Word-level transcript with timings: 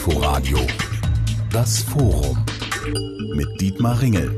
Inforadio 0.00 0.56
Das 1.52 1.80
Forum 1.80 2.42
mit 3.34 3.60
Dietmar 3.60 4.00
Ringel. 4.00 4.34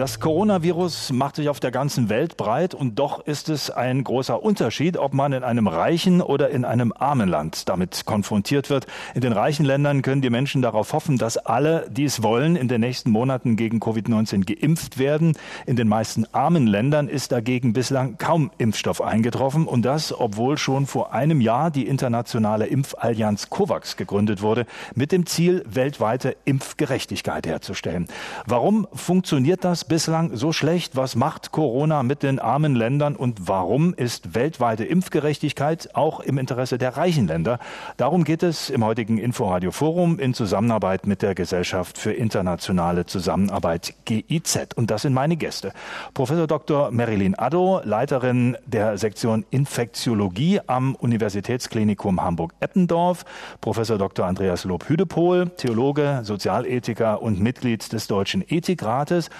Das 0.00 0.18
Coronavirus 0.18 1.12
macht 1.12 1.36
sich 1.36 1.50
auf 1.50 1.60
der 1.60 1.70
ganzen 1.70 2.08
Welt 2.08 2.38
breit 2.38 2.72
und 2.72 2.98
doch 2.98 3.26
ist 3.26 3.50
es 3.50 3.70
ein 3.70 4.02
großer 4.02 4.42
Unterschied, 4.42 4.96
ob 4.96 5.12
man 5.12 5.34
in 5.34 5.44
einem 5.44 5.66
reichen 5.66 6.22
oder 6.22 6.48
in 6.48 6.64
einem 6.64 6.94
armen 6.98 7.28
Land 7.28 7.68
damit 7.68 8.06
konfrontiert 8.06 8.70
wird. 8.70 8.86
In 9.14 9.20
den 9.20 9.34
reichen 9.34 9.66
Ländern 9.66 10.00
können 10.00 10.22
die 10.22 10.30
Menschen 10.30 10.62
darauf 10.62 10.94
hoffen, 10.94 11.18
dass 11.18 11.36
alle, 11.36 11.86
die 11.90 12.04
es 12.04 12.22
wollen, 12.22 12.56
in 12.56 12.66
den 12.66 12.80
nächsten 12.80 13.10
Monaten 13.10 13.56
gegen 13.56 13.78
Covid-19 13.78 14.46
geimpft 14.46 14.96
werden. 14.96 15.34
In 15.66 15.76
den 15.76 15.86
meisten 15.86 16.24
armen 16.32 16.66
Ländern 16.66 17.06
ist 17.06 17.30
dagegen 17.30 17.74
bislang 17.74 18.16
kaum 18.16 18.50
Impfstoff 18.56 19.02
eingetroffen 19.02 19.66
und 19.66 19.82
das, 19.82 20.18
obwohl 20.18 20.56
schon 20.56 20.86
vor 20.86 21.12
einem 21.12 21.42
Jahr 21.42 21.70
die 21.70 21.86
internationale 21.86 22.64
Impfallianz 22.64 23.50
COVAX 23.50 23.98
gegründet 23.98 24.40
wurde, 24.40 24.64
mit 24.94 25.12
dem 25.12 25.26
Ziel, 25.26 25.62
weltweite 25.68 26.38
Impfgerechtigkeit 26.46 27.46
herzustellen. 27.46 28.06
Warum 28.46 28.86
funktioniert 28.94 29.62
das 29.62 29.89
bislang 29.90 30.36
so 30.36 30.52
schlecht? 30.52 30.94
Was 30.94 31.16
macht 31.16 31.50
Corona 31.50 32.04
mit 32.04 32.22
den 32.22 32.38
armen 32.38 32.76
Ländern 32.76 33.16
und 33.16 33.48
warum 33.48 33.92
ist 33.92 34.36
weltweite 34.36 34.84
Impfgerechtigkeit 34.84 35.96
auch 35.96 36.20
im 36.20 36.38
Interesse 36.38 36.78
der 36.78 36.96
reichen 36.96 37.26
Länder? 37.26 37.58
Darum 37.96 38.22
geht 38.22 38.44
es 38.44 38.70
im 38.70 38.84
heutigen 38.84 39.18
Inforadio 39.18 39.72
Forum 39.72 40.20
in 40.20 40.32
Zusammenarbeit 40.32 41.08
mit 41.08 41.22
der 41.22 41.34
Gesellschaft 41.34 41.98
für 41.98 42.12
internationale 42.12 43.04
Zusammenarbeit 43.04 43.94
GIZ. 44.04 44.68
Und 44.76 44.92
das 44.92 45.02
sind 45.02 45.12
meine 45.12 45.36
Gäste. 45.36 45.72
Professor 46.14 46.46
Dr. 46.46 46.92
Marilyn 46.92 47.36
Addo, 47.36 47.80
Leiterin 47.82 48.56
der 48.66 48.96
Sektion 48.96 49.44
Infektiologie 49.50 50.60
am 50.68 50.94
Universitätsklinikum 50.94 52.22
Hamburg-Eppendorf, 52.22 53.24
Professor 53.60 53.98
Dr. 53.98 54.24
Andreas 54.24 54.62
Lob-Hüdepohl, 54.62 55.50
Theologe, 55.56 56.20
Sozialethiker 56.22 57.20
und 57.20 57.40
Mitglied 57.40 57.92
des 57.92 58.06
Deutschen 58.06 58.44
Ethikrates, 58.46 59.30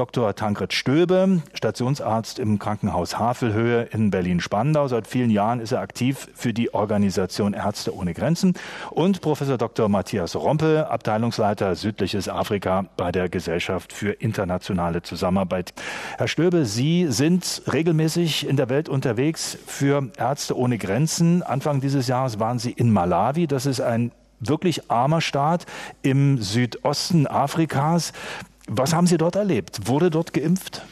Dr. 0.00 0.34
Tankred 0.34 0.72
Stöbe, 0.72 1.42
Stationsarzt 1.52 2.38
im 2.38 2.58
Krankenhaus 2.58 3.18
Havelhöhe 3.18 3.82
in 3.92 4.10
Berlin-Spandau. 4.10 4.88
Seit 4.88 5.06
vielen 5.06 5.28
Jahren 5.28 5.60
ist 5.60 5.72
er 5.72 5.80
aktiv 5.80 6.28
für 6.34 6.54
die 6.54 6.72
Organisation 6.72 7.52
Ärzte 7.52 7.94
ohne 7.94 8.14
Grenzen. 8.14 8.54
Und 8.90 9.20
Professor 9.20 9.58
Dr. 9.58 9.90
Matthias 9.90 10.36
Rompe, 10.36 10.86
Abteilungsleiter 10.88 11.74
Südliches 11.74 12.30
Afrika 12.30 12.86
bei 12.96 13.12
der 13.12 13.28
Gesellschaft 13.28 13.92
für 13.92 14.12
internationale 14.12 15.02
Zusammenarbeit. 15.02 15.74
Herr 16.16 16.28
Stöbe, 16.28 16.64
Sie 16.64 17.08
sind 17.10 17.60
regelmäßig 17.70 18.48
in 18.48 18.56
der 18.56 18.70
Welt 18.70 18.88
unterwegs 18.88 19.58
für 19.66 20.08
Ärzte 20.16 20.56
ohne 20.56 20.78
Grenzen. 20.78 21.42
Anfang 21.42 21.82
dieses 21.82 22.08
Jahres 22.08 22.38
waren 22.38 22.58
Sie 22.58 22.70
in 22.70 22.90
Malawi. 22.90 23.46
Das 23.46 23.66
ist 23.66 23.82
ein 23.82 24.12
wirklich 24.40 24.90
armer 24.90 25.20
Staat 25.20 25.66
im 26.00 26.38
Südosten 26.40 27.26
Afrikas. 27.26 28.14
Was 28.72 28.92
haben 28.94 29.08
Sie 29.08 29.18
dort 29.18 29.34
erlebt? 29.34 29.88
Wurde 29.88 30.10
dort 30.10 30.32
geimpft? 30.32 30.82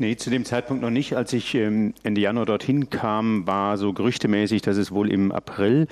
Nee, 0.00 0.16
zu 0.16 0.30
dem 0.30 0.46
Zeitpunkt 0.46 0.82
noch 0.82 0.88
nicht. 0.88 1.14
Als 1.14 1.34
ich 1.34 1.54
ähm, 1.54 1.92
Ende 2.02 2.22
Januar 2.22 2.46
dorthin 2.46 2.88
kam, 2.88 3.46
war 3.46 3.76
so 3.76 3.92
gerüchtemäßig, 3.92 4.62
dass 4.62 4.78
es 4.78 4.92
wohl 4.92 5.12
im 5.12 5.30
April 5.30 5.88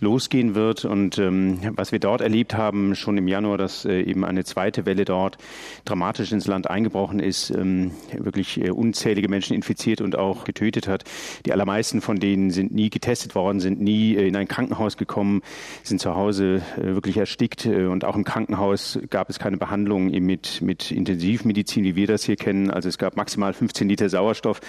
losgehen 0.00 0.54
wird. 0.54 0.86
Und 0.86 1.18
ähm, 1.18 1.60
was 1.76 1.92
wir 1.92 1.98
dort 1.98 2.22
erlebt 2.22 2.54
haben, 2.54 2.94
schon 2.94 3.18
im 3.18 3.28
Januar, 3.28 3.58
dass 3.58 3.84
äh, 3.84 4.00
eben 4.00 4.24
eine 4.24 4.44
zweite 4.44 4.86
Welle 4.86 5.04
dort 5.04 5.36
dramatisch 5.84 6.32
ins 6.32 6.46
Land 6.46 6.70
eingebrochen 6.70 7.20
ist, 7.20 7.50
ähm, 7.50 7.90
wirklich 8.16 8.58
äh, 8.64 8.70
unzählige 8.70 9.28
Menschen 9.28 9.54
infiziert 9.54 10.00
und 10.00 10.16
auch 10.16 10.44
getötet 10.44 10.88
hat. 10.88 11.04
Die 11.44 11.52
allermeisten 11.52 12.00
von 12.00 12.18
denen 12.18 12.48
sind 12.48 12.72
nie 12.72 12.88
getestet 12.88 13.34
worden, 13.34 13.60
sind 13.60 13.78
nie 13.78 14.16
äh, 14.16 14.26
in 14.26 14.36
ein 14.36 14.48
Krankenhaus 14.48 14.96
gekommen, 14.96 15.42
sind 15.82 16.00
zu 16.00 16.14
Hause 16.14 16.62
wirklich 16.78 17.18
erstickt. 17.18 17.66
Und 17.66 18.06
auch 18.06 18.16
im 18.16 18.24
Krankenhaus 18.24 18.98
gab 19.10 19.28
es 19.28 19.38
keine 19.38 19.58
Behandlung 19.58 20.06
mit, 20.06 20.62
mit 20.62 20.90
Intensivmedizin, 20.90 21.84
wie 21.84 21.94
wir 21.94 22.06
das 22.06 22.24
hier 22.24 22.36
kennen. 22.36 22.70
Also 22.70 22.88
es 22.88 22.96
gab 22.96 23.18
maximal 23.18 23.49
maximal 23.50 23.54
15 23.54 23.88
Liter 23.88 24.08
Sauerstoff. 24.08 24.60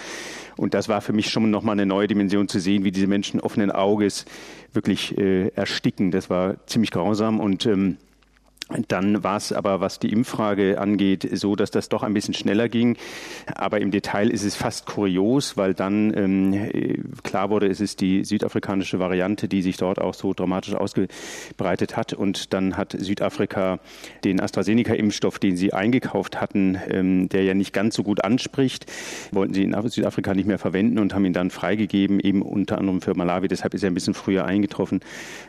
Und 0.56 0.74
das 0.74 0.88
war 0.88 1.00
für 1.00 1.12
mich 1.12 1.30
schon 1.30 1.50
nochmal 1.50 1.74
eine 1.74 1.86
neue 1.86 2.06
Dimension 2.06 2.48
zu 2.48 2.60
sehen, 2.60 2.84
wie 2.84 2.92
diese 2.92 3.06
Menschen 3.06 3.40
offenen 3.40 3.70
Auges 3.70 4.24
wirklich 4.72 5.16
äh, 5.18 5.48
ersticken. 5.48 6.10
Das 6.10 6.30
war 6.30 6.56
ziemlich 6.66 6.90
grausam 6.90 7.40
und 7.40 7.66
ähm, 7.66 7.96
dann 8.88 9.22
war 9.22 9.36
es 9.36 9.52
aber, 9.52 9.80
was 9.80 9.98
die 9.98 10.12
Impffrage 10.12 10.80
angeht, 10.80 11.28
so, 11.32 11.56
dass 11.56 11.70
das 11.70 11.88
doch 11.88 12.02
ein 12.02 12.14
bisschen 12.14 12.34
schneller 12.34 12.68
ging. 12.68 12.96
Aber 13.54 13.80
im 13.80 13.90
Detail 13.90 14.30
ist 14.30 14.44
es 14.44 14.56
fast 14.56 14.86
kurios, 14.86 15.56
weil 15.56 15.74
dann 15.74 16.16
ähm, 16.16 17.12
klar 17.22 17.50
wurde, 17.50 17.68
es 17.68 17.80
ist 17.80 18.00
die 18.00 18.24
südafrikanische 18.24 18.98
Variante, 18.98 19.48
die 19.48 19.62
sich 19.62 19.76
dort 19.76 20.00
auch 20.00 20.14
so 20.14 20.32
dramatisch 20.34 20.74
ausgebreitet 20.74 21.96
hat. 21.96 22.12
Und 22.12 22.52
dann 22.52 22.76
hat 22.76 22.96
Südafrika 22.98 23.80
den 24.24 24.40
AstraZeneca-Impfstoff, 24.40 25.38
den 25.38 25.56
sie 25.56 25.72
eingekauft 25.72 26.40
hatten, 26.40 26.78
ähm, 26.88 27.28
der 27.28 27.44
ja 27.44 27.54
nicht 27.54 27.72
ganz 27.72 27.94
so 27.94 28.02
gut 28.02 28.24
anspricht, 28.24 28.86
wollten 29.32 29.54
sie 29.54 29.64
in 29.64 29.72
Südafrika 29.88 30.34
nicht 30.34 30.46
mehr 30.46 30.58
verwenden 30.58 30.98
und 30.98 31.14
haben 31.14 31.24
ihn 31.24 31.32
dann 31.32 31.50
freigegeben, 31.50 32.20
eben 32.20 32.42
unter 32.42 32.78
anderem 32.78 33.00
für 33.00 33.14
Malawi. 33.14 33.48
Deshalb 33.48 33.74
ist 33.74 33.82
er 33.82 33.90
ein 33.90 33.94
bisschen 33.94 34.14
früher 34.14 34.44
eingetroffen. 34.44 35.00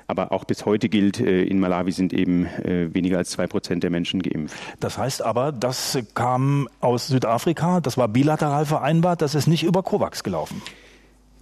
Aber 0.08 0.32
auch 0.32 0.44
bis 0.46 0.66
heute 0.66 0.90
gilt, 0.90 1.20
äh, 1.20 1.44
in 1.44 1.60
Malawi 1.60 1.92
sind 1.92 2.14
eben 2.14 2.46
äh, 2.46 2.94
weniger 2.94 3.13
weniger 3.14 3.20
als 3.20 3.30
zwei 3.30 3.48
Prozent 3.48 3.84
der 3.84 3.90
Menschen 3.90 4.22
geimpft. 4.22 4.56
Das 4.80 4.98
heißt 4.98 5.22
aber, 5.22 5.52
das 5.52 5.98
kam 6.16 6.68
aus 6.82 7.08
Südafrika, 7.08 7.80
das 7.80 7.98
war 7.98 8.08
bilateral 8.08 8.66
vereinbart, 8.66 9.22
das 9.22 9.36
ist 9.36 9.48
nicht 9.48 9.64
über 9.64 9.84
COVAX 9.84 10.24
gelaufen. 10.24 10.62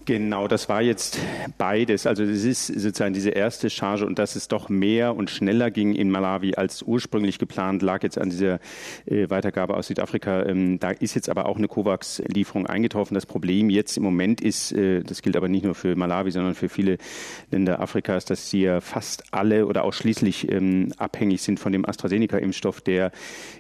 Genau, 0.06 0.48
das 0.48 0.68
war 0.68 0.82
jetzt 0.82 1.20
beides. 1.60 2.08
Also 2.08 2.24
es 2.24 2.44
ist 2.44 2.68
sozusagen 2.68 3.14
diese 3.14 3.30
erste 3.30 3.70
Charge 3.70 4.08
und 4.08 4.18
dass 4.18 4.36
es 4.36 4.48
doch 4.48 4.68
mehr 4.68 5.16
und 5.16 5.30
schneller 5.30 5.70
ging 5.70 5.94
in 5.94 6.10
Malawi 6.10 6.56
als 6.56 6.82
ursprünglich 6.82 7.38
geplant, 7.38 7.84
lag 7.84 8.02
jetzt 8.02 8.18
an 8.18 8.32
dieser 8.32 8.60
äh, 9.06 9.30
Weitergabe 9.30 9.78
aus 9.78 9.88
Südafrika. 9.88 10.44
Ähm, 10.48 10.80
da 10.80 10.90
ist 10.90 11.14
jetzt 11.14 11.30
aber 11.30 11.46
auch 11.46 11.58
eine 11.58 11.68
COVAX-Lieferung 11.68 12.66
eingetroffen. 12.66 13.14
Das 13.14 13.28
Problem 13.28 13.70
jetzt 13.70 13.96
im 13.96 14.02
Moment 14.04 14.42
ist, 14.42 14.72
äh, 14.72 15.04
das 15.04 15.22
gilt 15.22 15.38
aber 15.38 15.50
nicht 15.50 15.64
nur 15.64 15.76
für 15.76 15.96
Malawi, 15.96 16.32
sondern 16.32 16.56
für 16.56 16.68
viele 16.68 16.98
Länder 17.52 17.80
Afrikas, 17.80 18.26
dass 18.26 18.50
sie 18.50 18.64
ja 18.64 18.82
fast 18.82 19.26
alle 19.32 19.68
oder 19.68 19.84
ausschließlich 19.84 20.52
ähm, 20.52 20.94
abhängig 20.98 21.44
sind 21.44 21.60
von 21.60 21.72
dem 21.72 21.86
AstraZeneca-Impfstoff, 21.86 22.82
der 22.82 23.12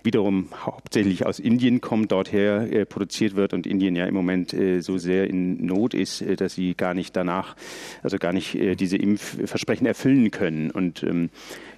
wiederum 0.04 0.48
hauptsächlich 0.66 1.24
aus 1.24 1.38
Indien 1.38 1.82
kommt, 1.82 2.12
dorther 2.12 2.72
äh, 2.72 2.86
produziert 2.86 3.36
wird 3.36 3.54
und 3.54 3.68
Indien 3.68 3.96
ja 3.96 4.08
im 4.08 4.16
Moment 4.16 4.54
äh, 4.54 4.82
so 4.82 4.98
sehr 4.98 5.30
in 5.30 5.64
Not 5.64 5.94
ist 5.94 6.31
dass 6.36 6.56
sie 6.56 6.76
gar 6.76 6.94
nicht 6.94 7.16
danach, 7.16 7.56
also 8.04 8.18
gar 8.18 8.34
nicht 8.34 8.56
äh, 8.56 8.76
diese 8.76 8.98
Impfversprechen 8.98 9.86
erfüllen 9.86 10.32
können. 10.32 10.72
Und 10.72 11.04
ähm, 11.04 11.30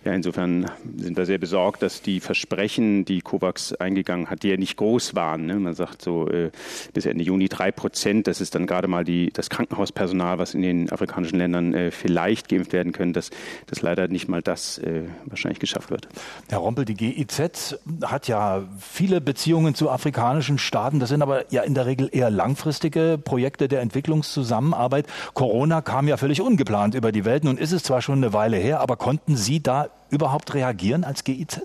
ja, 0.06 0.12
insofern 0.12 0.70
sind 0.98 1.16
wir 1.16 1.26
sehr 1.26 1.38
besorgt, 1.38 1.82
dass 1.82 2.02
die 2.02 2.20
Versprechen, 2.20 3.06
die 3.06 3.22
COVAX 3.22 3.74
eingegangen 3.74 4.30
hat, 4.30 4.44
die 4.44 4.50
ja 4.50 4.58
nicht 4.58 4.76
groß 4.76 5.16
waren. 5.16 5.46
Ne? 5.46 5.56
Man 5.56 5.74
sagt 5.76 6.02
so 6.02 6.28
äh, 6.28 6.52
bis 6.94 7.06
Ende 7.06 7.24
Juni 7.24 7.48
drei 7.48 7.72
Prozent. 7.72 8.28
Das 8.28 8.42
ist 8.42 8.54
dann 8.54 8.68
gerade 8.68 8.90
mal 8.90 9.06
die, 9.06 9.32
das 9.32 9.50
Krankenhauspersonal, 9.50 10.40
was 10.40 10.56
in 10.56 10.62
den 10.62 10.92
afrikanischen 10.92 11.38
Ländern 11.38 11.74
äh, 11.74 11.92
vielleicht 11.92 12.50
geimpft 12.50 12.74
werden 12.74 12.92
können, 12.92 13.14
dass, 13.14 13.30
dass 13.68 13.82
leider 13.82 14.10
nicht 14.10 14.28
mal 14.28 14.42
das 14.42 14.78
äh, 14.80 15.04
wahrscheinlich 15.26 15.60
geschafft 15.60 15.90
wird. 15.90 16.10
Herr 16.50 16.58
Rompel, 16.60 16.84
die 16.84 16.96
GIZ 16.96 17.80
hat 18.04 18.28
ja 18.28 18.64
viele 18.80 19.22
Beziehungen 19.22 19.74
zu 19.74 19.90
afrikanischen 19.90 20.58
Staaten. 20.58 21.00
Das 21.00 21.10
sind 21.10 21.22
aber 21.22 21.50
ja 21.50 21.62
in 21.62 21.76
der 21.76 21.86
Regel 21.86 22.10
eher 22.12 22.30
langfristige 22.30 23.18
Projekte 23.24 23.70
der 23.70 23.80
Entwicklungszusammenarbeit. 23.80 25.08
Corona 25.34 25.82
kam 25.82 26.10
ja 26.10 26.18
völlig 26.18 26.42
ungeplant 26.42 26.94
über 26.94 27.14
die 27.14 27.24
Welt. 27.24 27.46
Nun 27.46 27.58
ist 27.58 27.72
es 27.72 27.84
zwar 27.84 28.02
schon 28.02 28.18
eine 28.18 28.34
Weile 28.34 28.58
her, 28.58 28.82
aber 28.82 28.98
konnten 28.98 29.38
Sie 29.38 29.64
da 29.64 29.93
überhaupt 30.10 30.54
reagieren 30.54 31.04
als 31.04 31.24
GIZ? 31.24 31.62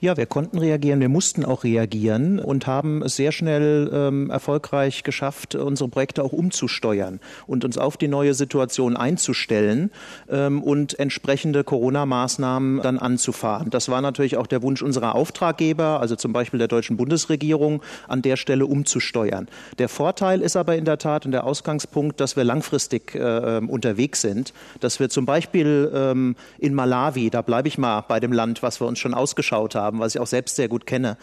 Ja, 0.00 0.16
wir 0.16 0.26
konnten 0.26 0.58
reagieren, 0.58 1.00
wir 1.00 1.08
mussten 1.08 1.44
auch 1.44 1.64
reagieren 1.64 2.38
und 2.38 2.68
haben 2.68 3.02
es 3.02 3.16
sehr 3.16 3.32
schnell 3.32 3.90
ähm, 3.92 4.30
erfolgreich 4.30 5.02
geschafft, 5.02 5.56
unsere 5.56 5.88
Projekte 5.88 6.22
auch 6.22 6.32
umzusteuern 6.32 7.18
und 7.48 7.64
uns 7.64 7.78
auf 7.78 7.96
die 7.96 8.06
neue 8.06 8.34
Situation 8.34 8.96
einzustellen 8.96 9.90
ähm, 10.30 10.62
und 10.62 10.96
entsprechende 11.00 11.64
Corona-Maßnahmen 11.64 12.80
dann 12.80 13.00
anzufahren. 13.00 13.70
Das 13.70 13.88
war 13.88 14.00
natürlich 14.00 14.36
auch 14.36 14.46
der 14.46 14.62
Wunsch 14.62 14.82
unserer 14.82 15.16
Auftraggeber, 15.16 15.98
also 16.00 16.14
zum 16.14 16.32
Beispiel 16.32 16.58
der 16.58 16.68
deutschen 16.68 16.96
Bundesregierung, 16.96 17.82
an 18.06 18.22
der 18.22 18.36
Stelle 18.36 18.66
umzusteuern. 18.66 19.48
Der 19.78 19.88
Vorteil 19.88 20.42
ist 20.42 20.54
aber 20.54 20.76
in 20.76 20.84
der 20.84 20.98
Tat 20.98 21.26
und 21.26 21.32
der 21.32 21.42
Ausgangspunkt, 21.42 22.20
dass 22.20 22.36
wir 22.36 22.44
langfristig 22.44 23.16
äh, 23.16 23.18
ähm, 23.18 23.68
unterwegs 23.68 24.20
sind, 24.20 24.52
dass 24.78 25.00
wir 25.00 25.08
zum 25.08 25.26
Beispiel 25.26 25.90
ähm, 25.92 26.36
in 26.60 26.74
Malawi, 26.74 27.30
da 27.30 27.42
bleibe 27.42 27.66
ich 27.66 27.78
mal 27.78 28.04
bei 28.06 28.20
dem 28.20 28.32
Land, 28.32 28.62
was 28.62 28.80
wir 28.80 28.86
uns 28.86 29.00
schon 29.00 29.12
ausgeschaut 29.12 29.74
haben, 29.74 29.87
haben, 29.88 30.00
was 30.00 30.14
ich 30.14 30.20
auch 30.20 30.26
selbst 30.26 30.56
sehr 30.56 30.68
gut 30.68 30.86
kenne, 30.86 31.16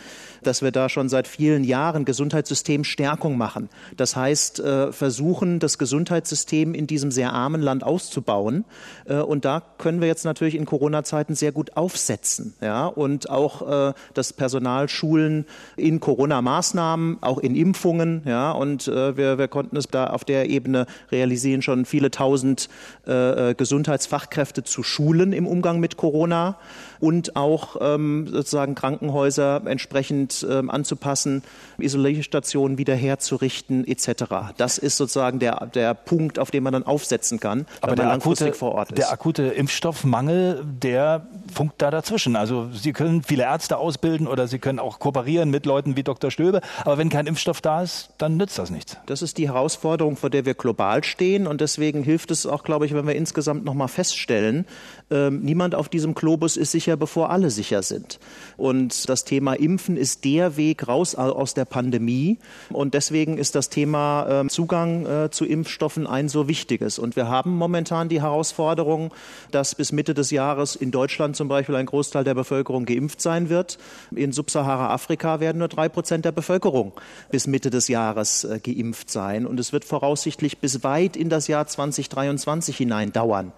dass 0.44 0.62
wir 0.62 0.72
da 0.72 0.90
schon 0.90 1.08
seit 1.08 1.28
vielen 1.28 1.64
Jahren 1.64 2.04
Gesundheitssystemstärkung 2.04 3.38
machen. 3.38 3.70
Das 3.96 4.16
heißt, 4.16 4.60
äh, 4.60 4.92
versuchen, 4.92 5.60
das 5.60 5.78
Gesundheitssystem 5.78 6.74
in 6.74 6.88
diesem 6.88 7.12
sehr 7.12 7.32
armen 7.34 7.62
Land 7.62 7.84
auszubauen. 7.84 8.66
Äh, 9.06 9.18
und 9.18 9.46
da 9.46 9.62
können 9.78 10.02
wir 10.02 10.08
jetzt 10.08 10.26
natürlich 10.26 10.56
in 10.56 10.66
Corona-Zeiten 10.66 11.36
sehr 11.36 11.52
gut 11.52 11.78
aufsetzen. 11.78 12.56
Ja? 12.60 12.88
Und 12.88 13.30
auch 13.30 13.90
äh, 13.90 13.94
das 14.14 14.34
Personal 14.34 14.90
schulen 14.90 15.46
in 15.78 16.00
Corona-Maßnahmen, 16.00 17.20
auch 17.22 17.38
in 17.38 17.56
Impfungen. 17.56 18.24
Ja? 18.26 18.52
Und 18.52 18.88
wir, 18.88 19.38
wir 19.38 19.48
konnten 19.48 19.78
es 19.78 19.88
da 19.88 20.08
auf 20.08 20.24
der 20.24 20.50
Ebene 20.50 20.86
realisieren, 21.12 21.62
schon 21.62 21.86
viele 21.86 22.12
tausend 22.12 22.70
Gesundheitsfachkräfte 23.06 24.64
zu 24.64 24.84
schulen 24.84 25.34
im 25.34 25.48
Umgang 25.48 25.80
mit 25.80 25.98
Corona 25.98 26.58
und 27.00 27.36
auch 27.36 27.78
ähm, 27.82 28.28
sozusagen 28.56 28.76
Krankenhäuser 28.76 29.62
entsprechend 29.66 30.48
ähm, 30.50 30.70
anzupassen, 30.70 31.44
Isolationsstationen 31.78 32.78
wieder 32.78 32.96
herzurichten 32.96 33.86
etc. 33.86 34.54
Das 34.56 34.78
ist 34.78 34.96
sozusagen 34.96 35.40
der, 35.40 35.66
der 35.68 35.94
Punkt, 35.94 36.40
auf 36.40 36.52
den 36.52 36.64
man 36.64 36.72
dann 36.72 36.84
aufsetzen 36.84 37.42
kann, 37.42 37.66
Aber 37.82 37.98
der 37.98 38.10
akute, 38.12 38.54
vor 38.54 38.72
Ort 38.76 38.92
ist. 38.92 38.98
Der 38.98 39.12
akute 39.12 39.44
Impfstoffmangel, 39.44 40.64
der 40.66 41.28
funkt 41.54 41.82
da 41.82 41.92
dazwischen. 41.92 42.38
Also 42.38 42.70
Sie 42.72 42.94
können 42.94 43.24
viele 43.24 43.44
Ärzte 43.44 43.76
ausbilden 43.78 44.26
oder 44.26 44.48
Sie 44.48 44.60
können 44.60 44.80
auch 44.80 45.00
kooperieren 45.00 45.50
mit 45.50 45.66
Leuten 45.66 45.98
wie 45.98 46.04
Dr. 46.04 46.32
Stöbe, 46.32 46.62
aber 46.86 46.98
wenn 46.98 47.10
kein 47.10 47.28
Impfstoff 47.28 47.60
da 47.60 47.82
ist, 47.82 48.12
dann 48.18 48.38
nützt 48.38 48.58
das 48.58 48.70
nichts. 48.70 48.96
Das 49.06 49.22
ist 49.22 49.38
die 49.38 49.50
Herausforderung, 49.50 50.16
vor 50.16 50.30
der 50.30 50.46
wir 50.46 50.54
global 50.54 51.04
stehen 51.04 51.46
und 51.46 51.60
deswegen 51.60 52.04
hilft 52.04 52.32
es 52.32 52.46
auch, 52.46 52.64
glaube 52.64 52.86
ich, 52.86 52.94
wenn 52.94 53.06
wir 53.06 53.16
insgesamt 53.16 53.66
noch 53.66 53.74
mal 53.74 53.90
feststellen, 53.90 54.66
äh, 55.12 55.30
niemand 55.30 55.76
auf 55.76 55.90
diesem 55.90 56.16
Globus 56.16 56.56
ist 56.56 56.72
sicher, 56.72 56.96
bevor 56.96 57.32
alle 57.32 57.50
sicher 57.50 57.84
sind. 57.84 58.20
Und 58.58 59.10
das 59.10 59.26
Thema 59.26 59.54
Impfen 59.54 59.98
ist 59.98 60.26
der 60.26 60.58
Weg 60.58 60.88
raus 60.88 61.16
aus 61.16 61.54
der 61.54 61.66
Pandemie. 61.66 62.38
Und 62.70 62.94
deswegen 62.94 63.38
ist 63.38 63.56
das 63.56 63.70
Thema 63.70 64.44
äh, 64.44 64.48
Zugang 64.48 65.06
äh, 65.06 65.32
zu 65.32 65.46
Impfstoffen 65.46 66.08
ein 66.08 66.30
so 66.30 66.48
wichtiges. 66.48 67.00
Und 67.00 67.16
wir 67.16 67.28
haben 67.28 67.56
momentan 67.58 68.10
die 68.10 68.22
Herausforderung, 68.22 69.14
dass 69.52 69.76
bis 69.76 69.92
Mitte 69.92 70.14
des 70.14 70.32
Jahres 70.32 70.76
in 70.76 70.92
Deutschland 70.92 71.36
zum 71.36 71.48
Beispiel 71.48 71.76
ein 71.76 71.86
Großteil 71.86 72.24
der 72.24 72.34
Bevölkerung 72.34 72.86
geimpft 72.86 73.22
sein 73.22 73.50
wird. 73.50 73.78
In 74.16 74.32
Subsahara-Afrika 74.32 75.40
werden 75.40 75.60
nur 75.60 75.68
drei 75.68 75.90
Prozent 75.90 76.26
der 76.26 76.32
Bevölkerung 76.32 76.94
bis 77.32 77.48
Mitte 77.48 77.70
des 77.70 77.88
Jahres 77.88 78.44
äh, 78.44 78.60
geimpft 78.60 79.10
sein. 79.10 79.46
Und 79.46 79.60
es 79.60 79.74
wird 79.74 79.86
voraussichtlich 79.86 80.60
bis 80.60 80.84
weit 80.84 81.16
in 81.16 81.30
das 81.30 81.48
Jahr 81.48 81.68
2023 81.68 82.78
hinein 82.78 83.12
dauern, 83.12 83.52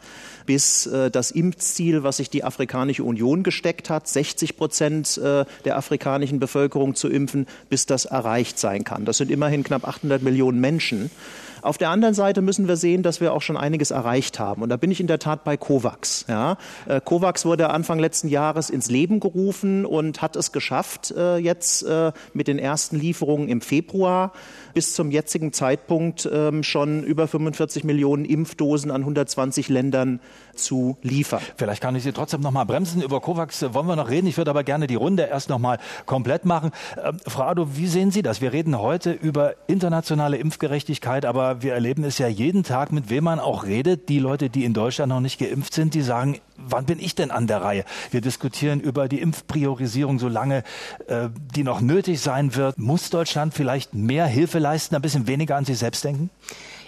bis 0.46 0.86
äh, 0.88 1.12
das 1.12 1.32
Impfziel, 1.32 2.04
was 2.04 2.18
sich 2.18 2.30
die 2.30 2.44
Afrikanische 2.44 3.04
Union 3.04 3.44
gesteckt 3.44 3.90
hat, 3.90 4.08
60 4.08 4.58
Prozent 4.58 4.77
äh, 4.82 5.46
der 5.66 5.78
afrikanischen 5.78 6.40
Bevölkerung 6.40 6.96
zu 6.96 7.10
impfen, 7.10 7.48
bis 7.70 7.86
das 7.86 8.06
erreicht 8.06 8.60
sein 8.60 8.84
kann. 8.84 9.06
Das 9.06 9.18
sind 9.18 9.32
immerhin 9.32 9.64
knapp 9.64 9.88
800 9.88 10.22
Millionen 10.22 10.60
Menschen. 10.60 11.10
Auf 11.62 11.78
der 11.78 11.90
anderen 11.90 12.14
Seite 12.14 12.42
müssen 12.42 12.68
wir 12.68 12.76
sehen, 12.76 13.04
dass 13.04 13.22
wir 13.22 13.34
auch 13.34 13.42
schon 13.42 13.58
einiges 13.58 13.92
erreicht 13.92 14.40
haben. 14.40 14.62
Und 14.62 14.70
da 14.70 14.78
bin 14.78 14.92
ich 14.92 15.00
in 15.00 15.08
der 15.08 15.20
Tat 15.20 15.44
bei 15.44 15.58
COVAX. 15.58 16.26
Ja. 16.28 16.58
Äh, 16.88 17.02
COVAX 17.02 17.46
wurde 17.46 17.70
Anfang 17.70 18.00
letzten 18.00 18.28
Jahres 18.28 18.70
ins 18.70 18.90
Leben 18.90 19.20
gerufen 19.20 19.86
und 19.86 20.22
hat 20.22 20.36
es 20.36 20.52
geschafft, 20.52 21.12
äh, 21.12 21.38
jetzt 21.38 21.84
äh, 21.84 22.12
mit 22.34 22.48
den 22.48 22.60
ersten 22.60 23.00
Lieferungen 23.00 23.50
im 23.50 23.62
Februar 23.62 24.32
bis 24.74 24.94
zum 24.94 25.10
jetzigen 25.10 25.54
Zeitpunkt 25.54 26.30
ähm, 26.32 26.62
schon 26.62 27.04
über 27.04 27.28
45 27.28 27.84
Millionen 27.84 28.26
Impfdosen 28.26 28.92
an 28.92 29.02
120 29.02 29.70
Ländern 29.70 30.20
zu 30.54 30.98
liefern. 31.02 31.42
Vielleicht 31.56 31.82
kann 31.82 31.96
ich 31.96 32.04
Sie 32.04 32.12
trotzdem 32.12 32.42
noch 32.42 32.52
mal 32.52 32.66
bremsen. 32.66 33.02
Über 33.02 33.20
COVAX 33.20 33.74
wollen 33.74 33.88
wir 33.88 33.96
noch 33.96 34.10
reden. 34.10 34.28
Ich 34.28 34.38
würde 34.38 34.52
aber 34.52 34.64
gerne 34.64 34.86
die 34.86 34.96
Runde 34.96 35.24
erst 35.24 35.50
noch 35.50 35.58
mal 35.58 35.80
komplett 36.06 36.46
machen. 36.46 36.72
Ähm, 37.04 37.18
Frau 37.26 37.44
Ado, 37.44 37.76
wie 37.76 37.88
sehen 37.88 38.12
Sie 38.12 38.22
das? 38.22 38.42
Wir 38.42 38.54
reden 38.54 38.78
heute 38.80 39.12
über 39.12 39.56
internationale 39.68 40.38
Impfgerechtigkeit, 40.38 41.26
aber 41.26 41.47
wir 41.62 41.74
erleben 41.74 42.04
es 42.04 42.18
ja 42.18 42.28
jeden 42.28 42.64
Tag, 42.64 42.92
mit 42.92 43.10
wem 43.10 43.24
man 43.26 43.40
auch 43.40 43.66
redet. 43.66 44.10
Die 44.10 44.20
Leute, 44.20 44.50
die 44.50 44.66
in 44.66 44.74
Deutschland 44.74 45.10
noch 45.10 45.20
nicht 45.20 45.40
geimpft 45.40 45.74
sind, 45.74 45.94
die 45.94 46.02
sagen, 46.02 46.40
wann 46.58 46.86
bin 46.86 47.00
ich 47.00 47.16
denn 47.16 47.32
an 47.32 47.48
der 47.48 47.62
Reihe? 47.62 47.86
Wir 48.12 48.22
diskutieren 48.22 48.80
über 48.80 49.08
die 49.08 49.22
Impfpriorisierung, 49.22 50.20
solange 50.20 50.64
äh, 51.08 51.30
die 51.56 51.64
noch 51.64 51.82
nötig 51.82 52.22
sein 52.22 52.56
wird. 52.56 52.78
Muss 52.78 53.10
Deutschland 53.10 53.54
vielleicht 53.54 53.94
mehr 53.94 54.26
Hilfe 54.26 54.60
leisten, 54.60 54.96
ein 54.96 55.02
bisschen 55.02 55.28
weniger 55.28 55.56
an 55.56 55.66
sich 55.66 55.78
selbst 55.78 56.04
denken? 56.04 56.30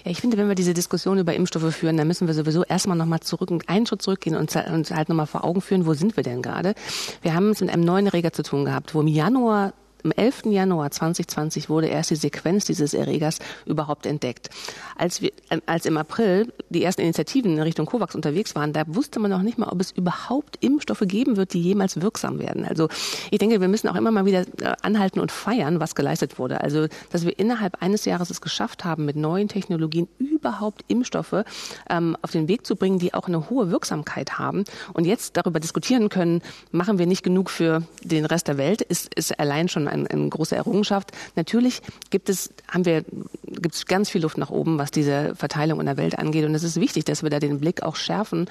Ja, 0.03 0.11
ich 0.11 0.21
finde, 0.21 0.38
wenn 0.38 0.47
wir 0.47 0.56
diese 0.56 0.73
Diskussion 0.73 1.17
über 1.17 1.33
Impfstoffe 1.33 1.75
führen, 1.75 1.97
dann 1.97 2.07
müssen 2.07 2.27
wir 2.27 2.33
sowieso 2.33 2.63
erstmal 2.63 2.97
nochmal 2.97 3.19
zurück, 3.19 3.50
einen 3.67 3.85
Schritt 3.85 4.01
zurückgehen 4.01 4.35
und 4.35 4.56
uns 4.56 4.91
halt 4.91 5.09
nochmal 5.09 5.27
vor 5.27 5.44
Augen 5.44 5.61
führen, 5.61 5.85
wo 5.85 5.94
sind 5.94 6.15
wir 6.15 6.23
denn 6.23 6.41
gerade? 6.41 6.73
Wir 7.21 7.33
haben 7.33 7.50
es 7.50 7.61
mit 7.61 7.69
einem 7.69 7.83
neuen 7.83 8.06
Erreger 8.06 8.31
zu 8.31 8.44
tun 8.44 8.65
gehabt, 8.65 8.95
wo 8.95 9.01
im 9.01 9.07
Januar 9.07 9.73
im 10.04 10.12
11. 10.12 10.46
Januar 10.46 10.92
2020 10.92 11.69
wurde 11.69 11.88
erst 11.88 12.12
die 12.12 12.16
Sequenz 12.16 12.66
dieses 12.66 12.94
Erregers 12.94 13.40
überhaupt 13.66 14.06
entdeckt. 14.06 14.50
Als, 14.98 15.22
wir, 15.22 15.31
ähm, 15.50 15.62
als 15.66 15.86
im 15.86 15.98
April 15.98 16.54
die 16.69 16.84
ersten 16.84 17.01
Initiativen 17.01 17.54
in 17.54 17.62
Richtung 17.62 17.86
COVAX 17.86 18.16
unterwegs 18.16 18.56
waren, 18.56 18.74
da 18.74 18.84
wusste 18.88 19.19
man 19.19 19.31
noch 19.31 19.42
nicht 19.42 19.57
mal, 19.57 19.69
ob 19.69 19.81
es 19.81 19.92
überhaupt 19.92 20.57
Impfstoffe 20.62 21.04
geben 21.06 21.38
wird, 21.38 21.54
die 21.54 21.62
jemals 21.62 22.01
wirksam 22.01 22.40
werden. 22.40 22.66
Also 22.66 22.88
ich 23.31 23.40
denke, 23.40 23.62
wir 23.62 23.68
müssen 23.68 23.88
auch 23.88 23.96
immer 23.96 24.12
mal 24.12 24.25
wieder 24.25 24.42
äh, 24.62 24.75
anhalten 24.81 25.19
und 25.19 25.31
feiern, 25.31 25.80
was 25.80 25.96
geleistet 25.96 26.40
wurde. 26.40 26.62
Also 26.62 26.88
dass 27.12 27.25
wir 27.25 27.38
innerhalb 27.38 27.81
eines 27.81 28.06
Jahres 28.06 28.30
es 28.30 28.42
geschafft 28.42 28.86
haben, 28.86 29.06
mit 29.06 29.16
neuen 29.16 29.48
Technologien 29.48 30.07
überhaupt 30.18 30.84
Impfstoffe 30.88 31.44
ähm, 31.90 32.16
auf 32.22 32.31
den 32.31 32.48
Weg 32.48 32.66
zu 32.66 32.75
bringen, 32.75 33.00
die 33.00 33.13
auch 33.13 33.28
eine 33.28 33.50
hohe 33.50 33.72
Wirksamkeit 33.72 34.40
haben 34.40 34.63
und 34.94 35.06
jetzt 35.06 35.36
darüber 35.36 35.60
diskutieren 35.60 36.10
können, 36.10 36.42
machen 36.72 36.98
wir 36.98 37.06
nicht 37.06 37.24
genug 37.24 37.50
für 37.50 37.84
den 38.04 38.25
Rest 38.25 38.48
der 38.48 38.57
Welt, 38.57 38.81
ist, 38.81 39.13
ist 39.16 39.38
allein 39.40 39.68
schon 39.68 39.88
eine, 39.89 40.09
eine 40.09 40.30
große 40.30 40.56
Errungenschaft. 40.56 41.12
Natürlich 41.36 41.81
gibt 42.09 42.30
es, 42.30 42.51
haben 42.68 42.86
wir, 42.86 43.03
gibt 43.44 43.75
es 43.75 43.86
ganz 43.86 44.09
viel 44.09 44.21
Luft 44.21 44.38
nach 44.38 44.50
oben, 44.50 44.77
was 44.77 44.91
diese 44.91 45.36
Verteilung 45.36 45.80
in 45.80 45.86
der 45.86 45.97
Welt 45.97 46.18
angeht. 46.18 46.45
Und 46.45 46.56
es 46.56 46.63
ist 46.63 46.80
wichtig, 46.80 47.06
dass 47.06 47.24
wir 47.24 47.30
da 47.30 47.39
den 47.39 47.59
Blick 47.59 47.83
auch 47.83 47.95
schärfen. 47.95 48.50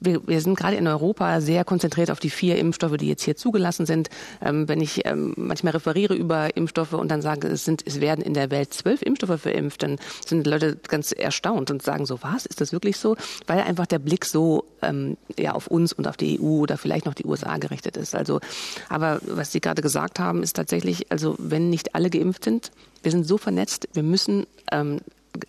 Wir, 0.00 0.26
wir 0.26 0.40
sind 0.40 0.56
gerade 0.56 0.76
in 0.76 0.86
Europa 0.86 1.40
sehr 1.40 1.64
konzentriert 1.64 2.10
auf 2.10 2.20
die 2.20 2.30
vier 2.30 2.58
Impfstoffe, 2.58 2.96
die 2.96 3.08
jetzt 3.08 3.22
hier 3.22 3.36
zugelassen 3.36 3.86
sind. 3.86 4.10
Ähm, 4.42 4.68
wenn 4.68 4.80
ich 4.80 5.06
ähm, 5.06 5.34
manchmal 5.36 5.72
referiere 5.72 6.14
über 6.14 6.56
Impfstoffe 6.56 6.92
und 6.92 7.10
dann 7.10 7.22
sage, 7.22 7.48
es 7.48 7.64
sind, 7.64 7.82
es 7.86 8.00
werden 8.00 8.24
in 8.24 8.34
der 8.34 8.50
Welt 8.50 8.72
zwölf 8.72 9.02
Impfstoffe 9.02 9.40
verimpft, 9.40 9.82
dann 9.82 9.96
sind 10.24 10.46
Leute 10.46 10.76
ganz 10.88 11.12
erstaunt 11.12 11.70
und 11.70 11.82
sagen 11.82 12.06
so, 12.06 12.18
was, 12.22 12.46
ist 12.46 12.60
das 12.60 12.72
wirklich 12.72 12.96
so? 12.96 13.16
Weil 13.46 13.60
einfach 13.60 13.86
der 13.86 13.98
Blick 13.98 14.24
so 14.24 14.64
ähm, 14.82 15.16
ja, 15.38 15.52
auf 15.52 15.66
uns 15.66 15.92
und 15.92 16.06
auf 16.06 16.16
die 16.16 16.40
EU 16.40 16.60
oder 16.60 16.78
vielleicht 16.78 17.06
noch 17.06 17.14
die 17.14 17.24
USA 17.24 17.56
gerichtet 17.58 17.96
ist. 17.96 18.14
Also, 18.14 18.40
aber 18.88 19.20
was 19.26 19.52
Sie 19.52 19.60
gerade 19.60 19.82
gesagt 19.82 20.18
haben, 20.18 20.42
ist 20.42 20.56
tatsächlich 20.56 20.77
tatsächlich, 20.78 21.10
also 21.10 21.34
wenn 21.38 21.70
nicht 21.70 21.94
alle 21.94 22.10
geimpft 22.10 22.44
sind, 22.44 22.70
wir 23.02 23.10
sind 23.10 23.26
so 23.26 23.38
vernetzt, 23.38 23.88
wir 23.94 24.02
müssen 24.02 24.46
ähm, 24.70 25.00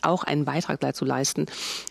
auch 0.02 0.24
einen 0.24 0.46
Beitrag 0.46 0.80
dazu 0.80 1.06
leisten, 1.06 1.46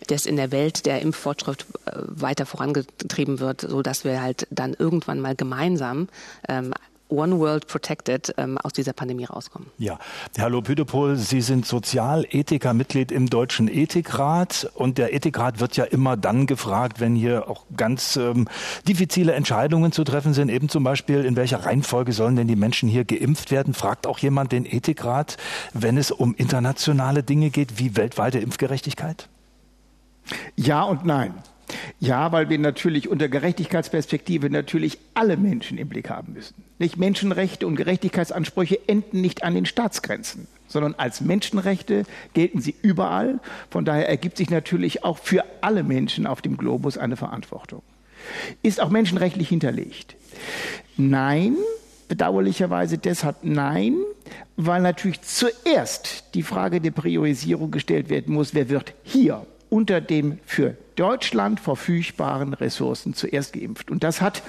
dass 0.09 0.27
in 0.27 0.37
der 0.37 0.53
Welt 0.53 0.87
der 0.87 1.01
Impffortschritt 1.03 1.67
äh, 1.87 1.93
weiter 2.07 2.47
vorangetrieben 2.47 3.41
wird, 3.41 3.63
so 3.63 3.83
dass 3.83 4.05
wir 4.05 4.21
halt 4.21 4.47
dann 4.51 4.75
irgendwann 4.75 5.21
mal 5.21 5.35
gemeinsam 5.35 6.09
ähm, 6.49 6.75
One 7.09 7.39
World 7.39 7.67
Protected 7.67 8.35
ähm, 8.37 8.59
aus 8.59 8.73
dieser 8.73 8.93
Pandemie 8.93 9.25
rauskommen. 9.25 9.69
Ja, 9.79 9.99
Herr 10.37 10.51
Lopüdepol, 10.51 11.17
Sie 11.17 11.41
sind 11.41 11.67
Sozialethiker, 11.67 12.75
Mitglied 12.75 13.13
im 13.13 13.31
Deutschen 13.31 13.69
Ethikrat 13.69 14.71
und 14.75 14.99
der 14.99 15.15
Ethikrat 15.15 15.61
wird 15.61 15.77
ja 15.77 15.85
immer 15.85 16.17
dann 16.17 16.47
gefragt, 16.47 17.01
wenn 17.01 17.15
hier 17.15 17.49
auch 17.49 17.65
ganz 17.77 18.17
ähm, 18.17 18.49
diffizile 18.87 19.33
Entscheidungen 19.33 19.93
zu 19.93 20.05
treffen 20.05 20.35
sind, 20.35 20.51
eben 20.51 20.69
zum 20.69 20.85
Beispiel, 20.85 21.25
in 21.25 21.37
welcher 21.37 21.65
Reihenfolge 21.65 22.13
sollen 22.13 22.37
denn 22.37 22.49
die 22.49 22.57
Menschen 22.57 22.89
hier 22.89 23.05
geimpft 23.05 23.51
werden, 23.51 23.75
fragt 23.75 24.07
auch 24.07 24.19
jemand 24.19 24.53
den 24.53 24.67
Ethikrat, 24.67 25.37
wenn 25.73 25.97
es 25.97 26.11
um 26.11 26.35
internationale 26.35 27.23
Dinge 27.23 27.51
geht, 27.51 27.79
wie 27.79 27.97
weltweite 27.97 28.39
Impfgerechtigkeit? 28.39 29.29
Ja 30.57 30.83
und 30.83 31.07
nein. 31.07 31.35
Ja, 32.01 32.33
weil 32.33 32.49
wir 32.49 32.59
natürlich 32.59 33.09
unter 33.09 33.29
Gerechtigkeitsperspektive 33.29 34.51
natürlich 34.51 34.99
alle 35.15 35.37
Menschen 35.37 35.79
im 35.79 35.89
Blick 35.89 36.11
haben 36.11 36.33
müssen. 36.33 36.68
Nicht 36.79 36.97
Menschenrechte 36.97 37.67
und 37.67 37.77
Gerechtigkeitsansprüche 37.77 38.79
enden 38.87 39.21
nicht 39.21 39.43
an 39.43 39.55
den 39.55 39.67
Staatsgrenzen, 39.67 40.47
sondern 40.69 40.95
als 40.95 41.21
Menschenrechte 41.21 42.05
gelten 42.35 42.61
sie 42.61 42.75
überall. 42.83 43.41
Von 43.71 43.85
daher 43.85 44.09
ergibt 44.09 44.37
sich 44.37 44.51
natürlich 44.51 45.05
auch 45.05 45.19
für 45.19 45.45
alle 45.61 45.83
Menschen 45.83 46.27
auf 46.27 46.41
dem 46.41 46.57
Globus 46.57 46.97
eine 46.97 47.17
Verantwortung. 47.17 47.83
Ist 48.63 48.81
auch 48.81 48.91
menschenrechtlich 48.91 49.49
hinterlegt? 49.49 50.17
Nein, 50.97 51.57
bedauerlicherweise 52.09 52.99
deshalb 52.99 53.37
nein, 53.43 53.97
weil 54.57 54.83
natürlich 54.83 55.23
zuerst 55.23 56.35
die 56.35 56.43
Frage 56.43 56.81
der 56.81 56.91
Priorisierung 56.91 57.71
gestellt 57.71 58.09
werden 58.09 58.35
muss, 58.35 58.55
wer 58.55 58.69
wird 58.69 58.95
hier 59.03 59.47
unter 59.71 60.01
dem 60.01 60.39
für 60.47 60.77
Deutschland 60.97 61.61
verfügbaren 61.61 62.55
Ressourcen 62.55 63.15
zuerst 63.15 63.53
geimpft. 63.53 63.91
Und 63.91 64.03
das 64.03 64.21
hat 64.21 64.43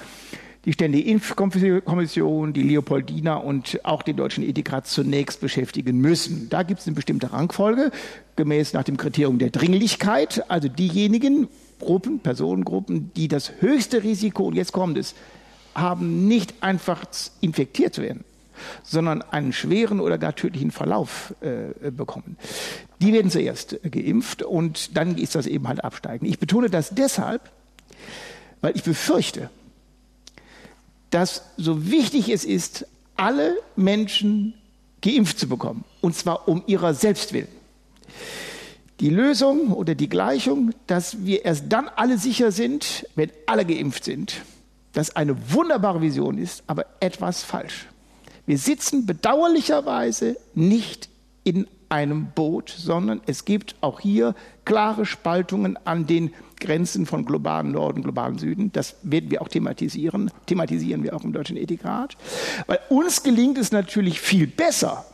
die 0.64 0.72
Ständige 0.72 1.08
Impfkommission, 1.10 2.52
die 2.52 2.62
Leopoldina 2.62 3.36
und 3.36 3.80
auch 3.84 4.02
den 4.02 4.16
Deutschen 4.16 4.44
Ethikrat 4.44 4.86
zunächst 4.86 5.40
beschäftigen 5.40 5.98
müssen. 5.98 6.48
Da 6.50 6.62
gibt 6.62 6.80
es 6.80 6.86
eine 6.86 6.94
bestimmte 6.94 7.32
Rangfolge, 7.32 7.90
gemäß 8.36 8.74
nach 8.74 8.84
dem 8.84 8.96
Kriterium 8.96 9.38
der 9.38 9.50
Dringlichkeit. 9.50 10.50
Also 10.50 10.68
diejenigen 10.68 11.48
Gruppen, 11.78 12.20
Personengruppen, 12.20 13.10
die 13.16 13.28
das 13.28 13.52
höchste 13.60 14.02
Risiko, 14.02 14.44
und 14.44 14.54
jetzt 14.54 14.72
kommt 14.72 14.98
es, 14.98 15.14
haben, 15.74 16.28
nicht 16.28 16.54
einfach 16.60 17.04
infektiert 17.40 17.94
zu 17.94 18.02
werden, 18.02 18.24
sondern 18.82 19.22
einen 19.22 19.54
schweren 19.54 20.00
oder 20.00 20.18
gar 20.18 20.34
tödlichen 20.34 20.72
Verlauf 20.72 21.34
äh, 21.40 21.90
bekommen. 21.90 22.36
Die 23.00 23.14
werden 23.14 23.30
zuerst 23.30 23.78
geimpft 23.90 24.42
und 24.42 24.94
dann 24.96 25.16
ist 25.16 25.36
das 25.36 25.46
eben 25.46 25.68
halt 25.68 25.82
absteigen. 25.82 26.26
Ich 26.26 26.38
betone 26.38 26.68
das 26.68 26.90
deshalb, 26.90 27.50
weil 28.60 28.76
ich 28.76 28.82
befürchte, 28.82 29.48
dass 31.10 31.42
so 31.56 31.90
wichtig 31.90 32.28
es 32.28 32.44
ist, 32.44 32.86
alle 33.16 33.56
Menschen 33.76 34.54
geimpft 35.02 35.38
zu 35.38 35.48
bekommen, 35.48 35.84
und 36.00 36.14
zwar 36.14 36.48
um 36.48 36.62
ihrer 36.66 36.94
selbst 36.94 37.32
willen. 37.32 37.48
Die 39.00 39.10
Lösung 39.10 39.72
oder 39.72 39.94
die 39.94 40.08
Gleichung, 40.08 40.72
dass 40.86 41.24
wir 41.24 41.44
erst 41.44 41.64
dann 41.68 41.88
alle 41.88 42.18
sicher 42.18 42.52
sind, 42.52 43.06
wenn 43.14 43.30
alle 43.46 43.64
geimpft 43.64 44.04
sind, 44.04 44.42
das 44.92 45.16
eine 45.16 45.36
wunderbare 45.52 46.02
Vision 46.02 46.36
ist, 46.36 46.62
aber 46.66 46.84
etwas 47.00 47.42
falsch. 47.42 47.86
Wir 48.46 48.58
sitzen 48.58 49.06
bedauerlicherweise 49.06 50.36
nicht 50.54 51.08
in 51.44 51.66
einem 51.88 52.26
Boot, 52.34 52.74
sondern 52.76 53.20
es 53.26 53.44
gibt 53.44 53.74
auch 53.80 54.00
hier 54.00 54.34
klare 54.64 55.06
Spaltungen 55.06 55.78
an 55.84 56.06
den 56.06 56.32
Grenzen 56.60 57.06
von 57.06 57.24
globalen 57.24 57.72
Norden, 57.72 58.02
globalen 58.02 58.38
Süden. 58.38 58.70
Das 58.72 58.96
werden 59.02 59.30
wir 59.30 59.42
auch 59.42 59.48
thematisieren, 59.48 60.30
thematisieren 60.46 61.02
wir 61.02 61.16
auch 61.16 61.24
im 61.24 61.32
Deutschen 61.32 61.56
Ethikrat. 61.56 62.16
Weil 62.66 62.78
uns 62.88 63.22
gelingt 63.22 63.58
es 63.58 63.72
natürlich 63.72 64.20
viel 64.20 64.46
besser, 64.46 65.04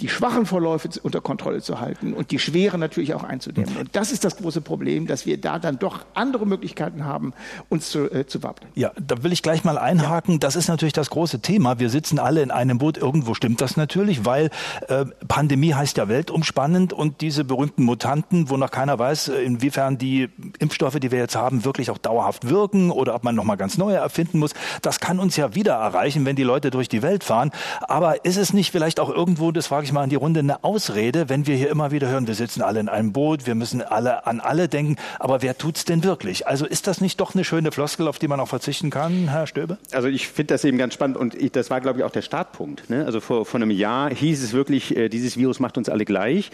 die 0.00 0.08
schwachen 0.08 0.46
Verläufe 0.46 0.88
unter 1.02 1.20
Kontrolle 1.20 1.60
zu 1.60 1.80
halten 1.80 2.14
und 2.14 2.30
die 2.30 2.38
schweren 2.38 2.80
natürlich 2.80 3.14
auch 3.14 3.24
einzudämmen. 3.24 3.76
Und 3.76 3.90
das 3.94 4.12
ist 4.12 4.24
das 4.24 4.36
große 4.36 4.60
Problem, 4.60 5.06
dass 5.06 5.26
wir 5.26 5.40
da 5.40 5.58
dann 5.58 5.78
doch 5.78 6.04
andere 6.14 6.46
Möglichkeiten 6.46 7.04
haben, 7.04 7.32
uns 7.68 7.90
zu, 7.90 8.10
äh, 8.10 8.26
zu 8.26 8.42
wappnen. 8.42 8.70
Ja, 8.74 8.92
da 9.00 9.22
will 9.22 9.32
ich 9.32 9.42
gleich 9.42 9.64
mal 9.64 9.78
einhaken. 9.78 10.34
Ja. 10.34 10.38
Das 10.38 10.56
ist 10.56 10.68
natürlich 10.68 10.92
das 10.92 11.10
große 11.10 11.40
Thema. 11.40 11.78
Wir 11.78 11.90
sitzen 11.90 12.18
alle 12.18 12.42
in 12.42 12.50
einem 12.50 12.78
Boot. 12.78 12.98
Irgendwo 12.98 13.34
stimmt 13.34 13.60
das 13.60 13.76
natürlich, 13.76 14.24
weil 14.24 14.50
äh, 14.88 15.04
Pandemie 15.26 15.74
heißt 15.74 15.96
ja 15.96 16.08
weltumspannend 16.08 16.92
und 16.92 17.20
diese 17.20 17.44
berühmten 17.44 17.84
Mutanten, 17.84 18.50
wo 18.50 18.56
noch 18.56 18.70
keiner 18.70 18.98
weiß, 18.98 19.28
äh, 19.28 19.42
inwiefern 19.42 19.98
die 19.98 20.28
Impfstoffe, 20.58 20.98
die 21.00 21.10
wir 21.10 21.18
jetzt 21.18 21.36
haben, 21.36 21.64
wirklich 21.64 21.90
auch 21.90 21.98
dauerhaft 21.98 22.48
wirken 22.48 22.90
oder 22.90 23.14
ob 23.14 23.24
man 23.24 23.34
noch 23.34 23.44
mal 23.44 23.56
ganz 23.56 23.78
neue 23.78 23.96
erfinden 23.96 24.38
muss, 24.38 24.52
das 24.82 25.00
kann 25.00 25.18
uns 25.18 25.36
ja 25.36 25.54
wieder 25.54 25.74
erreichen, 25.74 26.24
wenn 26.24 26.36
die 26.36 26.42
Leute 26.42 26.70
durch 26.70 26.88
die 26.88 27.02
Welt 27.02 27.24
fahren. 27.24 27.50
Aber 27.80 28.24
ist 28.24 28.36
es 28.36 28.52
nicht 28.52 28.70
vielleicht 28.70 29.00
auch 29.00 29.10
irgendwo, 29.10 29.52
das 29.58 29.66
frage 29.66 29.84
ich 29.84 29.92
mal 29.92 30.04
in 30.04 30.10
die 30.10 30.16
Runde, 30.16 30.40
eine 30.40 30.62
Ausrede, 30.62 31.28
wenn 31.28 31.46
wir 31.46 31.56
hier 31.56 31.68
immer 31.68 31.90
wieder 31.90 32.08
hören, 32.08 32.26
wir 32.26 32.34
sitzen 32.34 32.62
alle 32.62 32.80
in 32.80 32.88
einem 32.88 33.12
Boot, 33.12 33.46
wir 33.46 33.54
müssen 33.54 33.82
alle 33.82 34.26
an 34.26 34.40
alle 34.40 34.68
denken, 34.68 34.96
aber 35.18 35.42
wer 35.42 35.58
tut's 35.58 35.84
denn 35.84 36.04
wirklich? 36.04 36.46
Also 36.46 36.64
ist 36.64 36.86
das 36.86 37.00
nicht 37.00 37.20
doch 37.20 37.34
eine 37.34 37.44
schöne 37.44 37.72
Floskel, 37.72 38.06
auf 38.06 38.18
die 38.18 38.28
man 38.28 38.38
auch 38.38 38.48
verzichten 38.48 38.90
kann, 38.90 39.28
Herr 39.28 39.46
Stöbe? 39.46 39.78
Also 39.92 40.08
ich 40.08 40.28
finde 40.28 40.54
das 40.54 40.64
eben 40.64 40.78
ganz 40.78 40.94
spannend 40.94 41.16
und 41.16 41.34
ich, 41.34 41.50
das 41.50 41.70
war, 41.70 41.80
glaube 41.80 41.98
ich, 41.98 42.04
auch 42.04 42.10
der 42.10 42.22
Startpunkt. 42.22 42.88
Ne? 42.88 43.04
Also 43.04 43.20
vor, 43.20 43.44
vor 43.44 43.60
einem 43.60 43.72
Jahr 43.72 44.10
hieß 44.14 44.42
es 44.42 44.52
wirklich, 44.52 44.96
äh, 44.96 45.08
dieses 45.08 45.36
Virus 45.36 45.58
macht 45.58 45.76
uns 45.76 45.88
alle 45.88 46.04
gleich. 46.04 46.50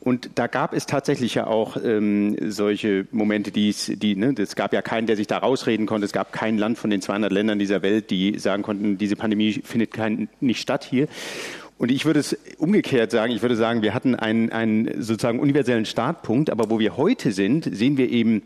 Und 0.00 0.30
da 0.34 0.48
gab 0.48 0.74
es 0.74 0.86
tatsächlich 0.86 1.34
ja 1.34 1.46
auch 1.46 1.76
ähm, 1.82 2.36
solche 2.50 3.06
Momente, 3.12 3.52
die 3.52 3.70
es, 3.70 3.86
die, 3.86 4.16
ne, 4.16 4.34
es 4.36 4.56
gab 4.56 4.72
ja 4.72 4.82
keinen, 4.82 5.06
der 5.06 5.16
sich 5.16 5.28
da 5.28 5.38
rausreden 5.38 5.86
konnte. 5.86 6.04
Es 6.04 6.12
gab 6.12 6.32
kein 6.32 6.58
Land 6.58 6.76
von 6.76 6.90
den 6.90 7.00
200 7.00 7.32
Ländern 7.32 7.60
dieser 7.60 7.82
Welt, 7.82 8.10
die 8.10 8.38
sagen 8.38 8.62
konnten, 8.62 8.98
diese 8.98 9.14
Pandemie 9.14 9.62
findet 9.64 9.92
kein, 9.92 10.28
nicht 10.40 10.60
statt 10.60 10.84
hier. 10.84 11.06
Und 11.82 11.90
ich 11.90 12.04
würde 12.04 12.20
es 12.20 12.38
umgekehrt 12.58 13.10
sagen, 13.10 13.32
ich 13.32 13.42
würde 13.42 13.56
sagen, 13.56 13.82
wir 13.82 13.92
hatten 13.92 14.14
einen, 14.14 14.52
einen 14.52 15.02
sozusagen 15.02 15.40
universellen 15.40 15.84
Startpunkt, 15.84 16.48
aber 16.48 16.70
wo 16.70 16.78
wir 16.78 16.96
heute 16.96 17.32
sind, 17.32 17.68
sehen 17.74 17.96
wir 17.96 18.08
eben 18.08 18.42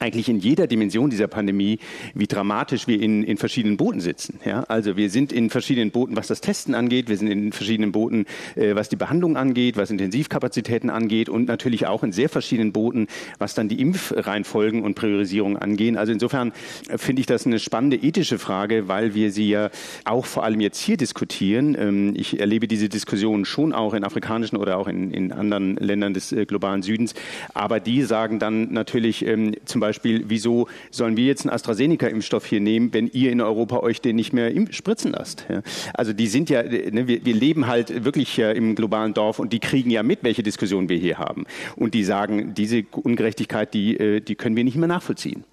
eigentlich 0.00 0.28
in 0.30 0.38
jeder 0.38 0.66
Dimension 0.66 1.10
dieser 1.10 1.28
Pandemie, 1.28 1.78
wie 2.14 2.26
dramatisch 2.26 2.86
wir 2.86 3.00
in, 3.00 3.22
in 3.22 3.36
verschiedenen 3.36 3.76
Booten 3.76 4.00
sitzen. 4.00 4.40
Ja? 4.44 4.64
Also 4.66 4.96
wir 4.96 5.10
sind 5.10 5.30
in 5.30 5.50
verschiedenen 5.50 5.90
Booten, 5.90 6.16
was 6.16 6.26
das 6.26 6.40
Testen 6.40 6.74
angeht, 6.74 7.08
wir 7.08 7.18
sind 7.18 7.28
in 7.28 7.52
verschiedenen 7.52 7.92
Booten, 7.92 8.24
äh, 8.56 8.74
was 8.74 8.88
die 8.88 8.96
Behandlung 8.96 9.36
angeht, 9.36 9.76
was 9.76 9.90
Intensivkapazitäten 9.90 10.88
angeht 10.88 11.28
und 11.28 11.46
natürlich 11.46 11.86
auch 11.86 12.02
in 12.02 12.12
sehr 12.12 12.30
verschiedenen 12.30 12.72
Booten, 12.72 13.08
was 13.38 13.54
dann 13.54 13.68
die 13.68 13.80
Impfreihenfolgen 13.80 14.82
und 14.82 14.94
Priorisierung 14.94 15.58
angehen. 15.58 15.98
Also 15.98 16.12
insofern 16.12 16.52
äh, 16.88 16.96
finde 16.96 17.20
ich 17.20 17.26
das 17.26 17.46
eine 17.46 17.58
spannende 17.58 17.96
ethische 17.96 18.38
Frage, 18.38 18.88
weil 18.88 19.14
wir 19.14 19.30
sie 19.30 19.50
ja 19.50 19.70
auch 20.06 20.24
vor 20.24 20.44
allem 20.44 20.60
jetzt 20.60 20.80
hier 20.80 20.96
diskutieren. 20.96 21.76
Ähm, 21.78 22.14
ich 22.16 22.40
erlebe 22.40 22.68
diese 22.68 22.88
Diskussion 22.88 23.44
schon 23.44 23.74
auch 23.74 23.92
in 23.92 24.04
afrikanischen 24.04 24.56
oder 24.56 24.78
auch 24.78 24.88
in, 24.88 25.10
in 25.10 25.30
anderen 25.30 25.76
Ländern 25.76 26.14
des 26.14 26.32
äh, 26.32 26.46
globalen 26.46 26.80
Südens, 26.80 27.12
aber 27.52 27.80
die 27.80 28.02
sagen 28.02 28.38
dann 28.38 28.72
natürlich 28.72 29.26
ähm, 29.26 29.54
zum 29.66 29.80
Beispiel 29.80 29.89
Beispiel, 29.90 30.24
wieso 30.28 30.68
sollen 30.90 31.16
wir 31.16 31.24
jetzt 31.24 31.42
einen 31.42 31.54
AstraZeneca-Impfstoff 31.54 32.46
hier 32.46 32.60
nehmen, 32.60 32.92
wenn 32.92 33.08
ihr 33.08 33.30
in 33.30 33.40
Europa 33.40 33.78
euch 33.78 34.00
den 34.00 34.16
nicht 34.16 34.32
mehr 34.32 34.52
spritzen 34.70 35.12
lasst? 35.12 35.46
Ja. 35.48 35.62
Also 35.94 36.12
die 36.12 36.26
sind 36.26 36.48
ja, 36.50 36.62
ne, 36.62 37.08
wir, 37.08 37.24
wir, 37.24 37.34
leben 37.34 37.66
halt 37.66 38.04
wirklich 38.04 38.38
äh, 38.38 38.52
im 38.52 38.74
globalen 38.74 39.14
Dorf 39.14 39.38
und 39.38 39.52
die 39.52 39.58
kriegen 39.58 39.90
ja 39.90 40.02
mit, 40.02 40.22
welche 40.22 40.42
Diskussion 40.42 40.88
wir 40.88 40.98
hier 40.98 41.18
haben. 41.18 41.44
Und 41.76 41.94
die 41.94 42.04
sagen, 42.04 42.54
diese 42.54 42.84
Ungerechtigkeit, 42.92 43.74
die, 43.74 43.96
äh, 43.96 44.20
die 44.20 44.34
können 44.34 44.56
wir 44.56 44.64
nicht 44.64 44.76
mehr 44.76 44.88
nachvollziehen. 44.88 45.44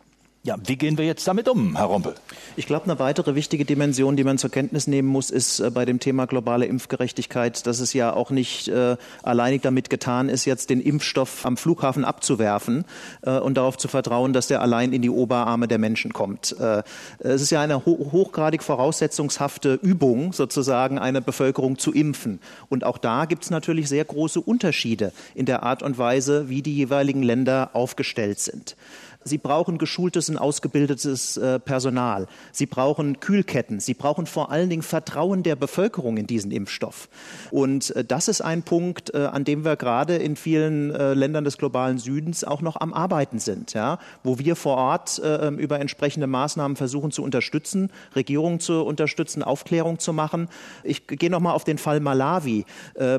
Ja, 0.48 0.56
wie 0.66 0.77
gehen 0.77 0.98
wir 0.98 1.04
jetzt 1.04 1.27
damit 1.27 1.50
um, 1.50 1.75
Herr 1.75 1.88
Rompel? 1.88 2.16
Ich 2.56 2.68
glaube, 2.68 2.86
eine 2.86 3.00
weitere 3.00 3.36
wichtige 3.36 3.66
Dimension, 3.66 4.16
die 4.16 4.24
man 4.24 4.38
zur 4.38 4.50
Kenntnis 4.50 4.88
nehmen 4.88 5.10
muss, 5.10 5.30
ist 5.30 5.60
äh, 5.60 5.70
bei 5.70 5.84
dem 5.84 6.00
Thema 6.00 6.25
globale 6.25 6.66
Impfgerechtigkeit, 6.68 7.68
dass 7.68 7.82
es 7.82 7.92
ja 7.92 8.13
auch 8.13 8.32
nicht 8.32 8.70
äh, 8.70 8.96
alleinig 9.24 9.62
damit 9.62 9.89
getan 9.89 10.30
ist, 10.30 10.46
jetzt 10.46 10.70
den 10.70 10.80
Impfstoff 10.80 11.46
am 11.46 11.58
Flughafen 11.58 12.06
abzuwerfen 12.06 12.86
äh, 13.24 13.38
und 13.39 13.58
darauf 13.58 13.77
zu 13.77 13.89
vertrauen, 13.89 14.32
dass 14.32 14.48
der 14.48 14.62
allein 14.62 14.94
in 14.94 15.01
die 15.01 15.10
Oberarme 15.10 15.68
der 15.68 15.80
Menschen 15.80 16.13
kommt. 16.13 16.56
Äh, 16.58 16.84
es 17.20 17.42
ist 17.42 17.50
ja 17.50 17.60
eine 17.60 17.86
ho 17.86 18.08
hochgradig 18.13 18.63
voraussetzungshafte 18.63 19.74
Übung, 19.74 20.32
sozusagen 20.32 20.98
eine 20.98 21.20
Bevölkerung 21.22 21.77
zu 21.77 21.92
impfen. 21.92 22.39
Und 22.70 22.86
auch 22.86 23.00
da 23.00 23.25
gibt 23.25 23.44
es 23.44 23.50
natürlich 23.50 23.89
sehr 23.89 24.06
große 24.06 24.39
Unterschiede 24.39 25.12
in 25.36 25.46
der 25.46 25.63
Art 25.63 25.84
und 25.84 25.98
Weise, 25.98 26.48
wie 26.48 26.62
die 26.62 26.74
jeweiligen 26.77 27.22
Länder 27.22 27.72
aufgestellt 27.74 28.39
sind. 28.39 28.77
Sie 29.24 29.38
brauchen 29.38 29.77
geschultes 29.77 30.29
und 30.29 30.38
ausgebildetes 30.38 31.38
äh, 31.38 31.59
Personal. 31.59 32.27
Sie 32.51 32.65
brauchen 32.65 33.19
Kühlketten. 33.19 33.79
Sie 33.79 33.93
brauchen 33.93 34.25
vor 34.25 34.51
allen 34.51 34.69
Dingen 34.69 34.81
Vertrauen 34.81 35.43
der 35.43 35.55
Bevölkerung 35.55 36.17
in 36.17 36.27
diesen 36.27 36.51
Impfstoff. 36.51 37.09
Und 37.51 37.95
äh, 37.95 38.05
das 38.05 38.27
ist 38.27 38.41
ein 38.41 38.63
Punkt, 38.63 39.13
äh, 39.13 39.25
an 39.25 39.43
dem 39.43 39.65
wir 39.65 39.75
gerade 39.75 40.15
in 40.15 40.36
vielen 40.36 40.89
Ländern 40.89 41.43
des 41.43 41.57
globalen 41.57 41.97
Südens 41.97 42.43
auch 42.43 42.62
noch 42.62 42.79
am 42.79 42.93
Arbeiten 42.93 43.39
sind, 43.39 43.74
ja, 43.74 44.00
wo 44.24 44.39
wir 44.39 44.55
vor 44.55 44.77
Ort 44.77 45.21
ähm, 45.24 45.57
über 45.57 45.79
entsprechende 45.79 46.27
Maßnahmen 46.27 46.77
versuchen 46.77 47.12
zu 47.12 47.24
unterstützen, 47.24 47.91
Regierungen 48.15 48.59
zu 48.59 48.83
unterstützen, 48.83 49.43
Aufklärung 49.43 50.00
zu 50.00 50.13
machen. 50.13 50.50
Ich 50.83 51.07
gehe 51.07 51.29
noch 51.29 51.39
mal 51.39 51.53
auf 51.53 51.63
den 51.63 51.77
Fall 51.77 52.00
Malawi. 52.00 52.65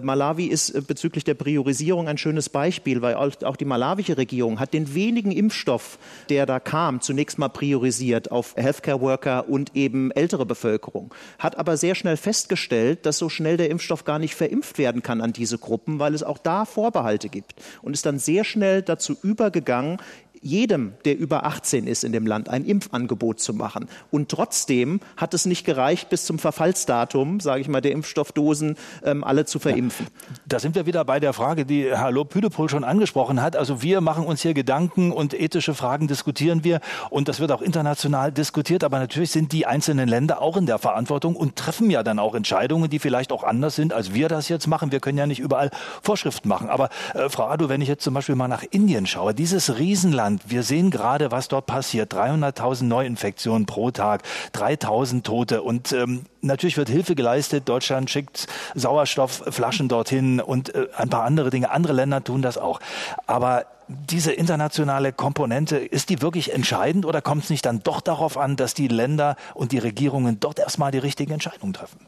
Malawi 0.02 0.46
ist 0.46 0.86
bezüglich 0.86 1.24
der 1.24 1.34
Priorisierung 1.34 2.08
ein 2.08 2.18
schönes 2.18 2.48
Beispiel, 2.48 3.02
weil 3.02 3.14
auch 3.14 3.56
die 3.56 3.64
malawische 3.64 4.16
Regierung 4.16 4.60
hat 4.60 4.72
den 4.72 4.94
wenigen 4.94 5.32
Impfstoff 5.32 5.87
der 6.28 6.44
da 6.44 6.60
kam, 6.60 7.00
zunächst 7.00 7.38
mal 7.38 7.48
priorisiert 7.48 8.30
auf 8.30 8.54
Healthcare 8.56 9.00
Worker 9.00 9.48
und 9.48 9.74
eben 9.74 10.10
ältere 10.10 10.44
Bevölkerung, 10.44 11.14
hat 11.38 11.56
aber 11.56 11.76
sehr 11.76 11.94
schnell 11.94 12.16
festgestellt, 12.16 13.06
dass 13.06 13.18
so 13.18 13.28
schnell 13.28 13.56
der 13.56 13.70
Impfstoff 13.70 14.04
gar 14.04 14.18
nicht 14.18 14.34
verimpft 14.34 14.78
werden 14.78 15.02
kann 15.02 15.20
an 15.20 15.32
diese 15.32 15.58
Gruppen, 15.58 15.98
weil 15.98 16.14
es 16.14 16.22
auch 16.22 16.38
da 16.38 16.64
Vorbehalte 16.64 17.28
gibt 17.28 17.54
und 17.82 17.94
ist 17.94 18.06
dann 18.06 18.18
sehr 18.18 18.44
schnell 18.44 18.82
dazu 18.82 19.16
übergegangen, 19.22 19.98
jedem, 20.42 20.92
der 21.04 21.18
über 21.18 21.44
18 21.44 21.86
ist 21.86 22.04
in 22.04 22.12
dem 22.12 22.26
Land, 22.26 22.48
ein 22.48 22.64
Impfangebot 22.64 23.40
zu 23.40 23.54
machen. 23.54 23.88
Und 24.10 24.28
trotzdem 24.28 25.00
hat 25.16 25.34
es 25.34 25.46
nicht 25.46 25.64
gereicht, 25.64 26.08
bis 26.10 26.24
zum 26.24 26.38
Verfallsdatum, 26.38 27.40
sage 27.40 27.60
ich 27.60 27.68
mal, 27.68 27.80
der 27.80 27.92
Impfstoffdosen 27.92 28.76
ähm, 29.04 29.24
alle 29.24 29.44
zu 29.44 29.58
verimpfen. 29.58 30.06
Ja, 30.06 30.36
da 30.46 30.58
sind 30.58 30.74
wir 30.74 30.86
wieder 30.86 31.04
bei 31.04 31.20
der 31.20 31.32
Frage, 31.32 31.64
die 31.64 31.84
Herr 31.84 32.10
Lob-Hüdepohl 32.10 32.68
schon 32.68 32.84
angesprochen 32.84 33.42
hat. 33.42 33.56
Also 33.56 33.82
wir 33.82 34.00
machen 34.00 34.24
uns 34.24 34.42
hier 34.42 34.54
Gedanken 34.54 35.12
und 35.12 35.34
ethische 35.34 35.74
Fragen 35.74 36.08
diskutieren 36.08 36.64
wir 36.64 36.80
und 37.10 37.28
das 37.28 37.40
wird 37.40 37.52
auch 37.52 37.62
international 37.62 38.32
diskutiert. 38.32 38.84
Aber 38.84 38.98
natürlich 38.98 39.30
sind 39.30 39.52
die 39.52 39.66
einzelnen 39.66 40.08
Länder 40.08 40.40
auch 40.40 40.56
in 40.56 40.66
der 40.66 40.78
Verantwortung 40.78 41.36
und 41.36 41.56
treffen 41.56 41.90
ja 41.90 42.02
dann 42.02 42.18
auch 42.18 42.34
Entscheidungen, 42.34 42.90
die 42.90 42.98
vielleicht 42.98 43.32
auch 43.32 43.44
anders 43.44 43.76
sind, 43.76 43.92
als 43.92 44.14
wir 44.14 44.28
das 44.28 44.48
jetzt 44.48 44.66
machen. 44.66 44.92
Wir 44.92 45.00
können 45.00 45.18
ja 45.18 45.26
nicht 45.26 45.40
überall 45.40 45.70
Vorschriften 46.02 46.48
machen. 46.48 46.68
Aber 46.68 46.90
äh, 47.14 47.28
Frau 47.28 47.48
Adu, 47.48 47.68
wenn 47.68 47.80
ich 47.80 47.88
jetzt 47.88 48.04
zum 48.04 48.14
Beispiel 48.14 48.34
mal 48.34 48.48
nach 48.48 48.64
Indien 48.70 49.06
schaue, 49.06 49.34
dieses 49.34 49.78
Riesenland, 49.78 50.27
Deutschland. 50.28 50.50
Wir 50.50 50.62
sehen 50.62 50.90
gerade, 50.90 51.30
was 51.30 51.48
dort 51.48 51.66
passiert. 51.66 52.12
300.000 52.12 52.84
Neuinfektionen 52.84 53.66
pro 53.66 53.90
Tag, 53.90 54.22
3.000 54.54 55.22
Tote 55.22 55.62
und 55.62 55.92
ähm, 55.92 56.24
natürlich 56.42 56.76
wird 56.76 56.88
Hilfe 56.88 57.14
geleistet. 57.14 57.68
Deutschland 57.68 58.10
schickt 58.10 58.46
Sauerstoffflaschen 58.74 59.88
dorthin 59.88 60.40
und 60.40 60.74
äh, 60.74 60.88
ein 60.96 61.08
paar 61.08 61.24
andere 61.24 61.50
Dinge. 61.50 61.70
Andere 61.70 61.94
Länder 61.94 62.22
tun 62.22 62.42
das 62.42 62.58
auch. 62.58 62.80
Aber 63.26 63.66
diese 63.88 64.32
internationale 64.32 65.14
Komponente, 65.14 65.78
ist 65.78 66.10
die 66.10 66.20
wirklich 66.20 66.52
entscheidend 66.52 67.06
oder 67.06 67.22
kommt 67.22 67.44
es 67.44 67.50
nicht 67.50 67.64
dann 67.64 67.80
doch 67.82 68.02
darauf 68.02 68.36
an, 68.36 68.56
dass 68.56 68.74
die 68.74 68.88
Länder 68.88 69.36
und 69.54 69.72
die 69.72 69.78
Regierungen 69.78 70.40
dort 70.40 70.58
erstmal 70.58 70.90
die 70.90 70.98
richtigen 70.98 71.32
Entscheidungen 71.32 71.72
treffen? 71.72 71.98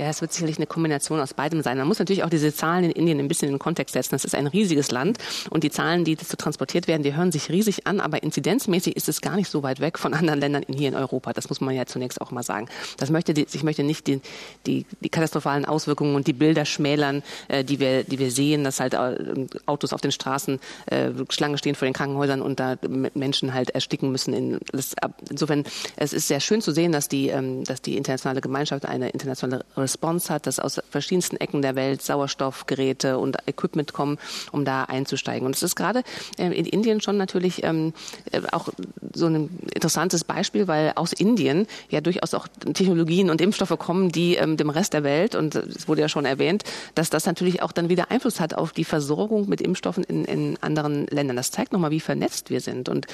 Ja, 0.00 0.06
es 0.06 0.22
wird 0.22 0.32
sicherlich 0.32 0.56
eine 0.56 0.66
Kombination 0.66 1.20
aus 1.20 1.34
beidem 1.34 1.62
sein. 1.62 1.76
Man 1.76 1.86
muss 1.86 1.98
natürlich 1.98 2.24
auch 2.24 2.30
diese 2.30 2.54
Zahlen 2.54 2.84
in 2.84 2.90
Indien 2.92 3.18
ein 3.18 3.28
bisschen 3.28 3.48
in 3.48 3.56
den 3.56 3.58
Kontext 3.58 3.92
setzen. 3.92 4.12
Das 4.12 4.24
ist 4.24 4.34
ein 4.34 4.46
riesiges 4.46 4.90
Land 4.90 5.18
und 5.50 5.62
die 5.62 5.70
Zahlen, 5.70 6.06
die 6.06 6.16
dazu 6.16 6.38
transportiert 6.38 6.88
werden, 6.88 7.02
die 7.02 7.14
hören 7.14 7.30
sich 7.30 7.50
riesig 7.50 7.86
an, 7.86 8.00
aber 8.00 8.22
inzidenzmäßig 8.22 8.96
ist 8.96 9.10
es 9.10 9.20
gar 9.20 9.36
nicht 9.36 9.50
so 9.50 9.62
weit 9.62 9.80
weg 9.80 9.98
von 9.98 10.14
anderen 10.14 10.40
Ländern 10.40 10.64
hier 10.74 10.88
in 10.88 10.94
Europa. 10.94 11.34
Das 11.34 11.50
muss 11.50 11.60
man 11.60 11.74
ja 11.74 11.84
zunächst 11.84 12.22
auch 12.22 12.30
mal 12.30 12.42
sagen. 12.42 12.66
Das 12.96 13.10
möchte 13.10 13.34
ich 13.38 13.62
möchte 13.62 13.82
nicht 13.82 14.06
die, 14.06 14.22
die, 14.66 14.86
die 15.00 15.10
katastrophalen 15.10 15.66
Auswirkungen 15.66 16.14
und 16.14 16.26
die 16.26 16.32
Bilder 16.32 16.64
schmälern, 16.64 17.22
äh, 17.48 17.62
die, 17.62 17.78
wir, 17.78 18.04
die 18.04 18.18
wir 18.18 18.30
sehen, 18.30 18.64
dass 18.64 18.80
halt 18.80 18.94
äh, 18.94 19.48
Autos 19.66 19.92
auf 19.92 20.00
den 20.00 20.12
Straßen 20.12 20.60
äh, 20.86 21.10
Schlange 21.28 21.58
stehen 21.58 21.74
vor 21.74 21.84
den 21.84 21.92
Krankenhäusern 21.92 22.40
und 22.40 22.58
da 22.58 22.76
Menschen 23.12 23.52
halt 23.52 23.68
ersticken 23.68 24.10
müssen. 24.10 24.32
In, 24.32 24.60
das, 24.72 24.94
insofern, 25.28 25.64
es 25.96 26.14
ist 26.14 26.26
sehr 26.26 26.40
schön 26.40 26.62
zu 26.62 26.72
sehen, 26.72 26.90
dass 26.90 27.08
die, 27.08 27.28
ähm, 27.28 27.64
dass 27.64 27.82
die 27.82 27.98
internationale 27.98 28.40
Gemeinschaft 28.40 28.86
eine 28.86 29.10
internationale 29.10 29.66
Response 29.90 30.32
hat, 30.32 30.46
dass 30.46 30.58
aus 30.58 30.80
verschiedensten 30.90 31.36
Ecken 31.36 31.62
der 31.62 31.74
Welt 31.74 32.02
Sauerstoffgeräte 32.02 33.18
und 33.18 33.36
Equipment 33.46 33.92
kommen, 33.92 34.18
um 34.52 34.64
da 34.64 34.84
einzusteigen. 34.84 35.46
Und 35.46 35.56
es 35.56 35.62
ist 35.62 35.76
gerade 35.76 36.02
äh, 36.38 36.46
in 36.46 36.64
Indien 36.64 37.00
schon 37.00 37.16
natürlich 37.16 37.64
ähm, 37.64 37.92
äh, 38.30 38.40
auch 38.52 38.68
so 39.12 39.26
ein 39.26 39.50
interessantes 39.74 40.24
Beispiel, 40.24 40.68
weil 40.68 40.92
aus 40.94 41.12
Indien 41.12 41.66
ja 41.88 42.00
durchaus 42.00 42.34
auch 42.34 42.46
Technologien 42.48 43.30
und 43.30 43.40
Impfstoffe 43.40 43.76
kommen, 43.78 44.10
die 44.10 44.36
ähm, 44.36 44.56
dem 44.56 44.70
Rest 44.70 44.92
der 44.92 45.04
Welt, 45.04 45.34
und 45.34 45.54
es 45.54 45.88
wurde 45.88 46.02
ja 46.02 46.08
schon 46.08 46.24
erwähnt, 46.24 46.64
dass 46.94 47.10
das 47.10 47.26
natürlich 47.26 47.62
auch 47.62 47.72
dann 47.72 47.88
wieder 47.88 48.10
Einfluss 48.10 48.40
hat 48.40 48.54
auf 48.54 48.72
die 48.72 48.84
Versorgung 48.84 49.48
mit 49.48 49.60
Impfstoffen 49.60 50.04
in, 50.04 50.24
in 50.24 50.56
anderen 50.60 51.06
Ländern. 51.08 51.36
Das 51.36 51.50
zeigt 51.50 51.72
nochmal, 51.72 51.90
wie 51.90 52.00
vernetzt 52.00 52.50
wir 52.50 52.60
sind. 52.60 52.88
Und 52.88 53.06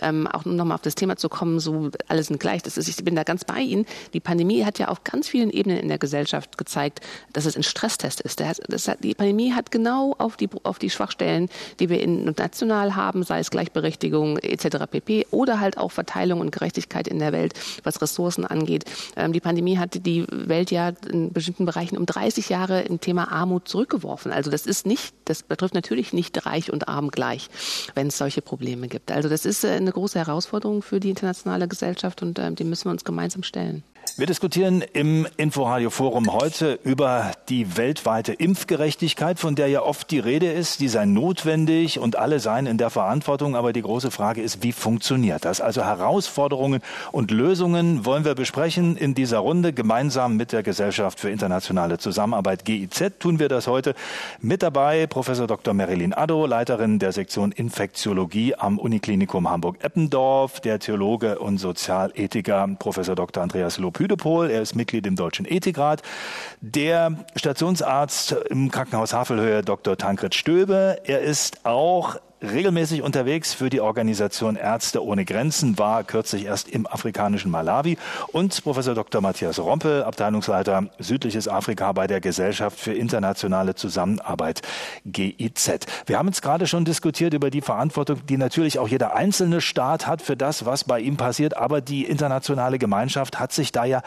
ähm, 0.00 0.26
auch 0.26 0.44
nochmal 0.44 0.74
auf 0.76 0.82
das 0.82 0.94
Thema 0.94 1.16
zu 1.16 1.28
kommen, 1.28 1.60
so 1.60 1.90
alle 2.08 2.22
sind 2.22 2.40
gleich. 2.40 2.62
Das 2.62 2.76
ist, 2.76 2.88
ich 2.88 3.04
bin 3.04 3.14
da 3.14 3.22
ganz 3.22 3.44
bei 3.44 3.60
Ihnen. 3.60 3.86
Die 4.12 4.20
Pandemie 4.20 4.64
hat 4.64 4.78
ja 4.78 4.88
auf 4.88 5.04
ganz 5.04 5.28
vielen 5.28 5.50
Ebenen 5.50 5.78
in 5.78 5.88
der 5.88 5.98
Gesellschaft 5.98 6.13
Gesellschaft 6.14 6.56
gezeigt, 6.56 7.00
dass 7.32 7.44
es 7.44 7.56
ein 7.56 7.64
Stresstest 7.64 8.20
ist. 8.20 8.40
Hat, 8.40 8.58
hat, 8.58 9.02
die 9.02 9.14
Pandemie 9.14 9.52
hat 9.52 9.72
genau 9.72 10.14
auf 10.18 10.36
die, 10.36 10.48
auf 10.62 10.78
die 10.78 10.90
Schwachstellen, 10.90 11.48
die 11.80 11.88
wir 11.88 12.00
in, 12.00 12.24
national 12.38 12.94
haben, 12.94 13.24
sei 13.24 13.40
es 13.40 13.50
Gleichberechtigung 13.50 14.38
etc. 14.38 14.86
pp. 14.88 15.26
oder 15.32 15.58
halt 15.58 15.76
auch 15.76 15.90
Verteilung 15.90 16.38
und 16.38 16.52
Gerechtigkeit 16.52 17.08
in 17.08 17.18
der 17.18 17.32
Welt, 17.32 17.54
was 17.82 18.00
Ressourcen 18.00 18.44
angeht. 18.44 18.84
Ähm, 19.16 19.32
die 19.32 19.40
Pandemie 19.40 19.76
hat 19.76 20.06
die 20.06 20.24
Welt 20.30 20.70
ja 20.70 20.92
in 21.10 21.32
bestimmten 21.32 21.66
Bereichen 21.66 21.98
um 21.98 22.06
30 22.06 22.48
Jahre 22.48 22.82
im 22.82 23.00
Thema 23.00 23.32
Armut 23.32 23.66
zurückgeworfen. 23.66 24.30
Also 24.30 24.52
das 24.52 24.66
ist 24.66 24.86
nicht, 24.86 25.14
das 25.24 25.42
betrifft 25.42 25.74
natürlich 25.74 26.12
nicht 26.12 26.46
reich 26.46 26.72
und 26.72 26.86
arm 26.86 27.10
gleich, 27.10 27.48
wenn 27.96 28.06
es 28.06 28.18
solche 28.18 28.40
Probleme 28.40 28.86
gibt. 28.86 29.10
Also 29.10 29.28
das 29.28 29.44
ist 29.44 29.64
äh, 29.64 29.70
eine 29.70 29.90
große 29.90 30.18
Herausforderung 30.18 30.82
für 30.82 31.00
die 31.00 31.10
internationale 31.10 31.66
Gesellschaft 31.66 32.22
und 32.22 32.38
äh, 32.38 32.52
die 32.52 32.62
müssen 32.62 32.84
wir 32.84 32.92
uns 32.92 33.02
gemeinsam 33.02 33.42
stellen. 33.42 33.82
Wir 34.16 34.28
diskutieren 34.28 34.84
im 34.92 35.26
Inforadio 35.38 35.90
Forum 35.90 36.32
heute 36.32 36.78
über 36.84 37.32
die 37.48 37.76
weltweite 37.76 38.32
Impfgerechtigkeit, 38.32 39.40
von 39.40 39.56
der 39.56 39.66
ja 39.66 39.82
oft 39.82 40.08
die 40.12 40.20
Rede 40.20 40.52
ist. 40.52 40.78
Die 40.78 40.86
sei 40.86 41.04
notwendig 41.04 41.98
und 41.98 42.14
alle 42.14 42.38
seien 42.38 42.66
in 42.66 42.78
der 42.78 42.90
Verantwortung. 42.90 43.56
Aber 43.56 43.72
die 43.72 43.82
große 43.82 44.12
Frage 44.12 44.40
ist, 44.40 44.62
wie 44.62 44.70
funktioniert 44.70 45.44
das? 45.44 45.60
Also 45.60 45.82
Herausforderungen 45.82 46.80
und 47.10 47.32
Lösungen 47.32 48.04
wollen 48.04 48.24
wir 48.24 48.36
besprechen 48.36 48.96
in 48.96 49.16
dieser 49.16 49.38
Runde 49.38 49.72
gemeinsam 49.72 50.36
mit 50.36 50.52
der 50.52 50.62
Gesellschaft 50.62 51.18
für 51.18 51.30
internationale 51.30 51.98
Zusammenarbeit 51.98 52.64
GIZ. 52.64 53.18
Tun 53.18 53.40
wir 53.40 53.48
das 53.48 53.66
heute 53.66 53.96
mit 54.40 54.62
dabei 54.62 55.08
Professor 55.08 55.48
Dr. 55.48 55.74
Marilyn 55.74 56.14
Addo, 56.14 56.46
Leiterin 56.46 57.00
der 57.00 57.10
Sektion 57.10 57.50
Infektiologie 57.50 58.54
am 58.54 58.78
Uniklinikum 58.78 59.50
Hamburg-Eppendorf, 59.50 60.60
der 60.60 60.78
Theologe 60.78 61.40
und 61.40 61.58
Sozialethiker 61.58 62.68
Professor 62.78 63.16
Dr. 63.16 63.42
Andreas 63.42 63.78
Lob 63.78 64.03
Püdepol. 64.04 64.50
Er 64.50 64.60
ist 64.60 64.74
Mitglied 64.74 65.06
im 65.06 65.16
Deutschen 65.16 65.46
Ethikrat. 65.46 66.02
Der 66.60 67.24
Stationsarzt 67.36 68.32
im 68.50 68.70
Krankenhaus 68.70 69.14
Havelhöhe, 69.14 69.62
Dr. 69.62 69.96
Tankred 69.96 70.34
Stöbe. 70.34 71.00
Er 71.04 71.20
ist 71.20 71.64
auch 71.64 72.16
regelmäßig 72.52 73.02
unterwegs 73.02 73.54
für 73.54 73.70
die 73.70 73.80
Organisation 73.80 74.56
Ärzte 74.56 75.04
ohne 75.04 75.24
Grenzen, 75.24 75.78
war 75.78 76.04
kürzlich 76.04 76.44
erst 76.44 76.68
im 76.68 76.86
afrikanischen 76.86 77.50
Malawi 77.50 77.96
und 78.32 78.62
Professor 78.62 78.94
Dr. 78.94 79.20
Matthias 79.20 79.58
Rompel, 79.58 80.04
Abteilungsleiter 80.04 80.88
Südliches 80.98 81.48
Afrika 81.48 81.92
bei 81.92 82.06
der 82.06 82.20
Gesellschaft 82.20 82.78
für 82.78 82.92
internationale 82.92 83.74
Zusammenarbeit 83.74 84.62
GIZ. 85.06 85.86
Wir 86.06 86.18
haben 86.18 86.28
jetzt 86.28 86.42
gerade 86.42 86.66
schon 86.66 86.84
diskutiert 86.84 87.34
über 87.34 87.50
die 87.50 87.60
Verantwortung, 87.60 88.26
die 88.26 88.36
natürlich 88.36 88.78
auch 88.78 88.88
jeder 88.88 89.14
einzelne 89.16 89.60
Staat 89.60 90.06
hat 90.06 90.22
für 90.22 90.36
das, 90.36 90.66
was 90.66 90.84
bei 90.84 91.00
ihm 91.00 91.16
passiert, 91.16 91.56
aber 91.56 91.80
die 91.80 92.04
internationale 92.04 92.78
Gemeinschaft 92.78 93.38
hat 93.40 93.52
sich 93.52 93.72
da 93.72 93.84
ja 93.84 94.02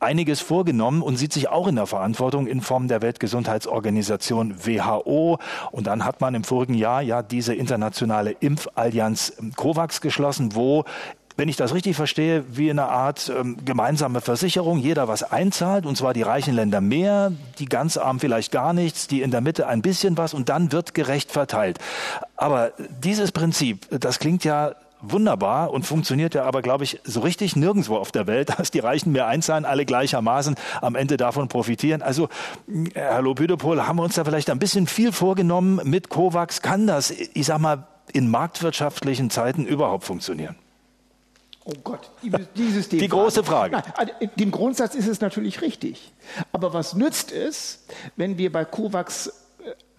einiges 0.00 0.40
vorgenommen 0.40 1.02
und 1.02 1.16
sieht 1.16 1.32
sich 1.32 1.48
auch 1.48 1.68
in 1.68 1.76
der 1.76 1.86
Verantwortung 1.86 2.46
in 2.46 2.60
Form 2.60 2.88
der 2.88 3.02
Weltgesundheitsorganisation 3.02 4.66
WHO 4.66 5.38
und 5.70 5.86
dann 5.86 6.04
hat 6.04 6.20
man 6.20 6.34
im 6.34 6.44
vorigen 6.44 6.74
Jahr 6.74 7.02
ja 7.02 7.22
diese 7.22 7.54
internationale 7.54 8.32
Impfallianz 8.32 9.34
ähm, 9.38 9.52
COVAX 9.54 10.00
geschlossen, 10.00 10.54
wo 10.54 10.84
wenn 11.36 11.48
ich 11.48 11.56
das 11.56 11.72
richtig 11.72 11.96
verstehe, 11.96 12.44
wie 12.50 12.68
eine 12.68 12.88
Art 12.88 13.32
ähm, 13.34 13.56
gemeinsame 13.64 14.20
Versicherung, 14.20 14.78
jeder 14.78 15.08
was 15.08 15.22
einzahlt, 15.22 15.86
und 15.86 15.96
zwar 15.96 16.12
die 16.12 16.20
reichen 16.20 16.54
Länder 16.54 16.82
mehr, 16.82 17.32
die 17.58 17.64
ganz 17.64 17.96
armen 17.96 18.20
vielleicht 18.20 18.52
gar 18.52 18.74
nichts, 18.74 19.06
die 19.06 19.22
in 19.22 19.30
der 19.30 19.40
Mitte 19.40 19.66
ein 19.66 19.80
bisschen 19.80 20.18
was, 20.18 20.34
und 20.34 20.50
dann 20.50 20.70
wird 20.70 20.92
gerecht 20.92 21.32
verteilt. 21.32 21.78
Aber 22.36 22.72
dieses 23.02 23.32
Prinzip, 23.32 23.86
das 23.88 24.18
klingt 24.18 24.44
ja 24.44 24.74
wunderbar 25.02 25.70
und 25.70 25.84
funktioniert 25.84 26.34
ja 26.34 26.44
aber, 26.44 26.62
glaube 26.62 26.84
ich, 26.84 27.00
so 27.04 27.20
richtig 27.20 27.56
nirgendwo 27.56 27.96
auf 27.96 28.12
der 28.12 28.26
Welt, 28.26 28.50
dass 28.58 28.70
die 28.70 28.78
Reichen 28.78 29.12
mehr 29.12 29.26
einzahlen, 29.26 29.64
alle 29.64 29.84
gleichermaßen 29.84 30.54
am 30.80 30.94
Ende 30.94 31.16
davon 31.16 31.48
profitieren. 31.48 32.02
Also, 32.02 32.28
Herr 32.94 33.22
Lobüdepol, 33.22 33.86
haben 33.86 33.96
wir 33.96 34.02
uns 34.02 34.14
da 34.14 34.24
vielleicht 34.24 34.50
ein 34.50 34.58
bisschen 34.58 34.86
viel 34.86 35.12
vorgenommen 35.12 35.80
mit 35.84 36.08
COVAX? 36.08 36.62
Kann 36.62 36.86
das, 36.86 37.10
ich 37.10 37.46
sag 37.46 37.58
mal, 37.58 37.86
in 38.12 38.28
marktwirtschaftlichen 38.30 39.30
Zeiten 39.30 39.66
überhaupt 39.66 40.04
funktionieren? 40.04 40.56
Oh 41.64 41.74
Gott, 41.84 42.10
dieses 42.56 42.88
Die 42.88 43.06
große 43.06 43.44
Frage. 43.44 43.76
Nein, 43.76 43.92
also, 43.94 44.12
dem 44.36 44.50
Grundsatz 44.50 44.94
ist 44.94 45.06
es 45.06 45.20
natürlich 45.20 45.60
richtig. 45.60 46.12
Aber 46.52 46.72
was 46.72 46.94
nützt 46.94 47.32
es, 47.32 47.84
wenn 48.16 48.38
wir 48.38 48.50
bei 48.50 48.64
COVAX 48.64 49.30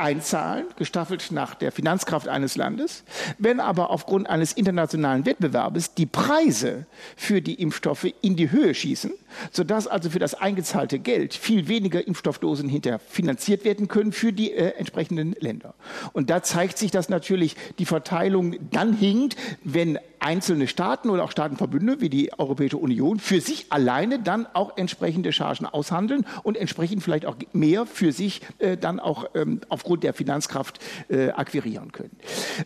einzahlen, 0.02 0.66
gestaffelt 0.78 1.32
nach 1.32 1.56
der 1.56 1.72
Finanzkraft 1.72 2.28
eines 2.28 2.56
Landes. 2.56 3.04
Wenn 3.38 3.60
aber 3.60 3.92
aufgrund 3.92 4.30
eines 4.30 4.54
internationalen 4.54 5.26
Wettbewerbes 5.26 5.94
die 5.94 6.06
Preise 6.06 6.86
für 7.16 7.42
die 7.42 7.56
Impfstoffe 7.56 8.08
in 8.22 8.36
die 8.36 8.52
Höhe 8.52 8.74
schießen, 8.74 9.12
sodass 9.52 9.88
also 9.88 10.10
für 10.10 10.20
das 10.20 10.34
eingezahlte 10.34 11.00
Geld 11.00 11.34
viel 11.34 11.68
weniger 11.68 12.06
Impfstoffdosen 12.06 12.68
hinterher 12.68 13.00
finanziert 13.00 13.64
werden 13.64 13.88
können 13.88 14.12
für 14.12 14.34
die 14.34 14.52
äh, 14.52 14.74
entsprechenden 14.78 15.36
Länder. 15.40 15.74
Und 16.14 16.30
da 16.30 16.44
zeigt 16.44 16.78
sich, 16.78 16.92
dass 16.92 17.10
natürlich 17.10 17.56
die 17.80 17.86
Verteilung 17.86 18.56
dann 18.72 18.94
hinkt, 18.94 19.36
wenn 19.64 20.00
einzelne 20.22 20.68
Staaten 20.68 21.10
oder 21.10 21.24
auch 21.24 21.32
Staatenverbünde 21.32 22.00
wie 22.00 22.10
die 22.10 22.32
Europäische 22.38 22.78
Union 22.78 23.20
für 23.20 23.42
sich 23.42 23.66
alleine 23.70 24.20
dann 24.20 24.48
auch 24.54 24.78
entsprechende 24.78 25.34
Chargen 25.34 25.66
aushandeln 25.66 26.26
und 26.44 26.58
entsprechend 26.58 27.02
vielleicht 27.04 27.26
auch 27.26 27.36
mehr 27.54 27.86
für 27.86 28.12
sich 28.12 28.42
äh, 28.60 28.78
dann 28.78 29.00
auch 29.00 29.26
ähm, 29.34 29.62
aufgrund 29.70 29.91
der 29.96 30.14
Finanzkraft 30.14 30.80
äh, 31.10 31.30
akquirieren 31.30 31.92
können. 31.92 32.18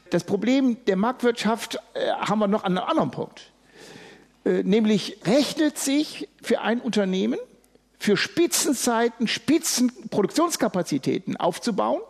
Das 0.09 0.23
Problem 0.23 0.77
der 0.85 0.95
Marktwirtschaft 0.95 1.79
äh, 1.93 2.11
haben 2.11 2.39
wir 2.39 2.47
noch 2.47 2.63
an 2.63 2.77
einem 2.77 2.87
anderen 2.87 3.11
Punkt. 3.11 3.51
Äh, 4.45 4.63
nämlich 4.63 5.19
rechnet 5.25 5.77
sich 5.77 6.29
für 6.41 6.61
ein 6.61 6.79
Unternehmen 6.79 7.39
für 7.97 8.17
Spitzenzeiten, 8.17 9.27
Spitzenproduktionskapazitäten 9.27 11.37
aufzubauen, 11.37 12.01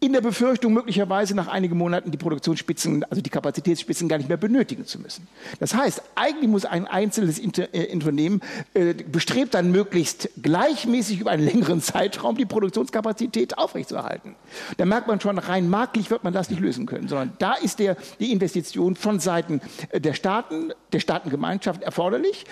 in 0.00 0.14
der 0.14 0.22
Befürchtung, 0.22 0.72
möglicherweise 0.72 1.34
nach 1.34 1.48
einigen 1.48 1.76
Monaten 1.76 2.10
die 2.10 2.16
Produktionsspitzen, 2.16 3.04
also 3.04 3.20
die 3.20 3.28
Kapazitätsspitzen 3.28 4.08
gar 4.08 4.16
nicht 4.16 4.28
mehr 4.28 4.38
benötigen 4.38 4.86
zu 4.86 4.98
müssen. 4.98 5.28
Das 5.58 5.74
heißt, 5.74 6.02
eigentlich 6.14 6.48
muss 6.48 6.64
ein 6.64 6.86
einzelnes 6.86 7.38
Inter 7.38 7.68
äh, 7.74 7.92
Unternehmen 7.92 8.40
äh, 8.72 8.94
bestrebt 8.94 9.52
dann 9.52 9.70
möglichst 9.70 10.30
gleichmäßig 10.40 11.20
über 11.20 11.30
einen 11.30 11.44
längeren 11.44 11.82
Zeitraum 11.82 12.36
die 12.36 12.46
Produktionskapazität 12.46 13.58
aufrechtzuerhalten. 13.58 14.36
Da 14.78 14.86
merkt 14.86 15.06
man 15.06 15.20
schon, 15.20 15.38
rein 15.38 15.68
marktlich 15.68 16.10
wird 16.10 16.24
man 16.24 16.32
das 16.32 16.48
nicht 16.48 16.60
lösen 16.60 16.86
können, 16.86 17.08
sondern 17.08 17.32
da 17.38 17.54
ist 17.54 17.78
der, 17.78 17.96
die 18.20 18.32
Investition 18.32 18.96
von 18.96 19.20
Seiten 19.20 19.60
äh, 19.90 20.00
der 20.00 20.14
Staaten, 20.14 20.72
der 20.92 21.00
Staatengemeinschaft 21.00 21.82
erforderlich 21.82 22.46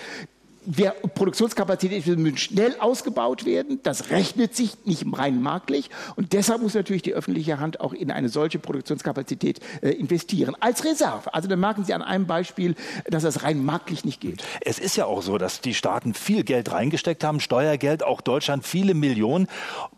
wir, 0.65 0.91
Produktionskapazitäten 1.15 2.21
müssen 2.21 2.37
schnell 2.37 2.75
ausgebaut 2.79 3.45
werden. 3.45 3.79
Das 3.83 4.09
rechnet 4.09 4.55
sich 4.55 4.85
nicht 4.85 5.05
rein 5.13 5.41
marktlich. 5.41 5.89
Und 6.15 6.33
deshalb 6.33 6.61
muss 6.61 6.73
natürlich 6.73 7.01
die 7.01 7.13
öffentliche 7.13 7.59
Hand 7.59 7.81
auch 7.81 7.93
in 7.93 8.11
eine 8.11 8.29
solche 8.29 8.59
Produktionskapazität 8.59 9.59
äh, 9.81 9.89
investieren. 9.91 10.55
Als 10.59 10.83
Reserve. 10.83 11.33
Also 11.33 11.47
dann 11.47 11.59
merken 11.59 11.83
Sie 11.85 11.93
an 11.93 12.01
einem 12.01 12.27
Beispiel, 12.27 12.75
dass 13.09 13.23
das 13.23 13.43
rein 13.43 13.63
marktlich 13.63 14.05
nicht 14.05 14.21
geht. 14.21 14.43
Es 14.61 14.79
ist 14.79 14.95
ja 14.95 15.05
auch 15.05 15.21
so, 15.21 15.37
dass 15.37 15.61
die 15.61 15.73
Staaten 15.73 16.13
viel 16.13 16.43
Geld 16.43 16.71
reingesteckt 16.71 17.23
haben, 17.23 17.39
Steuergeld, 17.39 18.03
auch 18.03 18.21
Deutschland 18.21 18.65
viele 18.65 18.93
Millionen. 18.93 19.47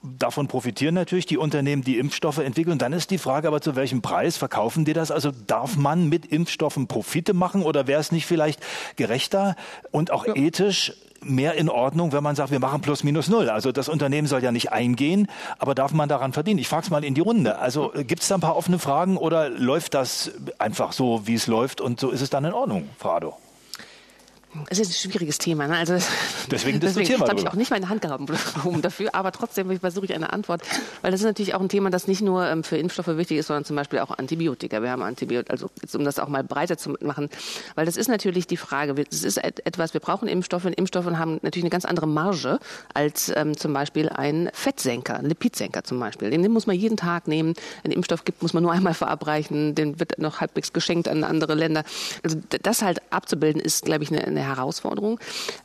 Davon 0.03 0.47
profitieren 0.47 0.95
natürlich 0.95 1.25
die 1.25 1.37
Unternehmen, 1.37 1.83
die 1.83 1.97
Impfstoffe 1.97 2.39
entwickeln. 2.39 2.77
Dann 2.77 2.93
ist 2.93 3.11
die 3.11 3.17
Frage 3.17 3.47
aber, 3.47 3.61
zu 3.61 3.75
welchem 3.75 4.01
Preis 4.01 4.37
verkaufen 4.37 4.85
die 4.85 4.93
das? 4.93 5.11
Also 5.11 5.31
darf 5.47 5.75
man 5.75 6.09
mit 6.09 6.25
Impfstoffen 6.25 6.87
Profite 6.87 7.33
machen 7.33 7.63
oder 7.63 7.87
wäre 7.87 7.99
es 7.99 8.11
nicht 8.11 8.25
vielleicht 8.25 8.59
gerechter 8.95 9.55
und 9.91 10.11
auch 10.11 10.25
ja. 10.25 10.33
Ethisch 10.51 10.93
mehr 11.23 11.53
in 11.53 11.69
Ordnung, 11.69 12.11
wenn 12.13 12.23
man 12.23 12.35
sagt, 12.35 12.51
wir 12.51 12.59
machen 12.59 12.81
plus 12.81 13.03
minus 13.03 13.29
null. 13.29 13.49
Also 13.49 13.71
das 13.71 13.87
Unternehmen 13.87 14.27
soll 14.27 14.43
ja 14.43 14.51
nicht 14.51 14.71
eingehen, 14.71 15.27
aber 15.59 15.75
darf 15.75 15.93
man 15.93 16.09
daran 16.09 16.33
verdienen? 16.33 16.59
Ich 16.59 16.67
frage 16.67 16.83
es 16.83 16.89
mal 16.89 17.03
in 17.03 17.13
die 17.13 17.21
Runde. 17.21 17.59
Also 17.59 17.93
äh, 17.93 18.03
gibt 18.03 18.23
es 18.23 18.27
da 18.27 18.35
ein 18.35 18.41
paar 18.41 18.57
offene 18.57 18.79
Fragen 18.79 19.17
oder 19.17 19.49
läuft 19.49 19.93
das 19.93 20.31
einfach 20.57 20.91
so, 20.91 21.27
wie 21.27 21.35
es 21.35 21.47
läuft 21.47 21.79
und 21.79 21.99
so 21.99 22.09
ist 22.09 22.21
es 22.21 22.29
dann 22.29 22.43
in 22.43 22.53
Ordnung, 22.53 22.89
Frado? 22.97 23.37
Es 24.69 24.79
ist 24.79 24.89
ein 24.91 25.11
schwieriges 25.11 25.37
Thema. 25.37 25.67
Ne? 25.67 25.77
Also 25.77 25.97
deswegen 26.49 26.79
deswegen 26.81 27.19
habe 27.21 27.39
ich 27.39 27.47
auch 27.47 27.53
nicht 27.53 27.71
meine 27.71 27.87
Hand 27.89 28.01
gehabt 28.01 28.21
dafür, 28.81 29.09
aber 29.13 29.31
trotzdem 29.31 29.79
versuche 29.79 30.05
ich 30.05 30.13
eine 30.13 30.33
Antwort, 30.33 30.61
weil 31.01 31.11
das 31.11 31.21
ist 31.21 31.25
natürlich 31.25 31.53
auch 31.53 31.61
ein 31.61 31.69
Thema, 31.69 31.89
das 31.89 32.07
nicht 32.07 32.21
nur 32.21 32.45
ähm, 32.45 32.63
für 32.63 32.77
Impfstoffe 32.77 33.07
wichtig 33.07 33.37
ist, 33.37 33.47
sondern 33.47 33.65
zum 33.65 33.75
Beispiel 33.75 33.99
auch 33.99 34.17
Antibiotika. 34.17 34.81
Wir 34.81 34.91
haben 34.91 35.01
Antibiotika, 35.01 35.51
also 35.51 35.69
jetzt, 35.81 35.95
um 35.95 36.03
das 36.03 36.19
auch 36.19 36.27
mal 36.27 36.43
breiter 36.43 36.77
zu 36.77 36.95
machen, 37.01 37.29
weil 37.75 37.85
das 37.85 37.97
ist 37.97 38.07
natürlich 38.07 38.47
die 38.47 38.57
Frage. 38.57 38.93
Es 39.09 39.23
ist 39.23 39.37
etwas, 39.37 39.93
wir 39.93 40.01
brauchen 40.01 40.27
Impfstoffe. 40.27 40.65
Und 40.65 40.73
Impfstoffe 40.73 41.05
haben 41.05 41.39
natürlich 41.41 41.63
eine 41.63 41.69
ganz 41.69 41.85
andere 41.85 42.07
Marge 42.07 42.59
als 42.93 43.31
ähm, 43.35 43.57
zum 43.57 43.73
Beispiel 43.73 44.09
ein 44.09 44.49
Fettsenker, 44.53 45.17
ein 45.17 45.25
Lipidsenker 45.25 45.83
zum 45.83 45.99
Beispiel. 45.99 46.29
Den, 46.29 46.43
den 46.43 46.51
muss 46.51 46.67
man 46.67 46.75
jeden 46.75 46.97
Tag 46.97 47.27
nehmen. 47.27 47.53
Ein 47.83 47.91
Impfstoff 47.91 48.25
gibt, 48.25 48.41
muss 48.41 48.53
man 48.53 48.63
nur 48.63 48.71
einmal 48.71 48.93
verabreichen. 48.93 49.75
Den 49.75 49.99
wird 49.99 50.19
noch 50.19 50.41
halbwegs 50.41 50.73
geschenkt 50.73 51.07
an 51.07 51.23
andere 51.23 51.55
Länder. 51.55 51.83
Also 52.23 52.37
das 52.61 52.81
halt 52.81 53.01
abzubilden 53.11 53.61
ist, 53.61 53.85
glaube 53.85 54.03
ich, 54.03 54.11
eine, 54.11 54.25
eine 54.25 54.40
eine 54.41 54.55
Herausforderung. 54.55 55.19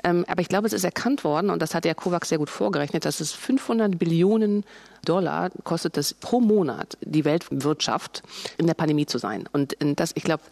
Ähm, 0.05 0.25
aber 0.29 0.41
ich 0.41 0.49
glaube, 0.49 0.67
es 0.67 0.73
ist 0.73 0.85
erkannt 0.85 1.25
worden, 1.25 1.51
und 1.51 1.61
das 1.63 1.75
hat 1.75 1.85
der 1.85 1.95
COVAX 1.95 2.29
sehr 2.29 2.39
gut 2.39 2.51
vorgerechnet, 2.51 3.05
dass 3.05 3.21
es 3.21 3.33
500 3.33 3.99
Billionen 3.99 4.65
Dollar 5.05 5.51
kostet 5.65 5.97
es 5.97 6.15
pro 6.15 6.41
Monat 6.41 6.99
die 7.01 7.25
Weltwirtschaft 7.25 8.23
in 8.59 8.67
der 8.67 8.75
Pandemie 8.75 9.07
zu 9.07 9.19
sein. 9.19 9.49
Und 9.53 9.77
das, 9.81 10.11
ich 10.15 10.25
glaube, 10.25 10.43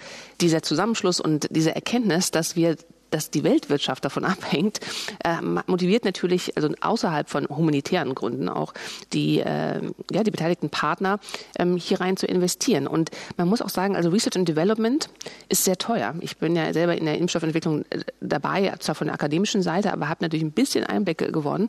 dieser 0.40 0.62
Zusammenschluss 0.62 1.20
und 1.20 1.48
diese 1.50 1.74
Erkenntnis, 1.74 2.30
dass 2.30 2.56
wir 2.56 2.76
dass 3.14 3.30
die 3.30 3.44
Weltwirtschaft 3.44 4.04
davon 4.04 4.24
abhängt, 4.24 4.80
äh, 5.22 5.40
motiviert 5.66 6.04
natürlich, 6.04 6.56
also 6.56 6.68
außerhalb 6.80 7.30
von 7.30 7.48
humanitären 7.48 8.14
Gründen 8.14 8.48
auch, 8.48 8.74
die, 9.12 9.40
äh, 9.40 9.80
ja, 10.10 10.22
die 10.24 10.30
beteiligten 10.30 10.68
Partner 10.68 11.20
ähm, 11.58 11.76
hier 11.76 12.00
rein 12.00 12.16
zu 12.16 12.26
investieren. 12.26 12.86
Und 12.86 13.10
man 13.36 13.48
muss 13.48 13.62
auch 13.62 13.68
sagen, 13.68 13.94
also 13.94 14.10
Research 14.10 14.36
and 14.36 14.48
Development 14.48 15.08
ist 15.48 15.64
sehr 15.64 15.78
teuer. 15.78 16.14
Ich 16.20 16.38
bin 16.38 16.56
ja 16.56 16.72
selber 16.72 16.96
in 16.96 17.04
der 17.04 17.18
Impfstoffentwicklung 17.18 17.84
äh, 17.90 18.00
dabei, 18.20 18.74
zwar 18.80 18.94
von 18.94 19.06
der 19.06 19.14
akademischen 19.14 19.62
Seite, 19.62 19.92
aber 19.92 20.08
habe 20.08 20.24
natürlich 20.24 20.44
ein 20.44 20.52
bisschen 20.52 20.84
Einblicke 20.84 21.30
gewonnen. 21.30 21.68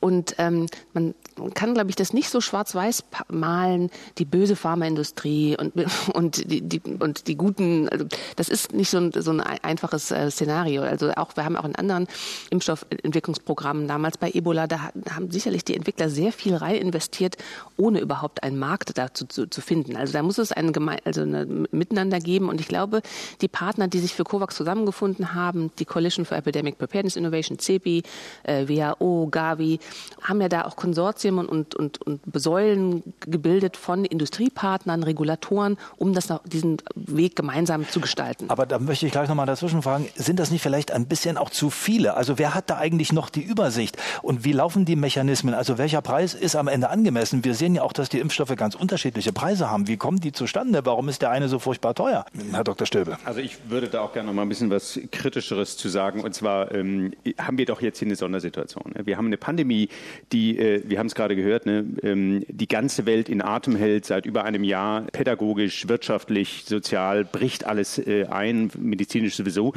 Und 0.00 0.36
ähm, 0.38 0.66
man 0.92 1.14
kann, 1.54 1.74
glaube 1.74 1.90
ich, 1.90 1.96
das 1.96 2.12
nicht 2.12 2.30
so 2.30 2.40
schwarz-weiß 2.40 3.04
malen, 3.28 3.90
die 4.18 4.24
böse 4.24 4.54
Pharmaindustrie 4.54 5.56
und, 5.58 5.72
und, 6.14 6.50
die, 6.50 6.60
die, 6.60 6.80
und 6.80 7.26
die 7.26 7.36
guten, 7.36 7.88
also 7.88 8.06
das 8.36 8.48
ist 8.48 8.72
nicht 8.72 8.90
so 8.90 8.98
ein, 8.98 9.12
so 9.12 9.32
ein 9.32 9.40
einfaches 9.40 10.12
äh, 10.12 10.30
Szenario. 10.30 10.83
Also 10.84 11.10
auch, 11.12 11.36
wir 11.36 11.44
haben 11.44 11.56
auch 11.56 11.64
in 11.64 11.74
anderen 11.74 12.06
Impfstoffentwicklungsprogrammen 12.50 13.88
damals 13.88 14.18
bei 14.18 14.30
Ebola, 14.30 14.66
da 14.66 14.90
haben 15.10 15.30
sicherlich 15.30 15.64
die 15.64 15.76
Entwickler 15.76 16.08
sehr 16.08 16.32
viel 16.32 16.54
rein 16.54 16.76
investiert, 16.76 17.36
ohne 17.76 18.00
überhaupt 18.00 18.42
einen 18.42 18.58
Markt 18.58 18.96
dazu 18.96 19.26
zu, 19.26 19.46
zu 19.48 19.60
finden. 19.60 19.96
Also 19.96 20.12
da 20.12 20.22
muss 20.22 20.38
es 20.38 20.52
ein 20.52 20.74
also 21.04 21.22
ein 21.22 21.66
Miteinander 21.70 22.18
geben 22.18 22.48
und 22.48 22.60
ich 22.60 22.68
glaube, 22.68 23.02
die 23.40 23.48
Partner, 23.48 23.88
die 23.88 23.98
sich 23.98 24.14
für 24.14 24.24
COVAX 24.24 24.56
zusammengefunden 24.56 25.34
haben, 25.34 25.70
die 25.78 25.84
Coalition 25.84 26.24
for 26.24 26.36
Epidemic 26.36 26.78
Preparedness 26.78 27.16
Innovation, 27.16 27.58
CEPI, 27.58 28.02
äh, 28.44 28.68
WHO, 28.68 29.28
Gavi, 29.30 29.78
haben 30.22 30.40
ja 30.40 30.48
da 30.48 30.64
auch 30.64 30.76
Konsortien 30.76 31.38
und, 31.38 31.74
und, 31.74 32.00
und 32.02 32.20
Säulen 32.34 33.02
gebildet 33.20 33.76
von 33.76 34.04
Industriepartnern, 34.04 35.02
Regulatoren, 35.02 35.76
um 35.96 36.12
das, 36.12 36.28
diesen 36.44 36.78
Weg 36.94 37.36
gemeinsam 37.36 37.88
zu 37.88 38.00
gestalten. 38.00 38.46
Aber 38.48 38.66
da 38.66 38.78
möchte 38.78 39.06
ich 39.06 39.12
gleich 39.12 39.28
nochmal 39.28 39.46
dazwischen 39.46 39.82
fragen, 39.82 40.08
sind 40.16 40.38
das 40.38 40.50
nicht 40.50 40.62
vielleicht 40.62 40.73
vielleicht 40.74 40.90
ein 40.90 41.06
bisschen 41.06 41.36
auch 41.36 41.50
zu 41.50 41.70
viele. 41.70 42.14
Also 42.14 42.36
wer 42.36 42.52
hat 42.52 42.68
da 42.68 42.78
eigentlich 42.78 43.12
noch 43.12 43.30
die 43.30 43.42
Übersicht? 43.42 43.96
Und 44.22 44.44
wie 44.44 44.50
laufen 44.50 44.84
die 44.84 44.96
Mechanismen? 44.96 45.54
Also 45.54 45.78
welcher 45.78 46.02
Preis 46.02 46.34
ist 46.34 46.56
am 46.56 46.66
Ende 46.66 46.90
angemessen? 46.90 47.44
Wir 47.44 47.54
sehen 47.54 47.76
ja 47.76 47.82
auch, 47.82 47.92
dass 47.92 48.08
die 48.08 48.18
Impfstoffe 48.18 48.56
ganz 48.56 48.74
unterschiedliche 48.74 49.32
Preise 49.32 49.70
haben. 49.70 49.86
Wie 49.86 49.96
kommen 49.96 50.18
die 50.18 50.32
zustande? 50.32 50.84
Warum 50.84 51.08
ist 51.08 51.22
der 51.22 51.30
eine 51.30 51.48
so 51.48 51.60
furchtbar 51.60 51.94
teuer? 51.94 52.26
Herr 52.50 52.64
Dr. 52.64 52.88
Stöbe. 52.88 53.18
Also 53.24 53.38
ich 53.38 53.56
würde 53.68 53.86
da 53.86 54.00
auch 54.00 54.12
gerne 54.12 54.26
noch 54.26 54.34
mal 54.34 54.42
ein 54.42 54.48
bisschen 54.48 54.68
was 54.68 54.98
Kritischeres 55.12 55.76
zu 55.76 55.88
sagen. 55.88 56.22
Und 56.24 56.34
zwar 56.34 56.74
ähm, 56.74 57.12
haben 57.38 57.56
wir 57.56 57.66
doch 57.66 57.80
jetzt 57.80 58.00
hier 58.00 58.08
eine 58.08 58.16
Sondersituation. 58.16 58.94
Wir 59.04 59.16
haben 59.16 59.26
eine 59.26 59.36
Pandemie, 59.36 59.90
die, 60.32 60.58
äh, 60.58 60.82
wir 60.84 60.98
haben 60.98 61.06
es 61.06 61.14
gerade 61.14 61.36
gehört, 61.36 61.66
ne, 61.66 61.84
ähm, 62.02 62.44
die 62.48 62.66
ganze 62.66 63.06
Welt 63.06 63.28
in 63.28 63.42
Atem 63.42 63.76
hält 63.76 64.06
seit 64.06 64.26
über 64.26 64.42
einem 64.42 64.64
Jahr. 64.64 65.02
Pädagogisch, 65.12 65.86
wirtschaftlich, 65.86 66.64
sozial 66.66 67.24
bricht 67.24 67.64
alles 67.64 67.98
äh, 67.98 68.26
ein, 68.26 68.72
medizinisch 68.76 69.36
sowieso. 69.36 69.72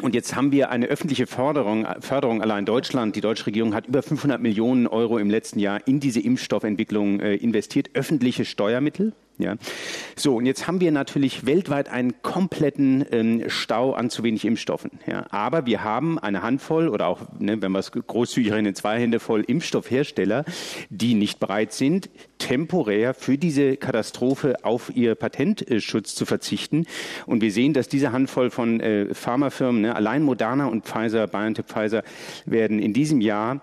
Und 0.00 0.14
jetzt 0.14 0.36
haben 0.36 0.52
wir 0.52 0.70
eine 0.70 0.86
öffentliche 0.86 1.26
Förderung, 1.26 1.86
Förderung 2.00 2.40
allein 2.40 2.64
Deutschland. 2.64 3.16
Die 3.16 3.20
deutsche 3.20 3.46
Regierung 3.46 3.74
hat 3.74 3.88
über 3.88 4.02
500 4.02 4.40
Millionen 4.40 4.86
Euro 4.86 5.18
im 5.18 5.28
letzten 5.28 5.58
Jahr 5.58 5.86
in 5.88 5.98
diese 5.98 6.20
Impfstoffentwicklung 6.20 7.20
äh, 7.20 7.34
investiert, 7.34 7.90
öffentliche 7.94 8.44
Steuermittel. 8.44 9.12
Ja. 9.38 9.54
So, 10.16 10.36
und 10.36 10.46
jetzt 10.46 10.66
haben 10.66 10.80
wir 10.80 10.90
natürlich 10.90 11.46
weltweit 11.46 11.88
einen 11.88 12.22
kompletten 12.22 13.04
ähm, 13.12 13.44
Stau 13.46 13.92
an 13.92 14.10
zu 14.10 14.24
wenig 14.24 14.44
Impfstoffen. 14.44 14.90
Ja. 15.06 15.26
Aber 15.30 15.64
wir 15.64 15.84
haben 15.84 16.18
eine 16.18 16.42
Handvoll 16.42 16.88
oder 16.88 17.06
auch, 17.06 17.20
ne, 17.38 17.62
wenn 17.62 17.70
wir 17.70 17.78
es 17.78 17.92
großzügig 17.92 18.52
rechnen, 18.52 18.74
zwei 18.74 18.98
Hände 18.98 19.20
voll 19.20 19.42
Impfstoffhersteller, 19.42 20.44
die 20.90 21.14
nicht 21.14 21.38
bereit 21.38 21.72
sind, 21.72 22.10
temporär 22.38 23.14
für 23.14 23.38
diese 23.38 23.76
Katastrophe 23.76 24.64
auf 24.64 24.90
ihr 24.94 25.14
Patentschutz 25.14 26.16
zu 26.16 26.26
verzichten. 26.26 26.86
Und 27.26 27.40
wir 27.40 27.52
sehen, 27.52 27.72
dass 27.72 27.88
diese 27.88 28.10
Handvoll 28.10 28.50
von 28.50 28.80
äh, 28.80 29.14
Pharmafirmen, 29.14 29.82
ne, 29.82 29.94
allein 29.94 30.22
Moderna 30.22 30.66
und 30.66 30.84
Pfizer, 30.84 31.28
BioNTech 31.28 31.66
Pfizer, 31.66 32.02
werden 32.44 32.80
in 32.80 32.92
diesem 32.92 33.20
Jahr 33.20 33.60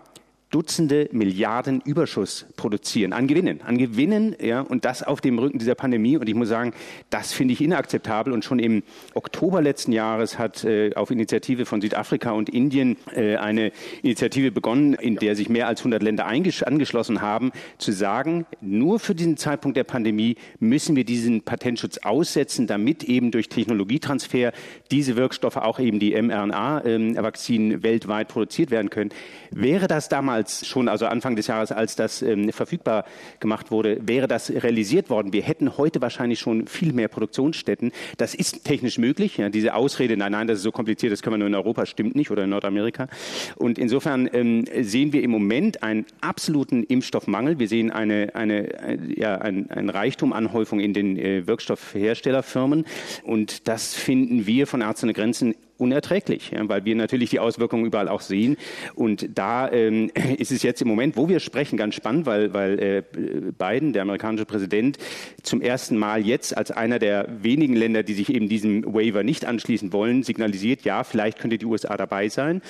Dutzende 0.52 1.10
Milliarden 1.12 1.82
Überschuss 1.82 2.46
produzieren 2.56 3.14
an 3.14 3.28
Gewinnen, 3.28 3.62
an 3.62 3.78
Gewinnen, 3.78 4.36
ja, 4.40 4.62
und 4.62 4.86
das 4.86 5.02
auf 5.02 5.20
dem 5.20 5.40
Rücken 5.40 5.58
dieser 5.58 5.76
Pandemie. 5.76 6.18
Und 6.18 6.30
ich 6.30 6.36
muss 6.36 6.48
sagen, 6.50 6.74
das 7.10 7.34
finde 7.34 7.54
ich 7.54 7.62
inakzeptabel. 7.62 8.32
Und 8.32 8.46
schon 8.46 8.60
im 8.60 8.84
Oktober 9.16 9.62
letzten 9.62 9.92
Jahres 9.92 10.38
hat 10.38 10.64
äh, 10.64 10.94
auf 10.94 11.10
Initiative 11.10 11.66
von 11.66 11.82
Südafrika 11.82 12.32
und 12.32 12.50
Indien 12.50 12.96
äh, 13.16 13.38
eine 13.38 13.72
Initiative 14.04 14.52
begonnen, 14.52 14.94
in 14.94 15.16
der 15.16 15.36
sich 15.36 15.50
mehr 15.50 15.68
als 15.68 15.82
100 15.82 16.04
Länder 16.04 16.28
angeschlossen 16.28 17.22
haben, 17.22 17.52
zu 17.80 17.92
sagen, 17.92 18.46
nur 18.62 19.00
für 19.00 19.16
diesen 19.16 19.38
Zeitpunkt 19.38 19.76
der 19.76 19.84
Pandemie 19.84 20.36
müssen 20.60 20.96
wir 20.96 21.06
diesen 21.06 21.42
Patentschutz 21.42 21.98
aussetzen, 21.98 22.68
damit 22.68 23.04
eben 23.04 23.32
durch 23.32 23.50
Technologietransfer 23.50 24.54
diese 24.92 25.16
Wirkstoffe, 25.16 25.58
auch 25.58 25.80
eben 25.80 26.00
die 26.00 26.14
mRNA-Vakzinen 26.14 27.72
ähm, 27.72 27.84
weltweit 27.84 28.28
produziert 28.28 28.70
werden 28.72 28.90
können. 28.90 29.10
Wäre 29.52 29.88
das 29.88 30.08
damals 30.08 30.35
damals 30.36 30.68
schon, 30.68 30.90
also 30.90 31.06
Anfang 31.06 31.36
des 31.36 31.48
Jahres, 31.48 31.72
als 31.72 31.96
das 31.96 32.22
ähm, 32.22 32.52
verfügbar 32.52 33.06
gemacht 33.40 33.72
wurde, 33.72 34.00
wäre 34.06 34.28
das 34.28 34.52
realisiert 34.52 35.10
worden. 35.10 35.32
Wir 35.32 35.44
hätten 35.44 35.78
heute 35.78 36.02
wahrscheinlich 36.02 36.40
schon 36.40 36.68
viel 36.68 36.92
mehr 36.94 37.08
Produktionsstätten. 37.08 37.92
Das 38.18 38.36
ist 38.36 38.66
technisch 38.66 38.98
möglich. 38.98 39.38
Ja, 39.38 39.50
diese 39.50 39.74
Ausrede, 39.76 40.18
nein, 40.18 40.34
nein, 40.34 40.48
das 40.48 40.58
ist 40.58 40.64
so 40.64 40.72
kompliziert, 40.72 41.14
das 41.14 41.22
können 41.22 41.36
wir 41.36 41.38
nur 41.40 41.48
in 41.48 41.56
Europa, 41.56 41.86
stimmt 41.86 42.16
nicht 42.16 42.32
oder 42.32 42.44
in 42.44 42.50
Nordamerika. 42.50 43.08
Und 43.56 43.80
insofern 43.80 44.30
ähm, 44.34 44.66
sehen 44.82 45.14
wir 45.14 45.24
im 45.24 45.32
Moment 45.32 45.84
einen 45.84 46.06
absoluten 46.22 46.84
Impfstoffmangel. 46.84 47.60
Wir 47.60 47.68
sehen 47.68 47.92
eine, 47.92 48.36
eine, 48.36 48.70
eine 48.80 49.16
ja, 49.16 49.38
ein, 49.38 49.70
ein 49.72 49.90
Reichtum, 49.90 50.34
in 50.80 50.94
den 50.94 51.18
äh, 51.18 51.48
Wirkstoffherstellerfirmen. 51.48 52.86
Und 53.24 53.68
das 53.68 53.94
finden 53.94 54.46
wir 54.46 54.68
von 54.68 54.82
Ärzte 54.82 55.06
ohne 55.06 55.14
Grenzen 55.14 55.56
unerträglich, 55.78 56.52
weil 56.58 56.86
wir 56.86 56.96
natürlich 56.96 57.30
die 57.30 57.40
Auswirkungen 57.40 57.86
überall 57.86 58.08
auch 58.08 58.22
sehen. 58.22 58.58
Und 58.96 59.38
da 59.38 59.72
ähm, 59.72 60.12
ist 60.38 60.52
es 60.52 60.64
jetzt 60.64 60.82
im 60.82 60.88
Moment, 60.88 61.18
wo 61.18 61.30
wir 61.30 61.40
sprechen, 61.40 61.78
ganz 61.78 61.96
spannend, 61.96 62.26
weil, 62.26 62.54
weil 62.54 62.80
äh, 62.80 63.04
Biden, 63.58 63.94
der 63.94 64.04
amerikanische 64.04 64.46
Präsident, 64.46 64.98
zum 65.44 65.62
ersten 65.62 65.98
Mal 65.98 66.26
jetzt 66.26 66.56
als 66.58 66.72
einer 66.72 67.00
der 67.00 67.28
wenigen 67.42 67.76
Länder, 67.76 68.04
die 68.04 68.14
sich 68.14 68.34
eben 68.34 68.50
diesem 68.50 68.94
Waiver 68.94 69.24
nicht 69.24 69.46
anschließen 69.46 69.94
wollen, 69.94 70.24
signalisiert, 70.24 70.82
ja, 70.84 71.04
vielleicht 71.04 71.40
könnte 71.40 71.58
die 71.58 71.66
USA 71.66 71.98
dabei 71.98 72.30
sein. 72.30 72.62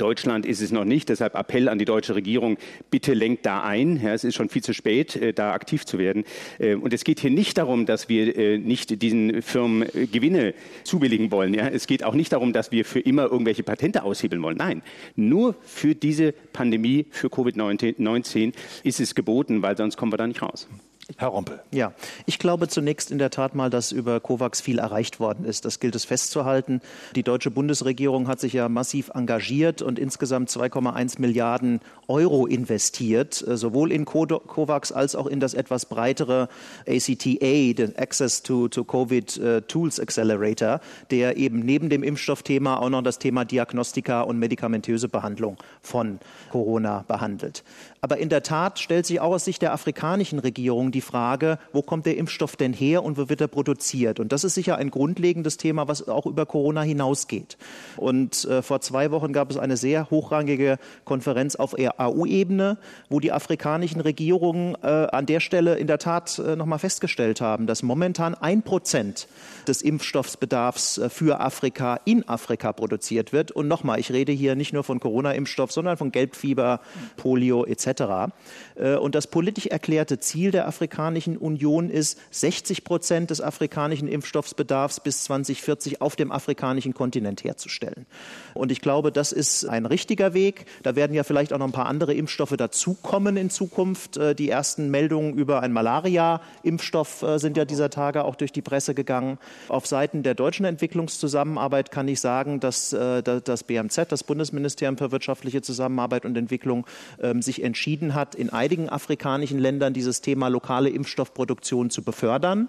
Deutschland 0.00 0.46
ist 0.46 0.60
es 0.60 0.72
noch 0.72 0.84
nicht. 0.84 1.08
Deshalb 1.08 1.34
Appell 1.34 1.68
an 1.68 1.78
die 1.78 1.84
deutsche 1.84 2.14
Regierung, 2.14 2.56
bitte 2.90 3.12
lenkt 3.12 3.44
da 3.44 3.62
ein. 3.62 4.00
Ja, 4.02 4.14
es 4.14 4.24
ist 4.24 4.34
schon 4.34 4.48
viel 4.48 4.62
zu 4.62 4.72
spät, 4.72 5.16
äh, 5.16 5.32
da 5.32 5.52
aktiv 5.52 5.84
zu 5.84 5.98
werden. 5.98 6.24
Äh, 6.58 6.74
und 6.74 6.92
es 6.92 7.04
geht 7.04 7.20
hier 7.20 7.30
nicht 7.30 7.58
darum, 7.58 7.86
dass 7.86 8.08
wir 8.08 8.36
äh, 8.36 8.58
nicht 8.58 9.02
diesen 9.02 9.42
Firmen 9.42 9.86
Gewinne 10.10 10.54
zubilligen 10.84 11.30
wollen. 11.30 11.52
Ja, 11.54 11.68
es 11.68 11.86
geht 11.86 12.02
auch 12.04 12.14
nicht 12.14 12.32
darum, 12.32 12.52
dass 12.52 12.72
wir 12.72 12.84
für 12.84 13.00
immer 13.00 13.24
irgendwelche 13.24 13.62
Patente 13.62 14.02
aushebeln 14.02 14.42
wollen. 14.42 14.56
Nein, 14.56 14.82
nur 15.16 15.54
für 15.62 15.94
diese 15.94 16.32
Pandemie, 16.32 17.06
für 17.10 17.28
Covid-19 17.28 18.54
ist 18.82 19.00
es 19.00 19.14
geboten, 19.14 19.62
weil 19.62 19.76
sonst 19.76 19.96
kommen 19.96 20.12
wir 20.12 20.16
da 20.16 20.26
nicht 20.26 20.42
raus. 20.42 20.66
Herr 21.16 21.28
Rompel. 21.28 21.60
Ja, 21.70 21.92
ich 22.26 22.38
glaube 22.38 22.68
zunächst 22.68 23.10
in 23.10 23.18
der 23.18 23.30
Tat 23.30 23.54
mal, 23.54 23.70
dass 23.70 23.92
über 23.92 24.20
COVAX 24.20 24.60
viel 24.60 24.78
erreicht 24.78 25.20
worden 25.20 25.44
ist. 25.44 25.64
Das 25.64 25.80
gilt 25.80 25.94
es 25.94 26.04
festzuhalten. 26.04 26.80
Die 27.14 27.22
deutsche 27.22 27.50
Bundesregierung 27.50 28.28
hat 28.28 28.40
sich 28.40 28.52
ja 28.52 28.68
massiv 28.68 29.10
engagiert 29.14 29.82
und 29.82 29.98
insgesamt 29.98 30.50
2,1 30.50 31.20
Milliarden 31.20 31.80
Euro 32.10 32.46
investiert, 32.46 33.42
äh, 33.46 33.56
sowohl 33.56 33.92
in 33.92 34.04
COVAX 34.04 34.92
als 34.92 35.14
auch 35.14 35.26
in 35.26 35.40
das 35.40 35.54
etwas 35.54 35.86
breitere 35.86 36.48
ACTA, 36.86 37.72
den 37.72 37.96
Access 37.96 38.42
to, 38.42 38.68
to 38.68 38.84
Covid 38.84 39.36
äh, 39.38 39.62
Tools 39.62 40.00
Accelerator, 40.00 40.80
der 41.10 41.36
eben 41.36 41.60
neben 41.60 41.88
dem 41.88 42.02
Impfstoffthema 42.02 42.78
auch 42.78 42.90
noch 42.90 43.02
das 43.02 43.18
Thema 43.18 43.44
Diagnostika 43.44 44.22
und 44.22 44.38
medikamentöse 44.38 45.08
Behandlung 45.08 45.56
von 45.80 46.18
Corona 46.50 47.04
behandelt. 47.06 47.62
Aber 48.00 48.18
in 48.18 48.28
der 48.28 48.42
Tat 48.42 48.78
stellt 48.78 49.06
sich 49.06 49.20
auch 49.20 49.32
aus 49.32 49.44
Sicht 49.44 49.62
der 49.62 49.72
afrikanischen 49.72 50.38
Regierung 50.38 50.90
die 50.90 51.02
Frage, 51.02 51.58
wo 51.72 51.82
kommt 51.82 52.06
der 52.06 52.16
Impfstoff 52.16 52.56
denn 52.56 52.72
her 52.72 53.04
und 53.04 53.18
wo 53.18 53.28
wird 53.28 53.40
er 53.40 53.48
produziert? 53.48 54.18
Und 54.20 54.32
das 54.32 54.42
ist 54.42 54.54
sicher 54.54 54.76
ein 54.76 54.90
grundlegendes 54.90 55.58
Thema, 55.58 55.86
was 55.86 56.08
auch 56.08 56.26
über 56.26 56.46
Corona 56.46 56.82
hinausgeht. 56.82 57.56
Und 57.96 58.44
äh, 58.46 58.62
vor 58.62 58.80
zwei 58.80 59.10
Wochen 59.10 59.32
gab 59.32 59.50
es 59.50 59.58
eine 59.58 59.76
sehr 59.76 60.10
hochrangige 60.10 60.78
Konferenz 61.04 61.56
auf 61.56 61.78
AU-Ebene, 62.00 62.78
wo 63.08 63.20
die 63.20 63.32
afrikanischen 63.32 64.00
Regierungen 64.00 64.76
äh, 64.82 64.86
an 64.86 65.26
der 65.26 65.40
Stelle 65.40 65.76
in 65.76 65.86
der 65.86 65.98
Tat 65.98 66.38
äh, 66.38 66.56
nochmal 66.56 66.78
festgestellt 66.78 67.40
haben, 67.40 67.66
dass 67.66 67.82
momentan 67.82 68.34
ein 68.34 68.62
Prozent 68.62 69.28
des 69.68 69.82
Impfstoffsbedarfs 69.82 70.98
äh, 70.98 71.10
für 71.10 71.40
Afrika 71.40 72.00
in 72.04 72.26
Afrika 72.28 72.72
produziert 72.72 73.32
wird. 73.32 73.52
Und 73.52 73.68
nochmal, 73.68 74.00
ich 74.00 74.10
rede 74.10 74.32
hier 74.32 74.56
nicht 74.56 74.72
nur 74.72 74.84
von 74.84 74.98
Corona-Impfstoff, 75.00 75.70
sondern 75.72 75.96
von 75.96 76.10
Gelbfieber, 76.10 76.80
Polio 77.16 77.64
etc. 77.64 78.32
Äh, 78.76 78.94
und 78.94 79.14
das 79.14 79.26
politisch 79.26 79.66
erklärte 79.66 80.18
Ziel 80.18 80.50
der 80.50 80.66
Afrikanischen 80.66 81.36
Union 81.36 81.90
ist, 81.90 82.18
60 82.30 82.84
Prozent 82.84 83.30
des 83.30 83.40
afrikanischen 83.40 84.08
Impfstoffsbedarfs 84.08 85.00
bis 85.00 85.24
2040 85.24 86.00
auf 86.00 86.16
dem 86.16 86.32
afrikanischen 86.32 86.94
Kontinent 86.94 87.44
herzustellen. 87.44 88.06
Und 88.54 88.72
ich 88.72 88.80
glaube, 88.80 89.12
das 89.12 89.32
ist 89.32 89.66
ein 89.66 89.84
richtiger 89.84 90.32
Weg. 90.32 90.66
Da 90.82 90.96
werden 90.96 91.14
ja 91.14 91.24
vielleicht 91.24 91.52
auch 91.52 91.58
noch 91.58 91.66
ein 91.66 91.72
paar 91.72 91.89
andere 91.90 92.14
Impfstoffe 92.14 92.56
dazukommen 92.56 93.36
in 93.36 93.50
Zukunft. 93.50 94.16
Äh, 94.16 94.34
die 94.34 94.48
ersten 94.48 94.90
Meldungen 94.90 95.34
über 95.34 95.62
einen 95.62 95.74
Malaria-Impfstoff 95.74 97.22
äh, 97.22 97.38
sind 97.38 97.56
ja 97.56 97.66
dieser 97.66 97.90
Tage 97.90 98.24
auch 98.24 98.36
durch 98.36 98.52
die 98.52 98.62
Presse 98.62 98.94
gegangen. 98.94 99.38
Auf 99.68 99.86
Seiten 99.86 100.22
der 100.22 100.34
deutschen 100.34 100.64
Entwicklungszusammenarbeit 100.64 101.90
kann 101.90 102.08
ich 102.08 102.20
sagen, 102.20 102.60
dass 102.60 102.90
das 102.90 103.64
BMZ, 103.64 104.06
das 104.08 104.24
Bundesministerium 104.24 104.96
für 104.96 105.12
wirtschaftliche 105.12 105.62
Zusammenarbeit 105.62 106.24
und 106.24 106.36
Entwicklung, 106.36 106.86
ähm, 107.20 107.42
sich 107.42 107.62
entschieden 107.62 108.14
hat, 108.14 108.34
in 108.34 108.50
einigen 108.50 108.88
afrikanischen 108.88 109.58
Ländern 109.58 109.92
dieses 109.92 110.20
Thema 110.20 110.48
lokale 110.48 110.90
Impfstoffproduktion 110.90 111.90
zu 111.90 112.02
befördern 112.02 112.68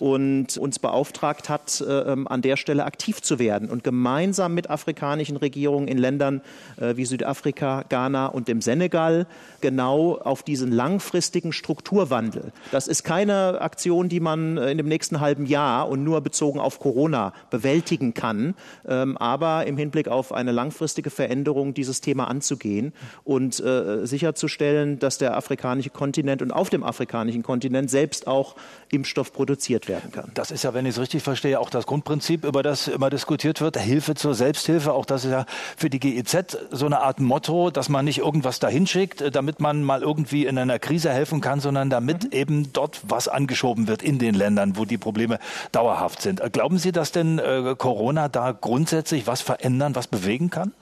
und 0.00 0.56
uns 0.56 0.78
beauftragt 0.78 1.48
hat, 1.48 1.80
äh, 1.80 2.12
ähm, 2.12 2.26
an 2.26 2.42
der 2.42 2.56
Stelle 2.56 2.84
aktiv 2.84 3.20
zu 3.20 3.38
werden 3.38 3.68
und 3.68 3.84
gemeinsam 3.84 4.54
mit 4.54 4.70
afrikanischen 4.70 5.36
Regierungen 5.36 5.88
in 5.88 5.98
Ländern 5.98 6.40
äh, 6.80 6.96
wie 6.96 7.04
Südafrika, 7.04 7.84
Ghana 7.88 8.26
und 8.26 8.48
dem 8.48 8.62
Senegal 8.62 9.26
genau 9.60 10.16
auf 10.16 10.42
diesen 10.42 10.72
langfristigen 10.72 11.52
Strukturwandel. 11.52 12.52
Das 12.72 12.88
ist 12.88 13.04
keine 13.04 13.60
Aktion, 13.60 14.08
die 14.08 14.20
man 14.20 14.56
äh, 14.56 14.70
in 14.70 14.78
dem 14.78 14.88
nächsten 14.88 15.20
halben 15.20 15.44
Jahr 15.44 15.88
und 15.88 16.02
nur 16.02 16.22
bezogen 16.22 16.60
auf 16.60 16.80
Corona 16.80 17.34
bewältigen 17.50 18.14
kann, 18.14 18.54
ähm, 18.88 19.18
aber 19.18 19.66
im 19.66 19.76
Hinblick 19.76 20.08
auf 20.08 20.32
eine 20.32 20.52
langfristige 20.52 21.10
Veränderung 21.10 21.74
dieses 21.74 22.00
Thema 22.00 22.28
anzugehen 22.28 22.92
und 23.24 23.62
sicherzustellen, 24.02 24.98
dass 24.98 25.18
der 25.18 25.36
afrikanische 25.36 25.90
Kontinent 25.90 26.42
und 26.42 26.52
auf 26.52 26.70
dem 26.70 26.82
afrikanischen 26.82 27.42
Kontinent 27.42 27.90
selbst 27.90 28.26
auch 28.26 28.56
Impfstoff 28.90 29.32
produziert 29.32 29.88
werden 29.90 30.12
kann. 30.12 30.30
Das 30.34 30.50
ist 30.50 30.64
ja, 30.64 30.72
wenn 30.72 30.86
ich 30.86 30.94
es 30.94 31.00
richtig 31.00 31.22
verstehe, 31.22 31.58
auch 31.58 31.70
das 31.70 31.86
Grundprinzip, 31.86 32.44
über 32.44 32.62
das 32.62 32.88
immer 32.88 33.10
diskutiert 33.10 33.60
wird, 33.60 33.76
Hilfe 33.76 34.14
zur 34.14 34.34
Selbsthilfe. 34.34 34.92
Auch 34.92 35.04
das 35.04 35.24
ist 35.24 35.32
ja 35.32 35.44
für 35.76 35.90
die 35.90 35.98
GEZ 35.98 36.56
so 36.70 36.86
eine 36.86 37.00
Art 37.00 37.20
Motto, 37.20 37.70
dass 37.70 37.88
man 37.88 38.04
nicht 38.04 38.18
irgendwas 38.18 38.60
dahin 38.60 38.86
schickt, 38.86 39.20
äh, 39.20 39.30
damit 39.30 39.60
man 39.60 39.82
mal 39.82 40.02
irgendwie 40.02 40.46
in 40.46 40.56
einer 40.58 40.78
Krise 40.78 41.10
helfen 41.10 41.40
kann, 41.40 41.60
sondern 41.60 41.90
damit 41.90 42.24
mhm. 42.24 42.32
eben 42.32 42.72
dort 42.72 43.00
was 43.06 43.28
angeschoben 43.28 43.88
wird 43.88 44.02
in 44.02 44.18
den 44.18 44.34
Ländern, 44.34 44.76
wo 44.76 44.84
die 44.84 44.98
Probleme 44.98 45.38
dauerhaft 45.72 46.22
sind. 46.22 46.40
Glauben 46.52 46.78
Sie, 46.78 46.92
dass 46.92 47.12
denn 47.12 47.38
äh, 47.38 47.74
Corona 47.76 48.28
da 48.28 48.52
grundsätzlich 48.52 49.26
was 49.26 49.40
verändern, 49.40 49.94
was 49.94 50.06
bewegen 50.06 50.50
kann? 50.50 50.72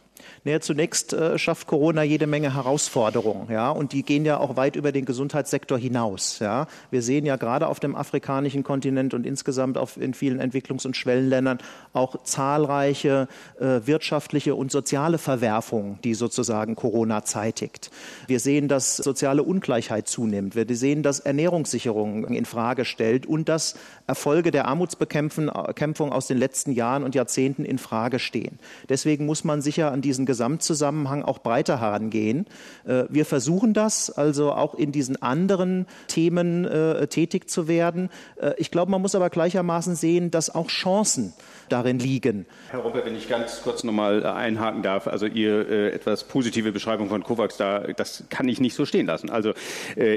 Naja, 0.45 0.61
zunächst 0.61 1.13
äh, 1.13 1.39
schafft 1.39 1.67
Corona 1.67 2.03
jede 2.03 2.27
Menge 2.27 2.55
Herausforderungen, 2.55 3.51
ja, 3.51 3.71
und 3.71 3.93
die 3.93 4.03
gehen 4.03 4.25
ja 4.25 4.39
auch 4.39 4.57
weit 4.57 4.77
über 4.77 4.93
den 4.93 5.05
Gesundheitssektor 5.05 5.79
hinaus, 5.79 6.39
ja. 6.39 6.67
Wir 6.91 7.03
sehen 7.03 7.27
ja 7.27 7.37
gerade 7.37 7.67
auf 7.67 7.81
dem 7.81 7.95
afrikanischen 7.95 8.63
Kontinent 8.63 9.15
und 9.15 9.27
insgesamt 9.27 9.79
auf, 9.79 9.97
in 9.97 10.15
vielen 10.15 10.41
Entwicklungs- 10.41 10.87
und 10.87 10.97
Schwellenländern 10.97 11.59
auch 11.93 12.23
zahlreiche 12.25 13.29
äh, 13.59 13.81
wirtschaftliche 13.85 14.55
und 14.55 14.71
soziale 14.71 15.19
Verwerfungen, 15.19 15.99
die 16.05 16.15
sozusagen 16.15 16.77
Corona 16.77 17.25
zeitigt. 17.25 17.91
Wir 18.27 18.41
sehen, 18.41 18.69
dass 18.69 18.97
soziale 18.97 19.43
Ungleichheit 19.43 20.09
zunimmt. 20.09 20.55
Wir 20.55 20.67
sehen, 20.77 21.03
dass 21.03 21.21
Ernährungssicherung 21.21 22.25
in 22.27 22.45
Frage 22.45 22.85
stellt 22.85 23.27
und 23.27 23.49
dass 23.49 23.75
Erfolge 24.07 24.51
der 24.51 24.67
Armutsbekämpfung 24.67 26.13
aus 26.13 26.27
den 26.27 26.39
letzten 26.39 26.73
Jahren 26.73 27.03
und 27.03 27.15
Jahrzehnten 27.15 27.65
in 27.65 27.79
Frage 27.79 28.19
stehen. 28.19 28.59
Deswegen 28.89 29.27
muss 29.27 29.45
man 29.45 29.61
sicher 29.63 29.93
an 29.93 30.01
diesen 30.19 30.27
Gesamtzusammenhang 30.27 31.23
auch 31.23 31.39
breiter 31.39 31.81
herangehen. 31.81 32.47
Äh, 32.85 33.05
wir 33.09 33.25
versuchen 33.25 33.73
das, 33.73 34.11
also 34.11 34.53
auch 34.53 34.75
in 34.75 34.91
diesen 34.91 35.23
anderen 35.23 35.87
Themen 36.09 36.65
äh, 36.65 37.07
tätig 37.07 37.49
zu 37.49 37.69
werden. 37.69 38.11
Äh, 38.37 38.55
ich 38.59 38.73
glaube, 38.73 38.91
man 38.91 39.01
muss 39.01 39.15
aber 39.15 39.31
gleichermaßen 39.31 39.95
sehen, 39.95 40.33
dass 40.33 40.53
auch 40.53 40.67
Chancen 40.67 41.35
darin 41.69 42.01
liegen. 42.01 42.47
Herr 42.71 42.81
Romper, 42.81 43.05
wenn 43.05 43.15
ich 43.15 43.29
ganz 43.29 43.61
kurz 43.63 43.85
nochmal 43.85 44.27
einhaken 44.27 44.83
darf, 44.83 45.07
also 45.07 45.27
Ihr 45.27 45.69
äh, 45.69 45.91
etwas 45.91 46.25
positive 46.25 46.73
Beschreibung 46.73 47.09
von 47.09 47.23
COVAX, 47.23 47.59
da, 47.59 47.81
das 47.81 48.25
kann 48.29 48.49
ich 48.49 48.59
nicht 48.59 48.75
so 48.75 48.85
stehen 48.85 49.07
lassen. 49.07 49.31
Also 49.31 49.53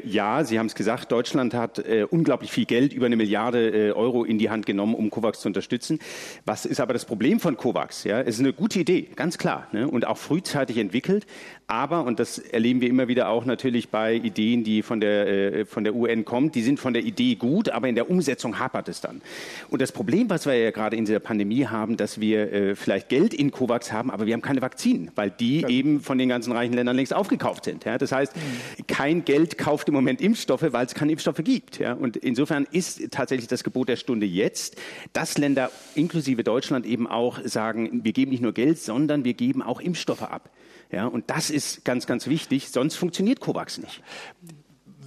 ja, 0.05 0.43
Sie 0.43 0.57
haben 0.59 0.67
es 0.67 0.75
gesagt, 0.75 1.11
Deutschland 1.11 1.53
hat 1.53 1.83
unglaublich 2.09 2.51
viel 2.51 2.65
Geld, 2.65 2.93
über 2.93 3.05
eine 3.05 3.15
Milliarde 3.15 3.93
Euro 3.95 4.23
in 4.23 4.37
die 4.37 4.49
Hand 4.49 4.65
genommen, 4.65 4.95
um 4.95 5.09
COVAX 5.09 5.41
zu 5.41 5.47
unterstützen. 5.47 5.99
Was 6.45 6.65
ist 6.65 6.79
aber 6.79 6.93
das 6.93 7.05
Problem 7.05 7.39
von 7.39 7.57
COVAX? 7.57 8.05
Ja, 8.05 8.21
es 8.21 8.35
ist 8.35 8.39
eine 8.39 8.53
gute 8.53 8.79
Idee, 8.79 9.09
ganz 9.15 9.37
klar, 9.37 9.67
ne? 9.71 9.87
Und 9.91 10.07
auch 10.07 10.17
frühzeitig 10.17 10.77
entwickelt. 10.77 11.25
Aber, 11.71 12.03
und 12.03 12.19
das 12.19 12.37
erleben 12.37 12.81
wir 12.81 12.89
immer 12.89 13.07
wieder 13.07 13.29
auch 13.29 13.45
natürlich 13.45 13.87
bei 13.87 14.15
Ideen, 14.15 14.65
die 14.65 14.81
von 14.81 14.99
der, 14.99 15.27
äh, 15.27 15.65
von 15.65 15.85
der 15.85 15.95
UN 15.95 16.25
kommen, 16.25 16.51
die 16.51 16.63
sind 16.63 16.81
von 16.81 16.91
der 16.91 17.01
Idee 17.01 17.35
gut, 17.35 17.69
aber 17.69 17.87
in 17.87 17.95
der 17.95 18.09
Umsetzung 18.09 18.59
hapert 18.59 18.89
es 18.89 18.99
dann. 18.99 19.21
Und 19.69 19.81
das 19.81 19.93
Problem, 19.93 20.29
was 20.29 20.45
wir 20.45 20.53
ja 20.53 20.71
gerade 20.71 20.97
in 20.97 21.05
dieser 21.05 21.21
Pandemie 21.21 21.65
haben, 21.65 21.95
dass 21.95 22.19
wir 22.19 22.51
äh, 22.51 22.75
vielleicht 22.75 23.07
Geld 23.07 23.33
in 23.33 23.51
COVAX 23.51 23.93
haben, 23.93 24.11
aber 24.11 24.25
wir 24.25 24.33
haben 24.33 24.41
keine 24.41 24.61
Vakzinen, 24.61 25.11
weil 25.15 25.31
die 25.31 25.61
ja. 25.61 25.69
eben 25.69 26.01
von 26.01 26.17
den 26.17 26.27
ganzen 26.27 26.51
reichen 26.51 26.73
Ländern 26.73 26.97
längst 26.97 27.13
aufgekauft 27.13 27.63
sind. 27.63 27.85
Ja? 27.85 27.97
Das 27.97 28.11
heißt, 28.11 28.35
mhm. 28.35 28.87
kein 28.87 29.23
Geld 29.23 29.57
kauft 29.57 29.87
im 29.87 29.93
Moment 29.93 30.19
Impfstoffe, 30.19 30.73
weil 30.73 30.85
es 30.85 30.93
keine 30.93 31.13
Impfstoffe 31.13 31.41
gibt. 31.41 31.79
Ja? 31.79 31.93
Und 31.93 32.17
insofern 32.17 32.67
ist 32.69 33.11
tatsächlich 33.11 33.47
das 33.47 33.63
Gebot 33.63 33.87
der 33.87 33.95
Stunde 33.95 34.25
jetzt, 34.25 34.75
dass 35.13 35.37
Länder 35.37 35.71
inklusive 35.95 36.43
Deutschland 36.43 36.85
eben 36.85 37.07
auch 37.07 37.39
sagen, 37.45 38.01
wir 38.03 38.11
geben 38.11 38.31
nicht 38.31 38.43
nur 38.43 38.51
Geld, 38.51 38.77
sondern 38.77 39.23
wir 39.23 39.35
geben 39.35 39.61
auch 39.61 39.79
Impfstoffe 39.79 40.23
ab. 40.23 40.49
Ja, 40.91 41.07
und 41.07 41.29
das 41.29 41.49
ist 41.49 41.85
ganz, 41.85 42.05
ganz 42.05 42.27
wichtig, 42.27 42.69
sonst 42.69 42.95
funktioniert 42.95 43.39
COVAX 43.39 43.77
nicht. 43.77 44.01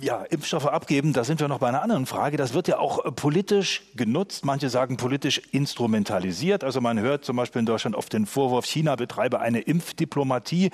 Ja, 0.01 0.23
Impfstoffe 0.23 0.67
abgeben, 0.67 1.13
da 1.13 1.25
sind 1.25 1.41
wir 1.41 1.49
noch 1.49 1.59
bei 1.59 1.69
einer 1.69 1.83
anderen 1.83 2.07
Frage. 2.07 2.37
Das 2.37 2.53
wird 2.53 2.69
ja 2.69 2.79
auch 2.79 3.05
äh, 3.05 3.13
politisch 3.13 3.83
genutzt. 3.95 4.45
Manche 4.45 4.69
sagen 4.69 4.97
politisch 4.97 5.41
instrumentalisiert. 5.53 6.65
Also 6.65 6.81
man 6.81 6.99
hört 6.99 7.25
zum 7.25 7.37
Beispiel 7.37 7.61
in 7.61 7.67
Deutschland 7.67 7.97
oft 7.97 8.13
den 8.13 8.27
Vorwurf, 8.27 8.67
China 8.67 8.97
betreibe 8.97 9.41
eine 9.41 9.61
Impfdiplomatie 9.61 10.71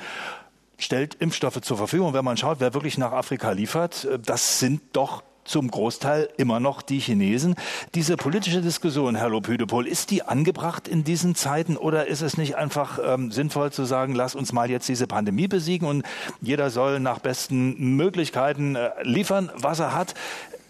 stellt 0.79 1.15
Impfstoffe 1.17 1.61
zur 1.61 1.77
Verfügung. 1.77 2.15
Wenn 2.15 2.25
man 2.25 2.37
schaut, 2.37 2.61
wer 2.61 2.73
wirklich 2.75 2.97
nach 2.99 3.13
Afrika 3.13 3.53
liefert, 3.53 4.05
äh, 4.05 4.19
das 4.19 4.59
sind 4.59 4.81
doch 4.93 5.23
zum 5.51 5.71
Großteil 5.71 6.29
immer 6.37 6.61
noch 6.61 6.81
die 6.81 7.01
Chinesen. 7.01 7.57
Diese 7.95 8.17
politische 8.17 8.63
Diskussion, 8.63 9.17
Herr 9.17 9.29
Lopüdepol, 9.29 9.87
ist 9.87 10.11
die 10.11 10.23
angebracht 10.23 10.89
in 10.89 11.05
diesen 11.05 11.35
Zeiten 11.35 11.77
oder 11.77 12.07
ist 12.07 12.23
es 12.23 12.37
nicht 12.37 12.57
einfach 12.57 12.99
ähm, 13.05 13.33
sinnvoll 13.33 13.73
zu 13.73 13.85
sagen, 13.85 14.15
lass 14.15 14.35
uns 14.35 14.53
mal 14.53 14.71
jetzt 14.71 14.89
diese 14.89 15.07
Pandemie 15.07 15.49
besiegen 15.49 15.89
und 15.89 16.05
jeder 16.41 16.71
soll 16.71 17.01
nach 17.01 17.19
besten 17.19 17.97
Möglichkeiten 17.97 18.77
äh, 18.77 18.91
liefern, 19.03 19.51
was 19.55 19.81
er 19.81 19.95
hat? 19.95 20.15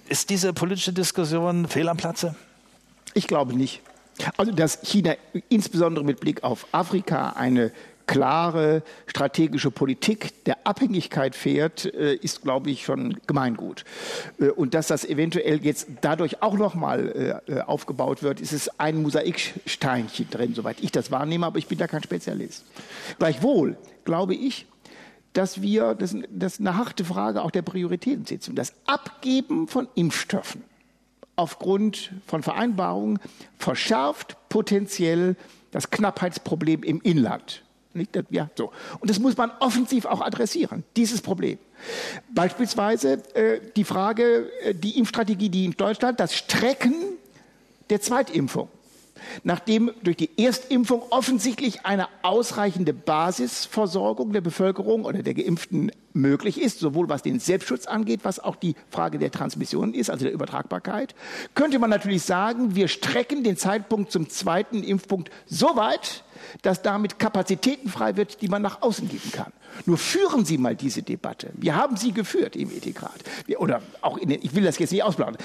Ist 0.09 0.31
diese 0.31 0.53
politische 0.53 0.93
Diskussion 0.93 1.69
fehl 1.69 1.89
am 1.89 1.97
Platze? 1.97 2.35
Ich 3.15 3.27
glaube 3.27 3.55
nicht. 3.55 3.83
Also, 4.37 4.53
dass 4.53 4.81
China 4.83 5.15
insbesondere 5.49 6.05
mit 6.05 6.21
Blick 6.21 6.43
auf 6.43 6.67
Afrika 6.73 7.31
eine 7.37 7.73
klare 8.11 8.83
strategische 9.07 9.71
Politik 9.71 10.45
der 10.45 10.67
Abhängigkeit 10.67 11.37
fährt, 11.37 11.85
äh, 11.95 12.15
ist, 12.15 12.43
glaube 12.43 12.69
ich, 12.69 12.85
schon 12.85 13.21
Gemeingut. 13.29 13.85
Äh, 14.41 14.49
und 14.49 14.75
dass 14.75 14.89
das 14.89 15.05
eventuell 15.05 15.65
jetzt 15.65 15.87
dadurch 16.01 16.43
auch 16.43 16.55
nochmal 16.55 17.41
äh, 17.47 17.61
aufgebaut 17.61 18.25
wird, 18.25 18.41
ist 18.41 18.53
es 18.53 18.81
ein 18.81 19.01
Mosaiksteinchen 19.01 20.29
drin, 20.29 20.55
soweit 20.57 20.81
ich 20.81 20.91
das 20.91 21.13
wahrnehme, 21.13 21.47
aber 21.47 21.59
ich 21.61 21.69
bin 21.69 21.79
da 21.79 21.87
kein 21.87 22.03
Spezialist. 22.03 22.65
Gleichwohl 23.21 23.77
glaube 24.05 24.35
ich, 24.35 24.67
dass 25.33 25.63
wir, 25.63 25.95
das, 25.95 26.17
das 26.31 26.55
ist 26.55 26.61
eine 26.61 26.77
harte 26.77 27.05
Frage 27.05 27.43
auch 27.43 27.53
der 27.53 27.63
Prioritätensetzung, 27.63 28.57
das 28.57 28.75
Abgeben 28.87 29.69
von 29.69 29.87
Impfstoffen 29.95 30.65
aufgrund 31.37 32.11
von 32.27 32.43
Vereinbarungen 32.43 33.21
verschärft 33.57 34.37
potenziell 34.49 35.37
das 35.71 35.91
Knappheitsproblem 35.91 36.83
im 36.83 37.01
Inland. 37.03 37.63
Ja, 38.31 38.49
so. 38.57 38.71
Und 39.01 39.11
das 39.11 39.19
muss 39.19 39.37
man 39.37 39.51
offensiv 39.59 40.05
auch 40.05 40.21
adressieren, 40.21 40.85
dieses 40.97 41.21
Problem. 41.23 41.59
Beispielsweise 42.33 43.23
äh, 43.35 43.61
die 43.75 43.85
Frage, 43.85 44.51
äh, 44.63 44.75
die 44.75 44.99
Impfstrategie, 44.99 45.49
die 45.49 45.65
in 45.65 45.73
Deutschland, 45.73 46.21
das 46.21 46.35
Strecken 46.35 46.95
der 47.89 48.01
Zweitimpfung 48.01 48.69
nachdem 49.45 49.91
durch 50.03 50.17
die 50.17 50.31
Erstimpfung 50.39 51.03
offensichtlich 51.11 51.85
eine 51.85 52.09
ausreichende 52.23 52.93
Basisversorgung 52.93 54.33
der 54.33 54.41
Bevölkerung 54.41 55.05
oder 55.05 55.23
der 55.23 55.35
Geimpften 55.35 55.93
möglich 56.13 56.61
ist, 56.61 56.81
sowohl 56.81 57.09
was 57.09 57.23
den 57.23 57.41
Selbstschutz 57.41 57.87
angeht, 57.87 58.21
was 58.23 58.41
auch 58.41 58.57
die 58.57 58.75
Frage 58.91 59.19
der 59.19 59.31
Transmission 59.31 59.95
ist, 59.95 60.11
also 60.11 60.25
der 60.25 60.33
Übertragbarkeit, 60.33 61.15
könnte 61.55 61.79
man 61.79 61.91
natürlich 61.91 62.23
sagen, 62.23 62.75
wir 62.75 62.89
strecken 62.89 63.45
den 63.45 63.57
Zeitpunkt 63.57 64.11
zum 64.11 64.29
zweiten 64.29 64.83
Impfpunkt 64.83 65.31
so 65.47 65.77
weit, 65.77 66.25
dass 66.63 66.83
damit 66.83 67.19
Kapazitäten 67.19 67.89
frei 67.89 68.17
wird, 68.17 68.43
die 68.43 68.49
man 68.49 68.63
nach 68.63 68.83
außen 68.83 69.09
geben 69.09 69.31
kann. 69.33 69.53
Nur 69.87 69.99
führen 69.99 70.45
Sie 70.45 70.59
mal 70.59 70.75
diese 70.75 71.03
Debatte. 71.03 71.51
Wir 71.55 71.77
haben 71.77 71.97
sie 71.97 72.13
geführt 72.13 72.57
im 72.57 72.71
Ethikrat. 72.71 73.21
Oder 73.59 73.83
auch 74.01 74.17
in 74.17 74.31
den, 74.31 74.43
ich 74.43 74.55
will 74.55 74.65
das 74.65 74.79
jetzt 74.79 74.91
nicht 74.91 75.05
ausplaudern. 75.05 75.37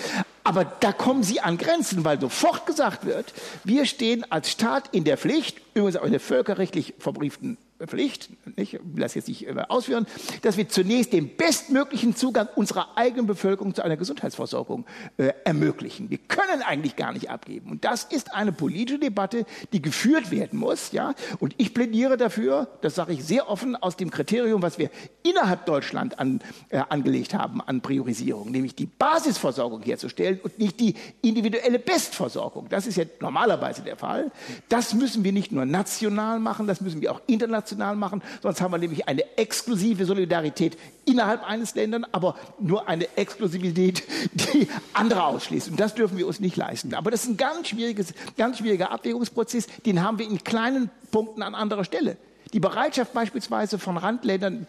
Aber 0.43 0.65
da 0.65 0.91
kommen 0.91 1.23
Sie 1.23 1.41
an 1.41 1.57
Grenzen, 1.57 2.05
weil 2.05 2.19
sofort 2.19 2.65
gesagt 2.65 3.05
wird, 3.05 3.33
wir 3.63 3.85
stehen 3.85 4.29
als 4.31 4.49
Staat 4.49 4.89
in 4.93 5.03
der 5.03 5.17
Pflicht, 5.17 5.61
übrigens 5.73 5.97
auch 5.97 6.05
in 6.05 6.11
der 6.11 6.19
völkerrechtlich 6.19 6.95
verbrieften 6.97 7.57
Pflicht, 7.85 8.29
ich 8.55 8.73
will 8.73 9.01
das 9.01 9.15
jetzt 9.15 9.27
nicht 9.27 9.45
ausführen, 9.69 10.07
dass 10.43 10.55
wir 10.55 10.69
zunächst 10.69 11.11
den 11.11 11.35
bestmöglichen 11.35 12.15
Zugang 12.15 12.47
unserer 12.55 12.97
eigenen 12.97 13.27
Bevölkerung 13.27 13.75
zu 13.75 13.83
einer 13.83 13.97
Gesundheitsversorgung 13.97 14.85
äh, 15.17 15.33
ermöglichen. 15.43 16.09
Wir 16.09 16.19
können 16.19 16.61
eigentlich 16.61 16.95
gar 16.95 17.11
nicht 17.11 17.29
abgeben. 17.29 17.71
Und 17.71 17.83
das 17.83 18.05
ist 18.05 18.33
eine 18.33 18.53
politische 18.53 18.99
Debatte, 18.99 19.45
die 19.73 19.81
geführt 19.81 20.31
werden 20.31 20.57
muss. 20.57 20.93
Ja? 20.93 21.15
Und 21.39 21.53
ich 21.57 21.73
plädiere 21.73 22.15
dafür, 22.15 22.69
das 22.81 22.95
sage 22.95 23.11
ich 23.11 23.25
sehr 23.25 23.49
offen, 23.49 23.75
aus 23.75 23.97
dem 23.97 24.09
Kriterium, 24.09 24.61
was 24.61 24.77
wir 24.77 24.89
innerhalb 25.23 25.65
Deutschland 25.65 26.17
an, 26.17 26.39
äh, 26.69 26.81
angelegt 26.87 27.33
haben 27.33 27.59
an 27.59 27.81
Priorisierung, 27.81 28.51
nämlich 28.51 28.75
die 28.75 28.85
Basisversorgung 28.85 29.81
herzustellen 29.81 30.39
und 30.41 30.57
nicht 30.59 30.79
die 30.79 30.95
individuelle 31.21 31.79
Bestversorgung. 31.79 32.69
Das 32.69 32.87
ist 32.87 32.95
ja 32.95 33.03
normalerweise 33.19 33.81
der 33.81 33.97
Fall. 33.97 34.31
Das 34.69 34.93
müssen 34.93 35.25
wir 35.25 35.33
nicht 35.33 35.51
nur 35.51 35.65
national 35.65 36.39
machen, 36.39 36.67
das 36.67 36.79
müssen 36.79 37.01
wir 37.01 37.11
auch 37.11 37.21
international 37.27 37.64
international 37.65 37.95
machen, 37.95 38.21
sonst 38.41 38.61
haben 38.61 38.71
wir 38.71 38.77
nämlich 38.77 39.07
eine 39.07 39.37
exklusive 39.37 40.05
Solidarität 40.05 40.77
innerhalb 41.05 41.43
eines 41.43 41.75
Länders, 41.75 42.03
aber 42.11 42.35
nur 42.59 42.87
eine 42.87 43.07
Exklusivität, 43.17 44.03
die 44.33 44.67
andere 44.93 45.23
ausschließt. 45.23 45.69
Und 45.69 45.79
das 45.79 45.95
dürfen 45.95 46.17
wir 46.17 46.27
uns 46.27 46.39
nicht 46.39 46.55
leisten. 46.55 46.93
Aber 46.93 47.11
das 47.11 47.23
ist 47.23 47.29
ein 47.29 47.37
ganz, 47.37 47.69
schwieriges, 47.69 48.13
ganz 48.37 48.59
schwieriger 48.59 48.91
Abwägungsprozess, 48.91 49.67
den 49.85 50.03
haben 50.03 50.19
wir 50.19 50.27
in 50.27 50.43
kleinen 50.43 50.89
Punkten 51.11 51.41
an 51.41 51.55
anderer 51.55 51.83
Stelle. 51.83 52.17
Die 52.53 52.59
Bereitschaft 52.59 53.13
beispielsweise 53.13 53.79
von 53.79 53.97
Randländern, 53.97 54.67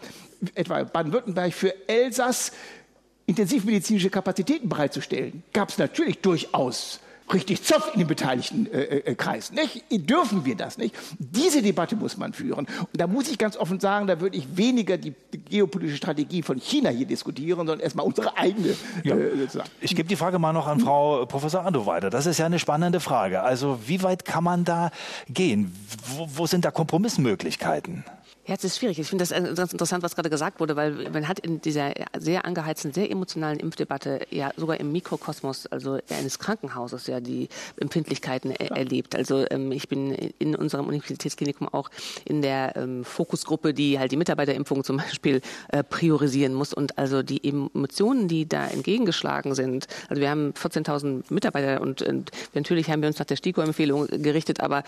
etwa 0.55 0.83
Baden-Württemberg, 0.83 1.53
für 1.53 1.73
Elsass 1.87 2.51
intensivmedizinische 3.25 4.09
Kapazitäten 4.09 4.69
bereitzustellen, 4.69 5.43
gab 5.53 5.69
es 5.69 5.77
natürlich 5.77 6.19
durchaus 6.19 6.99
richtig 7.33 7.63
Zoff 7.63 7.91
in 7.93 7.99
den 7.99 8.07
beteiligten 8.07 8.71
äh, 8.71 8.81
äh, 8.81 9.15
Kreisen. 9.15 9.55
Nicht? 9.55 9.83
Dürfen 10.09 10.45
wir 10.45 10.55
das 10.55 10.77
nicht? 10.77 10.95
Diese 11.19 11.61
Debatte 11.61 11.95
muss 11.95 12.17
man 12.17 12.33
führen. 12.33 12.65
Und 12.65 12.89
da 12.93 13.07
muss 13.07 13.29
ich 13.29 13.37
ganz 13.37 13.57
offen 13.57 13.79
sagen, 13.79 14.07
da 14.07 14.19
würde 14.19 14.37
ich 14.37 14.57
weniger 14.57 14.97
die 14.97 15.13
geopolitische 15.49 15.97
Strategie 15.97 16.41
von 16.41 16.59
China 16.59 16.89
hier 16.89 17.05
diskutieren, 17.05 17.57
sondern 17.57 17.79
erstmal 17.79 18.05
unsere 18.05 18.37
eigene. 18.37 18.75
Ja. 19.03 19.15
Äh, 19.15 19.47
ich 19.81 19.95
gebe 19.95 20.07
die 20.07 20.15
Frage 20.15 20.39
mal 20.39 20.53
noch 20.53 20.67
an 20.67 20.79
Frau 20.79 21.25
Professor 21.25 21.65
Ando 21.65 21.85
weiter. 21.85 22.09
Das 22.09 22.25
ist 22.25 22.37
ja 22.37 22.45
eine 22.45 22.59
spannende 22.59 22.99
Frage. 22.99 23.41
Also 23.41 23.79
wie 23.85 24.03
weit 24.03 24.25
kann 24.25 24.43
man 24.43 24.63
da 24.63 24.91
gehen? 25.27 25.75
Wo, 26.15 26.27
wo 26.35 26.47
sind 26.47 26.65
da 26.65 26.71
Kompromissmöglichkeiten? 26.71 28.03
Ja, 28.47 28.55
es 28.55 28.63
ist 28.63 28.77
schwierig. 28.77 28.97
Ich 28.97 29.07
finde 29.07 29.25
das 29.25 29.31
ganz 29.31 29.73
interessant, 29.73 30.03
was 30.03 30.15
gerade 30.15 30.29
gesagt 30.29 30.61
wurde, 30.61 30.77
weil 30.77 31.09
man 31.11 31.27
hat 31.27 31.37
in 31.39 31.59
dieser 31.59 31.91
sehr 32.17 32.45
angeheizten, 32.45 32.93
sehr 32.93 33.11
emotionalen 33.11 33.59
Impfdebatte 33.59 34.21
ja 34.29 34.51
sogar 34.55 34.79
im 34.79 34.93
Mikrokosmos, 34.93 35.65
also 35.67 35.99
eines 36.09 36.39
Krankenhauses, 36.39 37.07
ja 37.07 37.19
die 37.19 37.49
Empfindlichkeiten 37.77 38.51
er 38.51 38.71
erlebt. 38.71 39.17
Also 39.17 39.45
ähm, 39.51 39.73
ich 39.73 39.89
bin 39.89 40.13
in 40.39 40.55
unserem 40.55 40.87
Universitätsklinikum 40.87 41.67
auch 41.67 41.89
in 42.23 42.41
der 42.41 42.77
ähm, 42.77 43.03
Fokusgruppe, 43.03 43.73
die 43.73 43.99
halt 43.99 44.13
die 44.13 44.17
Mitarbeterimpfung 44.17 44.85
zum 44.85 44.95
Beispiel 44.95 45.41
äh, 45.67 45.83
priorisieren 45.83 46.53
muss 46.53 46.73
und 46.73 46.97
also 46.97 47.23
die 47.23 47.43
Emotionen, 47.43 48.29
die 48.29 48.47
da 48.47 48.65
entgegengeschlagen 48.67 49.55
sind. 49.55 49.87
Also 50.07 50.21
wir 50.21 50.29
haben 50.29 50.53
14.000 50.53 51.33
Mitarbeiter 51.33 51.81
und, 51.81 52.01
und 52.01 52.31
natürlich 52.53 52.89
haben 52.89 53.01
wir 53.01 53.09
uns 53.09 53.19
nach 53.19 53.25
der 53.25 53.35
STIKO-Empfehlung 53.35 54.07
gerichtet, 54.07 54.61
aber 54.61 54.83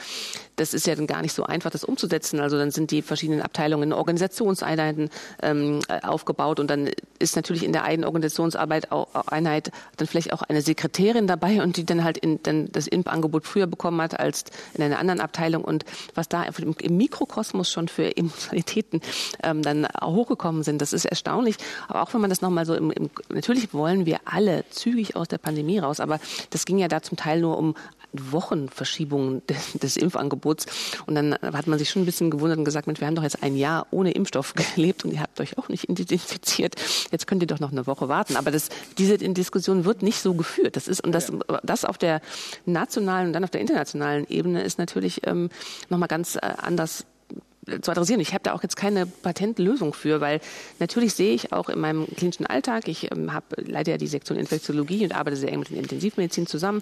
das 0.55 0.73
ist 0.73 0.87
ja 0.87 0.95
dann 0.95 1.07
gar 1.07 1.21
nicht 1.21 1.33
so 1.33 1.43
einfach, 1.43 1.71
das 1.71 1.83
umzusetzen. 1.83 2.39
Also 2.39 2.57
dann 2.57 2.71
sind 2.71 2.91
die 2.91 3.01
verschiedenen 3.01 3.48
Abteilungen, 3.49 3.93
Organisationseinheiten 3.93 5.09
ähm, 5.41 5.79
aufgebaut 6.03 6.59
und 6.59 6.69
dann 6.69 6.89
ist 7.17 7.35
natürlich 7.35 7.63
in 7.63 7.73
der 7.73 7.83
einen 7.83 8.05
Organisationsarbeit 8.05 8.91
auch, 8.91 9.07
Einheit 9.27 9.71
dann 9.97 10.07
vielleicht 10.07 10.33
auch 10.33 10.43
eine 10.43 10.61
Sekretärin 10.61 11.25
dabei 11.25 11.63
und 11.63 11.77
die 11.77 11.85
dann 11.85 12.03
halt 12.03 12.17
in, 12.19 12.41
dann 12.43 12.71
das 12.71 12.87
Impfangebot 12.87 13.45
früher 13.45 13.65
bekommen 13.65 14.01
hat 14.01 14.19
als 14.19 14.45
in 14.75 14.83
einer 14.83 14.99
anderen 14.99 15.19
Abteilung 15.19 15.63
und 15.63 15.83
was 16.13 16.29
da 16.29 16.43
im 16.43 16.97
Mikrokosmos 16.97 17.71
schon 17.71 17.87
für 17.87 18.15
Emotionalitäten 18.15 19.01
ähm, 19.43 19.63
dann 19.63 19.87
hochgekommen 20.01 20.63
sind, 20.63 20.81
das 20.81 20.93
ist 20.93 21.05
erstaunlich. 21.05 21.55
Aber 21.87 22.03
auch 22.03 22.13
wenn 22.13 22.21
man 22.21 22.29
das 22.29 22.41
nochmal 22.41 22.65
so 22.65 22.75
im, 22.75 22.91
im, 22.91 23.09
natürlich 23.29 23.73
wollen 23.73 24.05
wir 24.05 24.19
alle 24.25 24.63
zügig 24.69 25.15
aus 25.15 25.27
der 25.27 25.39
Pandemie 25.39 25.79
raus, 25.79 25.99
aber 25.99 26.19
das 26.51 26.65
ging 26.65 26.77
ja 26.77 26.87
da 26.87 27.01
zum 27.01 27.17
Teil 27.17 27.41
nur 27.41 27.57
um 27.57 27.73
Wochenverschiebung 28.13 29.41
des, 29.47 29.73
des, 29.73 29.97
Impfangebots. 29.97 30.65
Und 31.05 31.15
dann 31.15 31.35
hat 31.41 31.67
man 31.67 31.79
sich 31.79 31.89
schon 31.89 32.03
ein 32.03 32.05
bisschen 32.05 32.29
gewundert 32.29 32.57
und 32.57 32.65
gesagt, 32.65 32.87
Mensch, 32.87 32.99
wir 32.99 33.07
haben 33.07 33.15
doch 33.15 33.23
jetzt 33.23 33.43
ein 33.43 33.55
Jahr 33.55 33.87
ohne 33.91 34.11
Impfstoff 34.11 34.53
gelebt 34.75 35.05
und 35.05 35.11
ihr 35.11 35.21
habt 35.21 35.39
euch 35.39 35.57
auch 35.57 35.69
nicht 35.69 35.89
identifiziert. 35.89 36.75
Jetzt 37.11 37.27
könnt 37.27 37.43
ihr 37.43 37.47
doch 37.47 37.59
noch 37.59 37.71
eine 37.71 37.87
Woche 37.87 38.07
warten. 38.07 38.35
Aber 38.35 38.51
das, 38.51 38.69
diese 38.97 39.17
Diskussion 39.17 39.85
wird 39.85 40.01
nicht 40.01 40.21
so 40.21 40.33
geführt. 40.33 40.75
Das 40.75 40.87
ist, 40.87 41.01
und 41.01 41.11
das, 41.11 41.31
das 41.63 41.85
auf 41.85 41.97
der 41.97 42.21
nationalen 42.65 43.27
und 43.27 43.33
dann 43.33 43.43
auf 43.43 43.51
der 43.51 43.61
internationalen 43.61 44.27
Ebene 44.29 44.63
ist 44.63 44.79
natürlich 44.79 45.25
ähm, 45.27 45.49
nochmal 45.89 46.07
ganz 46.07 46.35
äh, 46.35 46.39
anders 46.57 47.05
zu 47.81 47.91
adressieren. 47.91 48.21
Ich 48.21 48.33
habe 48.33 48.43
da 48.43 48.53
auch 48.53 48.63
jetzt 48.63 48.75
keine 48.75 49.05
Patentlösung 49.05 49.93
für, 49.93 50.21
weil 50.21 50.41
natürlich 50.79 51.13
sehe 51.13 51.33
ich 51.33 51.53
auch 51.53 51.69
in 51.69 51.79
meinem 51.79 52.07
klinischen 52.15 52.45
Alltag, 52.45 52.87
ich 52.87 53.11
ähm, 53.11 53.33
habe 53.33 53.45
leider 53.57 53.91
ja 53.91 53.97
die 53.97 54.07
Sektion 54.07 54.37
Infektiologie 54.37 55.03
und 55.03 55.13
arbeite 55.13 55.37
sehr 55.37 55.51
eng 55.51 55.59
mit 55.59 55.69
der 55.69 55.77
Intensivmedizin 55.77 56.47
zusammen, 56.47 56.81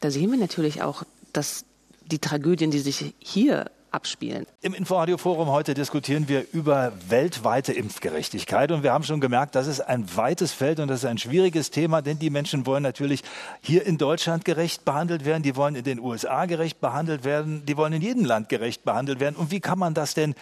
da 0.00 0.10
sehen 0.10 0.30
wir 0.30 0.38
natürlich 0.38 0.82
auch, 0.82 1.04
dass 1.32 1.64
die 2.06 2.18
Tragödien, 2.18 2.70
die 2.70 2.80
sich 2.80 3.14
hier 3.18 3.70
abspielen. 3.94 4.46
Im 4.60 4.74
Inforadio-Forum 4.74 5.48
heute 5.48 5.72
diskutieren 5.72 6.28
wir 6.28 6.44
über 6.52 6.92
weltweite 7.08 7.72
Impfgerechtigkeit. 7.72 8.72
Und 8.72 8.82
wir 8.82 8.92
haben 8.92 9.04
schon 9.04 9.20
gemerkt, 9.20 9.54
das 9.54 9.68
ist 9.68 9.80
ein 9.80 10.04
weites 10.16 10.52
Feld 10.52 10.80
und 10.80 10.88
das 10.88 11.04
ist 11.04 11.04
ein 11.04 11.18
schwieriges 11.18 11.70
Thema, 11.70 12.02
denn 12.02 12.18
die 12.18 12.30
Menschen 12.30 12.66
wollen 12.66 12.82
natürlich 12.82 13.22
hier 13.60 13.86
in 13.86 13.96
Deutschland 13.96 14.44
gerecht 14.44 14.84
behandelt 14.84 15.24
werden, 15.24 15.44
die 15.44 15.54
wollen 15.54 15.76
in 15.76 15.84
den 15.84 16.00
USA 16.00 16.46
gerecht 16.46 16.80
behandelt 16.80 17.24
werden, 17.24 17.64
die 17.66 17.76
wollen 17.76 17.92
in 17.92 18.02
jedem 18.02 18.24
Land 18.24 18.48
gerecht 18.48 18.84
behandelt 18.84 19.20
werden. 19.20 19.36
Und 19.36 19.52
wie 19.52 19.60
kann 19.60 19.78
man 19.78 19.94
das 19.94 20.14
denn 20.14 20.34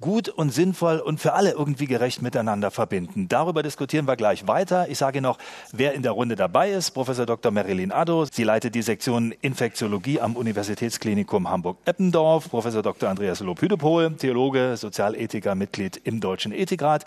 gut 0.00 0.28
und 0.28 0.50
sinnvoll 0.50 0.98
und 0.98 1.20
für 1.20 1.34
alle 1.34 1.52
irgendwie 1.52 1.86
gerecht 1.86 2.22
miteinander 2.22 2.72
verbinden? 2.72 3.28
Darüber 3.28 3.62
diskutieren 3.62 4.08
wir 4.08 4.16
gleich 4.16 4.48
weiter. 4.48 4.88
Ich 4.88 4.98
sage 4.98 5.20
noch, 5.20 5.38
wer 5.72 5.94
in 5.94 6.02
der 6.02 6.12
Runde 6.12 6.34
dabei 6.34 6.72
ist. 6.72 6.90
Professor 6.90 7.24
Dr. 7.24 7.52
Marilyn 7.52 7.92
Addo. 7.92 8.24
Sie 8.24 8.42
leitet 8.42 8.74
die 8.74 8.82
Sektion 8.82 9.32
Infektiologie 9.42 10.20
am 10.20 10.34
Universitätsklinikum 10.34 11.48
Hamburg-Eppendorf. 11.48 12.50
Professor 12.50 12.82
Dr. 12.82 12.95
Dr. 12.96 13.10
Andreas 13.10 13.40
Lopüdepol, 13.40 14.14
Theologe, 14.16 14.74
Sozialethiker, 14.78 15.54
Mitglied 15.54 16.00
im 16.04 16.18
Deutschen 16.18 16.50
Ethikrat. 16.50 17.04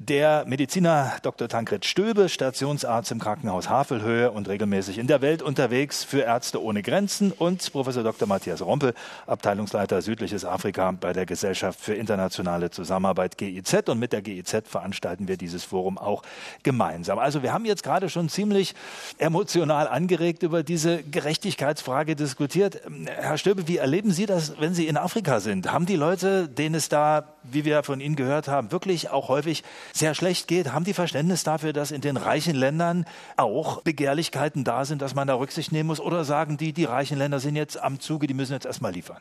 Der 0.00 0.44
Mediziner 0.48 1.12
Dr. 1.22 1.46
Tankred 1.46 1.84
Stöbe, 1.84 2.28
Stationsarzt 2.28 3.12
im 3.12 3.20
Krankenhaus 3.20 3.68
Havelhöhe 3.68 4.32
und 4.32 4.48
regelmäßig 4.48 4.98
in 4.98 5.06
der 5.06 5.22
Welt 5.22 5.40
unterwegs 5.40 6.02
für 6.02 6.22
Ärzte 6.22 6.60
ohne 6.60 6.82
Grenzen. 6.82 7.30
Und 7.30 7.70
Professor 7.70 8.02
Dr. 8.02 8.26
Matthias 8.26 8.62
Rompel, 8.62 8.94
Abteilungsleiter 9.28 10.02
Südliches 10.02 10.44
Afrika 10.44 10.90
bei 10.90 11.12
der 11.12 11.24
Gesellschaft 11.24 11.80
für 11.80 11.94
internationale 11.94 12.70
Zusammenarbeit 12.72 13.38
GIZ. 13.38 13.88
Und 13.88 14.00
mit 14.00 14.12
der 14.12 14.22
GIZ 14.22 14.64
veranstalten 14.64 15.28
wir 15.28 15.36
dieses 15.36 15.62
Forum 15.62 15.98
auch 15.98 16.24
gemeinsam. 16.64 17.20
Also 17.20 17.44
wir 17.44 17.52
haben 17.52 17.64
jetzt 17.64 17.84
gerade 17.84 18.10
schon 18.10 18.28
ziemlich 18.28 18.74
emotional 19.18 19.86
angeregt 19.86 20.42
über 20.42 20.64
diese 20.64 21.04
Gerechtigkeitsfrage 21.04 22.16
diskutiert. 22.16 22.80
Herr 23.06 23.38
Stöbe, 23.38 23.68
wie 23.68 23.76
erleben 23.76 24.10
Sie 24.10 24.26
das, 24.26 24.54
wenn 24.58 24.74
Sie 24.74 24.88
in 24.88 24.96
Afrika 24.96 25.27
Afrika 25.28 25.40
sind, 25.40 25.70
haben 25.70 25.84
die 25.84 25.96
Leute, 25.96 26.48
denen 26.48 26.74
es 26.74 26.88
da, 26.88 27.34
wie 27.42 27.66
wir 27.66 27.82
von 27.82 28.00
Ihnen 28.00 28.16
gehört 28.16 28.48
haben, 28.48 28.72
wirklich 28.72 29.10
auch 29.10 29.28
häufig 29.28 29.62
sehr 29.92 30.14
schlecht 30.14 30.48
geht, 30.48 30.72
haben 30.72 30.86
die 30.86 30.94
Verständnis 30.94 31.44
dafür, 31.44 31.74
dass 31.74 31.90
in 31.90 32.00
den 32.00 32.16
reichen 32.16 32.56
Ländern 32.56 33.04
auch 33.36 33.82
Begehrlichkeiten 33.82 34.64
da 34.64 34.86
sind, 34.86 35.02
dass 35.02 35.14
man 35.14 35.28
da 35.28 35.34
Rücksicht 35.34 35.70
nehmen 35.70 35.88
muss? 35.88 36.00
Oder 36.00 36.24
sagen 36.24 36.56
die, 36.56 36.72
die 36.72 36.84
reichen 36.84 37.18
Länder 37.18 37.40
sind 37.40 37.56
jetzt 37.56 37.78
am 37.78 38.00
Zuge, 38.00 38.26
die 38.26 38.32
müssen 38.32 38.54
jetzt 38.54 38.64
erstmal 38.64 38.92
liefern? 38.92 39.20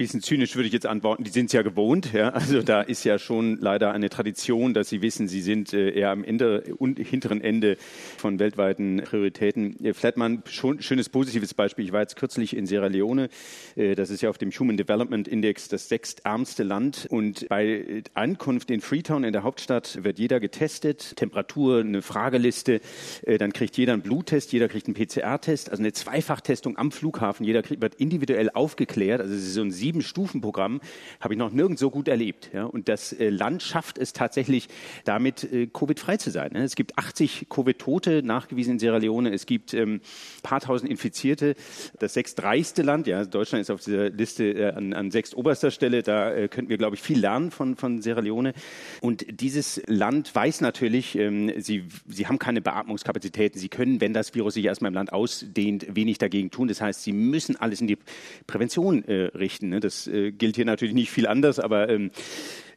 Bisschen 0.00 0.22
zynisch 0.22 0.56
würde 0.56 0.66
ich 0.66 0.72
jetzt 0.72 0.86
antworten, 0.86 1.24
die 1.24 1.30
sind 1.30 1.46
es 1.46 1.52
ja 1.52 1.60
gewohnt. 1.60 2.14
Ja? 2.14 2.30
Also 2.30 2.62
da 2.62 2.80
ist 2.80 3.04
ja 3.04 3.18
schon 3.18 3.58
leider 3.60 3.92
eine 3.92 4.08
Tradition, 4.08 4.72
dass 4.72 4.88
sie 4.88 5.02
wissen, 5.02 5.28
sie 5.28 5.42
sind 5.42 5.74
äh, 5.74 5.90
eher 5.90 6.10
am 6.10 6.24
Ende 6.24 6.64
hinteren 6.96 7.42
Ende 7.42 7.76
von 8.16 8.38
weltweiten 8.38 9.02
Prioritäten. 9.04 9.76
Mal 10.16 10.30
ein 10.30 10.42
schon, 10.46 10.80
schönes 10.80 11.10
positives 11.10 11.52
Beispiel. 11.52 11.84
Ich 11.84 11.92
war 11.92 12.00
jetzt 12.00 12.16
kürzlich 12.16 12.56
in 12.56 12.64
Sierra 12.64 12.86
Leone. 12.86 13.28
Äh, 13.76 13.94
das 13.94 14.08
ist 14.08 14.22
ja 14.22 14.30
auf 14.30 14.38
dem 14.38 14.50
Human 14.50 14.78
Development 14.78 15.28
Index 15.28 15.68
das 15.68 15.90
sechstärmste 15.90 16.62
Land. 16.62 17.06
Und 17.10 17.46
bei 17.50 18.02
Ankunft 18.14 18.70
in 18.70 18.80
Freetown, 18.80 19.24
in 19.24 19.34
der 19.34 19.42
Hauptstadt, 19.42 20.02
wird 20.02 20.18
jeder 20.18 20.40
getestet. 20.40 21.14
Temperatur, 21.16 21.80
eine 21.80 22.00
Frageliste. 22.00 22.80
Äh, 23.22 23.36
dann 23.36 23.52
kriegt 23.52 23.76
jeder 23.76 23.92
einen 23.92 24.02
Bluttest, 24.02 24.52
jeder 24.52 24.68
kriegt 24.68 24.86
einen 24.86 24.94
PCR-Test. 24.94 25.70
Also 25.70 25.82
eine 25.82 25.92
Zweifachtestung 25.92 26.78
am 26.78 26.90
Flughafen. 26.90 27.44
Jeder 27.44 27.62
wird 27.68 27.96
individuell 27.96 28.48
aufgeklärt. 28.54 29.20
Also 29.20 29.34
es 29.34 29.42
ist 29.42 29.54
so 29.54 29.60
ein 29.60 29.70
Sieben-Stufen-Programm 29.90 30.80
habe 31.20 31.34
ich 31.34 31.38
noch 31.38 31.50
nirgends 31.50 31.80
so 31.80 31.90
gut 31.90 32.06
erlebt. 32.06 32.50
Ja? 32.52 32.64
Und 32.64 32.88
das 32.88 33.12
äh, 33.12 33.28
Land 33.28 33.62
schafft 33.62 33.98
es 33.98 34.12
tatsächlich, 34.12 34.68
damit 35.04 35.44
äh, 35.44 35.66
Covid-frei 35.66 36.16
zu 36.16 36.30
sein. 36.30 36.52
Ne? 36.52 36.62
Es 36.62 36.76
gibt 36.76 36.96
80 36.96 37.48
Covid-Tote 37.48 38.22
nachgewiesen 38.22 38.74
in 38.74 38.78
Sierra 38.78 38.98
Leone. 38.98 39.32
Es 39.32 39.46
gibt 39.46 39.74
ähm, 39.74 40.00
paar 40.42 40.60
tausend 40.60 40.90
Infizierte. 40.90 41.56
Das 41.98 42.14
sechstreichste 42.14 42.82
Land, 42.82 43.06
ja, 43.06 43.24
Deutschland 43.24 43.62
ist 43.62 43.70
auf 43.70 43.82
dieser 43.82 44.10
Liste 44.10 44.44
äh, 44.44 44.72
an, 44.72 44.92
an 44.92 45.10
sechstoberster 45.10 45.70
Stelle. 45.70 46.02
Da 46.02 46.48
könnten 46.48 46.68
wir, 46.68 46.78
glaube 46.78 46.96
ich, 46.96 47.02
viel 47.02 47.18
lernen 47.18 47.50
von, 47.50 47.76
von 47.76 48.00
Sierra 48.00 48.20
Leone. 48.20 48.52
Und 49.00 49.40
dieses 49.40 49.82
Land 49.86 50.34
weiß 50.34 50.60
natürlich, 50.60 51.16
ähm, 51.16 51.52
sie, 51.58 51.84
sie 52.06 52.26
haben 52.28 52.38
keine 52.38 52.60
Beatmungskapazitäten. 52.60 53.60
Sie 53.60 53.68
können, 53.68 54.00
wenn 54.00 54.12
das 54.12 54.34
Virus 54.34 54.54
sich 54.54 54.64
erstmal 54.64 54.90
im 54.90 54.94
Land 54.94 55.12
ausdehnt, 55.12 55.94
wenig 55.94 56.18
dagegen 56.18 56.50
tun. 56.50 56.68
Das 56.68 56.80
heißt, 56.80 57.02
sie 57.02 57.12
müssen 57.12 57.56
alles 57.56 57.80
in 57.80 57.88
die 57.88 57.98
Prävention 58.46 59.04
richten. 59.08 59.72
Ne? 59.80 59.88
Das 59.90 60.06
äh, 60.06 60.32
gilt 60.32 60.56
hier 60.56 60.64
natürlich 60.64 60.94
nicht 60.94 61.10
viel 61.10 61.26
anders, 61.26 61.58
aber 61.58 61.88
ähm, 61.88 62.10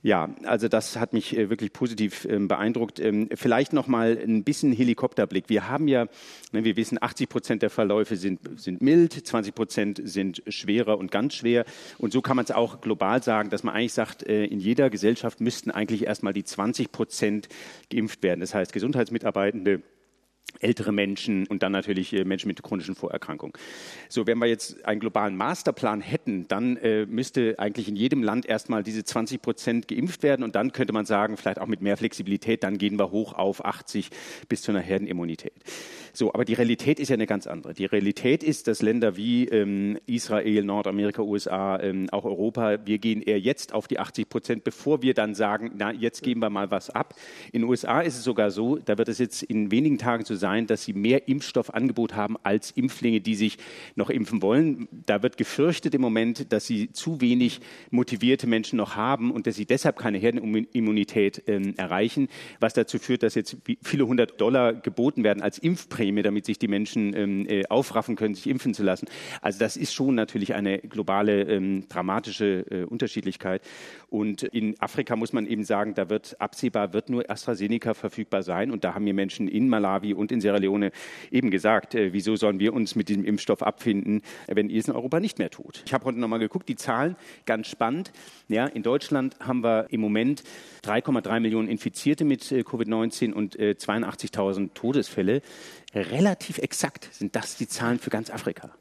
ja, 0.02 0.30
also 0.44 0.68
das 0.68 0.98
hat 0.98 1.14
mich 1.14 1.38
äh, 1.38 1.50
wirklich 1.50 1.72
positiv 1.72 2.26
ähm, 2.30 2.50
beeindruckt. 2.50 3.00
Ähm, 3.00 3.30
vielleicht 3.34 3.72
noch 3.72 3.88
mal 3.88 4.18
ein 4.22 4.44
bisschen 4.44 4.74
Helikopterblick. 4.74 5.46
Wir 5.48 5.70
haben 5.70 5.88
ja, 5.88 6.08
ne, 6.52 6.66
wir 6.66 6.76
wissen, 6.76 7.02
80 7.02 7.30
Prozent 7.30 7.62
der 7.62 7.70
Verläufe 7.70 8.18
sind, 8.18 8.60
sind 8.60 8.82
mild, 8.82 9.14
20 9.14 9.56
Prozent 9.56 10.02
sind 10.04 10.44
schwerer 10.48 10.98
und 10.98 11.10
ganz 11.10 11.36
schwer. 11.36 11.64
Und 11.98 12.12
so 12.12 12.22
kann 12.22 12.36
man 12.36 12.44
es 12.44 12.52
auch 12.52 12.82
global 12.82 13.24
sagen, 13.24 13.50
dass 13.50 13.64
man 13.64 13.76
eigentlich 13.76 13.94
sagt, 13.94 14.24
äh, 14.24 14.44
in 14.44 14.60
jeder 14.60 14.90
Gesellschaft 14.90 15.40
müssten 15.40 15.72
eigentlich 15.72 16.04
erstmal 16.04 16.34
die 16.34 16.44
20 16.44 16.92
Prozent 16.92 17.48
geimpft 17.90 18.24
werden. 18.24 18.42
Das 18.42 18.54
heißt, 18.54 18.74
Gesundheitsmitarbeitende 18.74 19.84
ältere 20.60 20.92
Menschen 20.92 21.46
und 21.48 21.64
dann 21.64 21.72
natürlich 21.72 22.14
äh, 22.14 22.24
Menschen 22.24 22.48
mit 22.48 22.62
chronischen 22.64 22.96
Vorerkrankungen. 22.96 23.54
So, 24.10 24.26
wenn 24.28 24.38
wir 24.38 24.48
jetzt 24.48 24.86
einen 24.86 25.00
globalen 25.00 25.36
Masterplan 25.36 26.02
hätten, 26.02 26.48
dann 26.48 26.78
äh, 26.78 27.06
müsste 27.06 27.56
eigentlich 27.60 27.88
in 27.88 27.96
jedem 27.96 28.24
Land 28.24 28.46
erstmal 28.46 28.84
diese 28.84 29.04
20 29.04 29.42
Prozent 29.42 29.88
geimpft 29.88 30.24
werden 30.24 30.44
und 30.44 30.56
dann 30.56 30.72
könnte 30.72 30.94
man 30.94 31.06
sagen, 31.06 31.38
vielleicht 31.38 31.60
auch 31.60 31.68
mit 31.68 31.82
mehr 31.82 31.98
Flexibilität, 31.98 32.64
dann 32.64 32.78
gehen 32.78 32.98
wir 32.98 33.12
hoch 33.12 33.34
auf 33.34 33.66
80 33.66 34.10
bis 34.48 34.62
zu 34.62 34.72
einer 34.72 34.82
Herdenimmunität. 34.82 35.54
So, 36.16 36.32
aber 36.32 36.46
die 36.46 36.54
Realität 36.54 37.00
ist 37.00 37.10
ja 37.10 37.16
eine 37.16 37.26
ganz 37.26 37.48
andere. 37.48 37.74
Die 37.74 37.86
Realität 37.86 38.44
ist, 38.44 38.68
dass 38.68 38.84
Länder 38.84 39.18
wie 39.18 39.48
ähm, 39.48 39.98
Israel, 40.06 40.64
Nordamerika, 40.64 41.24
USA, 41.24 41.80
ähm, 41.80 42.08
auch 42.12 42.24
Europa, 42.24 42.86
wir 42.86 43.00
gehen 43.00 43.24
eher 43.24 43.40
jetzt 43.40 43.74
auf 43.74 43.88
die 43.88 44.00
80 44.00 44.30
Prozent, 44.30 44.64
bevor 44.64 45.02
wir 45.02 45.16
dann 45.16 45.34
sagen, 45.34 45.72
na, 45.76 45.92
jetzt 45.92 46.22
geben 46.22 46.42
wir 46.42 46.52
mal 46.52 46.70
was 46.70 46.92
ab. 46.92 47.16
In 47.52 47.62
den 47.62 47.70
USA 47.70 48.02
ist 48.02 48.16
es 48.16 48.24
sogar 48.24 48.52
so, 48.52 48.78
da 48.78 49.00
wird 49.00 49.10
es 49.10 49.18
jetzt 49.18 49.42
in 49.42 49.72
wenigen 49.72 49.98
Tagen 49.98 50.24
so 50.34 50.40
sein, 50.40 50.68
dass 50.68 50.84
sie 50.84 50.94
mehr 50.94 51.28
Impfstoffangebot 51.28 52.16
haben 52.16 52.38
als 52.44 52.72
Impflinge, 52.72 53.22
die 53.22 53.36
sich 53.36 53.58
noch 53.96 54.10
impfen 54.10 54.42
wollen. 54.42 54.88
Da 55.06 55.22
wird 55.24 55.38
gefürchtet 55.38 55.94
im 55.94 56.02
Moment, 56.02 56.52
dass 56.52 56.66
sie 56.66 56.92
zu 56.92 57.22
wenig 57.22 57.62
motivierte 57.92 58.48
Menschen 58.48 58.78
noch 58.78 58.96
haben 58.96 59.32
und 59.32 59.48
dass 59.48 59.56
sie 59.56 59.66
deshalb 59.66 59.98
keine 59.98 60.18
Herdenimmunität 60.18 61.44
ähm, 61.48 61.76
erreichen, 61.78 62.28
was 62.60 62.74
dazu 62.74 62.98
führt, 62.98 63.24
dass 63.24 63.36
jetzt 63.36 63.58
viele 63.84 64.08
hundert 64.08 64.42
Dollar 64.42 64.74
geboten 64.74 65.24
werden 65.24 65.42
als 65.42 65.58
Impfprämie 65.60 66.24
damit 66.24 66.46
sich 66.46 66.58
die 66.58 66.68
Menschen 66.68 67.16
ähm, 67.16 67.46
äh, 67.48 67.66
aufraffen 67.68 68.16
können, 68.16 68.34
sich 68.34 68.48
impfen 68.48 68.74
zu 68.74 68.84
lassen. 68.84 69.08
Also 69.42 69.60
das 69.60 69.78
ist 69.78 69.94
schon 69.94 70.16
natürlich 70.16 70.54
eine 70.56 70.80
globale 70.80 71.44
ähm, 71.44 71.88
dramatische 71.88 72.66
äh, 72.70 72.84
Unterschiedlichkeit. 72.84 73.62
Und 74.10 74.44
in 74.44 74.80
Afrika 74.80 75.16
muss 75.16 75.34
man 75.34 75.46
eben 75.46 75.64
sagen, 75.64 75.94
da 75.94 76.10
wird 76.10 76.40
absehbar, 76.40 76.94
wird 76.94 77.10
nur 77.10 77.30
AstraZeneca 77.30 77.94
verfügbar 77.94 78.44
sein. 78.44 78.72
Und 78.72 78.84
da 78.84 78.96
haben 78.96 79.04
mir 79.04 79.14
Menschen 79.14 79.48
in 79.48 79.70
Malawi 79.70 80.14
und 80.14 80.23
in 80.32 80.42
Sierra 80.42 80.58
Leone 80.58 80.92
eben 81.32 81.52
gesagt, 81.52 81.96
äh, 81.96 82.14
wieso 82.14 82.36
sollen 82.36 82.60
wir 82.60 82.74
uns 82.74 82.96
mit 82.96 83.10
diesem 83.10 83.26
Impfstoff 83.26 83.64
abfinden, 83.64 84.22
wenn 84.48 84.70
ihr 84.70 84.80
es 84.80 84.88
in 84.88 84.94
Europa 84.94 85.20
nicht 85.20 85.40
mehr 85.40 85.50
tut. 85.50 85.84
Ich 85.86 85.94
habe 85.94 86.06
heute 86.06 86.20
nochmal 86.20 86.40
geguckt, 86.40 86.70
die 86.70 86.76
Zahlen, 86.76 87.16
ganz 87.46 87.68
spannend. 87.68 88.12
Ja, 88.48 88.66
in 88.68 88.84
Deutschland 88.84 89.36
haben 89.40 89.64
wir 89.64 89.88
im 89.90 90.02
Moment 90.02 90.44
3,3 90.84 91.40
Millionen 91.40 91.68
Infizierte 91.68 92.26
mit 92.26 92.52
äh, 92.52 92.60
Covid-19 92.62 93.34
und 93.34 93.60
äh, 93.60 93.76
82.000 93.78 94.74
Todesfälle. 94.74 95.42
Relativ 95.94 96.58
exakt 96.58 97.10
sind 97.12 97.36
das 97.36 97.58
die 97.58 97.68
Zahlen 97.68 98.00
für 98.00 98.10
ganz 98.10 98.30
Afrika. 98.30 98.72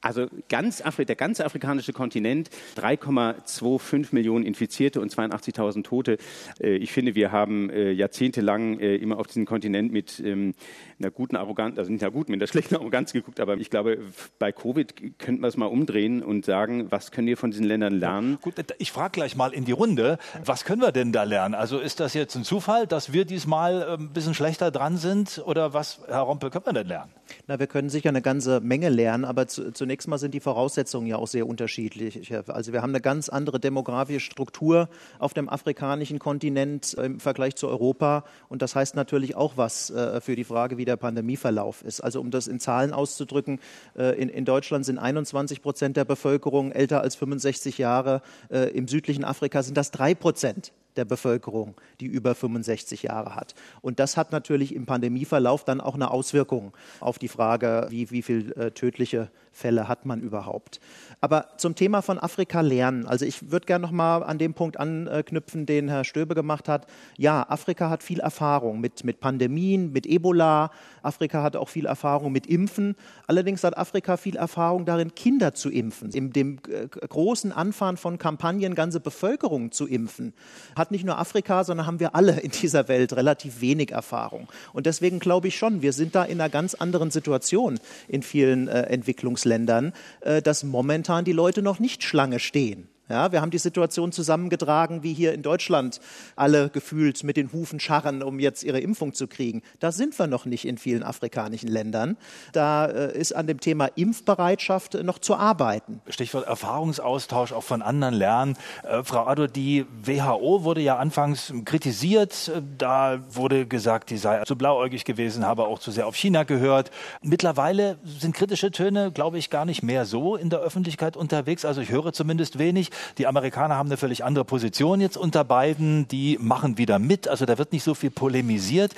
Also 0.00 0.26
ganz 0.48 0.80
Afri 0.80 1.04
der 1.04 1.16
ganze 1.16 1.44
afrikanische 1.44 1.92
Kontinent, 1.92 2.50
3,25 2.76 4.08
Millionen 4.12 4.44
Infizierte 4.44 5.00
und 5.00 5.12
82.000 5.12 5.82
Tote. 5.82 6.18
Äh, 6.60 6.76
ich 6.76 6.92
finde, 6.92 7.16
wir 7.16 7.32
haben 7.32 7.68
äh, 7.70 7.90
jahrzehntelang 7.90 8.78
äh, 8.78 8.94
immer 8.94 9.18
auf 9.18 9.26
diesen 9.26 9.44
Kontinent 9.44 9.92
mit 9.92 10.20
ähm, 10.24 10.54
einer 11.00 11.10
guten 11.10 11.36
Arroganz, 11.36 11.78
also 11.78 11.90
nicht 11.90 12.02
einer 12.02 12.10
guten, 12.10 12.32
mit 12.32 12.40
einer 12.40 12.48
schlechten 12.48 12.76
Arroganz 12.76 13.12
geguckt, 13.12 13.40
aber 13.40 13.56
ich 13.56 13.70
glaube, 13.70 13.98
bei 14.38 14.52
Covid 14.52 15.18
könnten 15.18 15.42
wir 15.42 15.48
es 15.48 15.56
mal 15.56 15.66
umdrehen 15.66 16.22
und 16.22 16.44
sagen, 16.44 16.90
was 16.90 17.10
können 17.10 17.26
wir 17.26 17.36
von 17.36 17.50
diesen 17.50 17.64
Ländern 17.64 17.94
lernen? 17.94 18.38
Gut, 18.40 18.54
ich 18.78 18.92
frage 18.92 19.12
gleich 19.12 19.36
mal 19.36 19.52
in 19.52 19.64
die 19.64 19.72
Runde, 19.72 20.18
was 20.44 20.64
können 20.64 20.82
wir 20.82 20.92
denn 20.92 21.12
da 21.12 21.22
lernen? 21.22 21.54
Also 21.54 21.78
ist 21.78 22.00
das 22.00 22.14
jetzt 22.14 22.34
ein 22.34 22.44
Zufall, 22.44 22.86
dass 22.86 23.12
wir 23.12 23.24
diesmal 23.24 23.96
ein 23.96 24.12
bisschen 24.12 24.34
schlechter 24.34 24.70
dran 24.70 24.96
sind 24.96 25.42
oder 25.44 25.72
was, 25.72 26.00
Herr 26.08 26.20
Rompe, 26.20 26.50
können 26.50 26.66
wir 26.66 26.72
denn 26.72 26.88
lernen? 26.88 27.12
Na, 27.46 27.58
wir 27.58 27.66
können 27.66 27.90
sicher 27.90 28.08
eine 28.08 28.22
ganze 28.22 28.60
Menge 28.60 28.88
lernen, 28.88 29.24
aber 29.24 29.46
zu, 29.46 29.72
zunächst 29.72 30.08
mal 30.08 30.18
sind 30.18 30.34
die 30.34 30.40
Voraussetzungen 30.40 31.06
ja 31.06 31.16
auch 31.16 31.28
sehr 31.28 31.46
unterschiedlich. 31.46 32.32
Also 32.48 32.72
wir 32.72 32.82
haben 32.82 32.90
eine 32.90 33.00
ganz 33.00 33.28
andere 33.28 33.60
demografische 33.60 34.20
Struktur 34.20 34.88
auf 35.18 35.34
dem 35.34 35.48
afrikanischen 35.48 36.18
Kontinent 36.18 36.94
im 36.94 37.20
Vergleich 37.20 37.54
zu 37.54 37.68
Europa 37.68 38.24
und 38.48 38.62
das 38.62 38.74
heißt 38.74 38.96
natürlich 38.96 39.36
auch 39.36 39.56
was 39.56 39.90
äh, 39.90 40.20
für 40.20 40.34
die 40.34 40.44
Frage, 40.44 40.76
wie 40.76 40.87
der 40.88 40.96
Pandemieverlauf 40.96 41.82
ist. 41.82 42.00
Also 42.00 42.20
um 42.20 42.30
das 42.30 42.48
in 42.48 42.58
Zahlen 42.58 42.92
auszudrücken, 42.92 43.60
äh, 43.96 44.20
in, 44.20 44.28
in 44.28 44.44
Deutschland 44.44 44.84
sind 44.84 44.98
21 44.98 45.62
Prozent 45.62 45.96
der 45.96 46.04
Bevölkerung 46.04 46.72
älter 46.72 47.02
als 47.02 47.14
65 47.14 47.78
Jahre, 47.78 48.22
äh, 48.50 48.70
im 48.70 48.88
südlichen 48.88 49.24
Afrika 49.24 49.62
sind 49.62 49.76
das 49.76 49.90
drei 49.90 50.14
Prozent 50.14 50.72
der 50.96 51.04
Bevölkerung, 51.04 51.74
die 52.00 52.06
über 52.06 52.34
65 52.34 53.04
Jahre 53.04 53.34
hat. 53.34 53.54
Und 53.80 54.00
das 54.00 54.16
hat 54.16 54.32
natürlich 54.32 54.74
im 54.74 54.86
Pandemieverlauf 54.86 55.64
dann 55.64 55.80
auch 55.80 55.94
eine 55.94 56.10
Auswirkung 56.10 56.72
auf 57.00 57.18
die 57.18 57.28
Frage, 57.28 57.86
wie, 57.90 58.10
wie 58.10 58.22
viele 58.22 58.54
äh, 58.56 58.70
tödliche 58.70 59.30
Fälle 59.58 59.88
hat 59.88 60.06
man 60.06 60.20
überhaupt. 60.20 60.80
Aber 61.20 61.48
zum 61.56 61.74
Thema 61.74 62.00
von 62.00 62.18
Afrika 62.18 62.60
lernen. 62.60 63.06
Also 63.06 63.24
ich 63.24 63.50
würde 63.50 63.66
gerne 63.66 63.82
noch 63.82 63.90
mal 63.90 64.22
an 64.22 64.38
dem 64.38 64.54
Punkt 64.54 64.78
anknüpfen, 64.78 65.66
den 65.66 65.88
Herr 65.88 66.04
Stöbe 66.04 66.34
gemacht 66.34 66.68
hat. 66.68 66.86
Ja, 67.16 67.44
Afrika 67.48 67.90
hat 67.90 68.02
viel 68.02 68.20
Erfahrung 68.20 68.80
mit, 68.80 69.04
mit 69.04 69.18
Pandemien, 69.18 69.92
mit 69.92 70.06
Ebola. 70.06 70.70
Afrika 71.02 71.42
hat 71.42 71.56
auch 71.56 71.68
viel 71.68 71.86
Erfahrung 71.86 72.30
mit 72.30 72.46
Impfen. 72.46 72.94
Allerdings 73.26 73.64
hat 73.64 73.76
Afrika 73.76 74.16
viel 74.16 74.36
Erfahrung 74.36 74.84
darin, 74.84 75.14
Kinder 75.14 75.54
zu 75.54 75.70
impfen. 75.70 76.10
In 76.12 76.32
dem 76.32 76.60
äh, 76.68 76.86
großen 76.86 77.50
Anfahren 77.50 77.96
von 77.96 78.18
Kampagnen, 78.18 78.76
ganze 78.76 79.00
Bevölkerung 79.00 79.72
zu 79.72 79.88
impfen, 79.88 80.34
hat 80.78 80.90
nicht 80.90 81.04
nur 81.04 81.18
Afrika, 81.18 81.64
sondern 81.64 81.86
haben 81.86 82.00
wir 82.00 82.14
alle 82.14 82.40
in 82.40 82.50
dieser 82.50 82.88
Welt 82.88 83.12
relativ 83.14 83.60
wenig 83.60 83.90
Erfahrung. 83.90 84.48
Und 84.72 84.86
deswegen 84.86 85.18
glaube 85.18 85.48
ich 85.48 85.56
schon, 85.56 85.82
wir 85.82 85.92
sind 85.92 86.14
da 86.14 86.24
in 86.24 86.40
einer 86.40 86.48
ganz 86.48 86.74
anderen 86.74 87.10
Situation 87.10 87.78
in 88.06 88.22
vielen 88.22 88.68
äh, 88.68 88.82
Entwicklungsländern, 88.82 89.92
äh, 90.20 90.40
dass 90.40 90.64
momentan 90.64 91.24
die 91.24 91.32
Leute 91.32 91.62
noch 91.62 91.78
nicht 91.78 92.02
Schlange 92.02 92.38
stehen 92.38 92.88
Ja, 93.08 93.32
wir 93.32 93.40
haben 93.40 93.50
die 93.50 93.58
Situation 93.58 94.12
zusammengetragen, 94.12 95.02
wie 95.02 95.14
hier 95.14 95.32
in 95.32 95.40
Deutschland 95.40 96.00
alle 96.36 96.68
gefühlt 96.68 97.24
mit 97.24 97.38
den 97.38 97.52
Hufen 97.52 97.80
scharren, 97.80 98.22
um 98.22 98.38
jetzt 98.38 98.62
ihre 98.62 98.80
Impfung 98.80 99.14
zu 99.14 99.26
kriegen. 99.26 99.62
Da 99.80 99.92
sind 99.92 100.18
wir 100.18 100.26
noch 100.26 100.44
nicht 100.44 100.66
in 100.66 100.76
vielen 100.76 101.02
afrikanischen 101.02 101.68
Ländern. 101.68 102.18
Da 102.52 102.84
äh, 102.84 103.18
ist 103.18 103.34
an 103.34 103.46
dem 103.46 103.60
Thema 103.60 103.86
Impfbereitschaft 103.94 105.02
noch 105.02 105.18
zu 105.18 105.36
arbeiten. 105.36 106.02
Stichwort 106.08 106.46
Erfahrungsaustausch 106.46 107.52
auch 107.52 107.62
von 107.62 107.80
anderen 107.80 108.12
lernen. 108.12 108.56
Äh, 108.82 109.02
Frau 109.04 109.26
Addo, 109.26 109.46
die 109.46 109.86
WHO 110.04 110.64
wurde 110.64 110.82
ja 110.82 110.98
anfangs 110.98 111.54
kritisiert. 111.64 112.52
Da 112.76 113.20
wurde 113.30 113.66
gesagt, 113.66 114.10
die 114.10 114.18
sei 114.18 114.44
zu 114.44 114.56
blauäugig 114.56 115.06
gewesen, 115.06 115.46
habe 115.46 115.64
auch 115.64 115.78
zu 115.78 115.92
sehr 115.92 116.06
auf 116.06 116.14
China 116.14 116.42
gehört. 116.42 116.90
Mittlerweile 117.22 117.96
sind 118.04 118.34
kritische 118.34 118.70
Töne, 118.70 119.12
glaube 119.12 119.38
ich, 119.38 119.48
gar 119.48 119.64
nicht 119.64 119.82
mehr 119.82 120.04
so 120.04 120.36
in 120.36 120.50
der 120.50 120.58
Öffentlichkeit 120.58 121.16
unterwegs. 121.16 121.64
Also 121.64 121.80
ich 121.80 121.88
höre 121.88 122.12
zumindest 122.12 122.58
wenig. 122.58 122.90
Die 123.18 123.26
Amerikaner 123.26 123.76
haben 123.76 123.88
eine 123.88 123.96
völlig 123.96 124.24
andere 124.24 124.44
Position 124.44 125.00
jetzt 125.00 125.16
unter 125.16 125.44
beiden. 125.44 126.08
Die 126.08 126.38
machen 126.40 126.78
wieder 126.78 126.98
mit. 126.98 127.28
Also 127.28 127.46
da 127.46 127.58
wird 127.58 127.72
nicht 127.72 127.84
so 127.84 127.94
viel 127.94 128.10
polemisiert. 128.10 128.94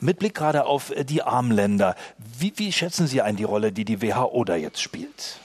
Mit 0.00 0.18
Blick 0.18 0.34
gerade 0.34 0.66
auf 0.66 0.92
die 1.08 1.22
armen 1.22 1.52
Länder. 1.52 1.94
Wie, 2.38 2.52
wie 2.56 2.72
schätzen 2.72 3.06
Sie 3.06 3.22
ein 3.22 3.36
die 3.36 3.44
Rolle, 3.44 3.72
die 3.72 3.84
die 3.84 4.02
WHO 4.02 4.44
da 4.44 4.56
jetzt 4.56 4.80
spielt? 4.80 5.41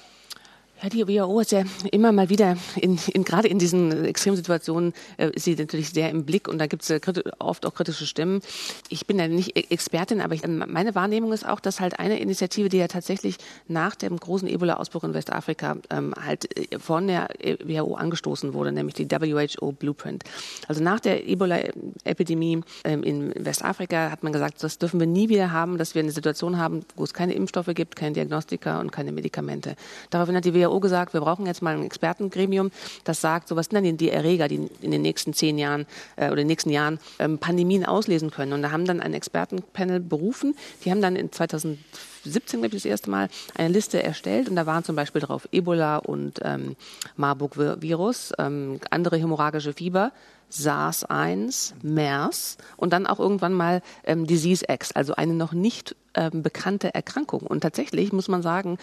Ja, 0.81 0.89
die 0.89 1.07
WHO 1.07 1.39
ist 1.39 1.51
ja 1.51 1.63
immer 1.91 2.11
mal 2.11 2.29
wieder, 2.29 2.55
in, 2.75 2.99
in, 3.11 3.23
gerade 3.23 3.47
in 3.47 3.57
diesen 3.57 4.05
Extremsituationen, 4.05 4.93
äh, 5.17 5.31
ist 5.31 5.45
sie 5.45 5.55
natürlich 5.55 5.89
sehr 5.89 6.11
im 6.11 6.23
Blick 6.23 6.47
und 6.47 6.59
da 6.59 6.67
gibt 6.67 6.83
es 6.83 6.91
äh, 6.91 7.01
oft 7.39 7.65
auch 7.65 7.73
kritische 7.73 8.05
Stimmen. 8.05 8.41
Ich 8.89 9.07
bin 9.07 9.17
ja 9.17 9.27
nicht 9.27 9.57
e-, 9.57 9.65
Expertin, 9.71 10.21
aber 10.21 10.35
ich, 10.35 10.45
meine 10.45 10.93
Wahrnehmung 10.93 11.33
ist 11.33 11.47
auch, 11.47 11.59
dass 11.59 11.79
halt 11.79 11.99
eine 11.99 12.19
Initiative, 12.19 12.69
die 12.69 12.77
ja 12.77 12.87
tatsächlich 12.87 13.37
nach 13.67 13.95
dem 13.95 14.17
großen 14.17 14.47
Ebola-Ausbruch 14.47 15.03
in 15.03 15.15
Westafrika 15.15 15.77
ähm, 15.89 16.13
halt 16.23 16.55
äh, 16.55 16.77
von 16.77 17.07
der 17.07 17.29
WHO 17.39 17.95
angestoßen 17.95 18.53
wurde, 18.53 18.71
nämlich 18.71 18.93
die 18.93 19.09
WHO 19.09 19.71
Blueprint. 19.71 20.25
Also 20.67 20.83
nach 20.83 20.99
der 20.99 21.27
Ebola-Epidemie 21.27 22.61
ähm, 22.83 23.01
in 23.01 23.33
Westafrika 23.43 24.11
hat 24.11 24.21
man 24.21 24.31
gesagt, 24.31 24.63
das 24.63 24.77
dürfen 24.77 24.99
wir 24.99 25.07
nie 25.07 25.29
wieder 25.29 25.51
haben, 25.51 25.79
dass 25.79 25.95
wir 25.95 26.03
eine 26.03 26.11
Situation 26.11 26.59
haben, 26.59 26.85
wo 26.95 27.03
es 27.03 27.15
keine 27.15 27.33
Impfstoffe 27.33 27.73
gibt, 27.73 27.95
keine 27.95 28.13
Diagnostika 28.13 28.79
und 28.79 28.91
keine 28.91 29.11
Medikamente. 29.11 29.75
Daraufhin 30.11 30.35
hat 30.35 30.45
die 30.45 30.53
WHO 30.53 30.66
WHO 30.67 30.79
gesagt, 30.79 31.13
wir 31.13 31.21
brauchen 31.21 31.45
jetzt 31.45 31.61
mal 31.61 31.75
ein 31.75 31.83
Expertengremium, 31.83 32.71
das 33.03 33.21
sagt, 33.21 33.47
so 33.47 33.55
was 33.55 33.67
sind 33.67 33.83
denn 33.83 33.97
die 33.97 34.09
Erreger, 34.09 34.47
die 34.47 34.69
in 34.81 34.91
den 34.91 35.01
nächsten 35.01 35.33
zehn 35.33 35.57
Jahren 35.57 35.85
äh, 36.15 36.25
oder 36.25 36.33
in 36.33 36.37
den 36.39 36.47
nächsten 36.47 36.69
Jahren 36.69 36.99
ähm, 37.19 37.37
Pandemien 37.37 37.85
auslesen 37.85 38.31
können. 38.31 38.53
Und 38.53 38.61
da 38.61 38.71
haben 38.71 38.85
dann 38.85 39.01
ein 39.01 39.13
Expertenpanel 39.13 39.99
berufen. 39.99 40.55
Die 40.83 40.91
haben 40.91 41.01
dann 41.01 41.15
in 41.15 41.31
2017, 41.31 42.59
glaube 42.59 42.67
ich, 42.67 42.83
das 42.83 42.85
erste 42.85 43.09
Mal 43.09 43.29
eine 43.55 43.69
Liste 43.69 44.01
erstellt 44.01 44.49
und 44.49 44.55
da 44.55 44.65
waren 44.65 44.83
zum 44.83 44.95
Beispiel 44.95 45.21
drauf 45.21 45.47
Ebola 45.51 45.97
und 45.97 46.39
ähm, 46.43 46.75
Marburg-Virus, 47.15 48.33
ähm, 48.37 48.79
andere 48.89 49.17
hämorrhagische 49.17 49.73
Fieber, 49.73 50.11
SARS-1, 50.49 51.73
MERS 51.83 52.57
und 52.77 52.93
dann 52.93 53.05
auch 53.05 53.19
irgendwann 53.19 53.53
mal 53.53 53.81
ähm, 54.03 54.25
Disease 54.25 54.65
X, 54.67 54.91
also 54.93 55.15
eine 55.15 55.33
noch 55.33 55.53
nicht 55.53 55.95
ähm, 56.17 56.43
bekannte 56.43 56.93
Erkrankung. 56.93 57.41
Und 57.41 57.61
tatsächlich 57.61 58.11
muss 58.11 58.27
man 58.27 58.41
sagen, 58.41 58.77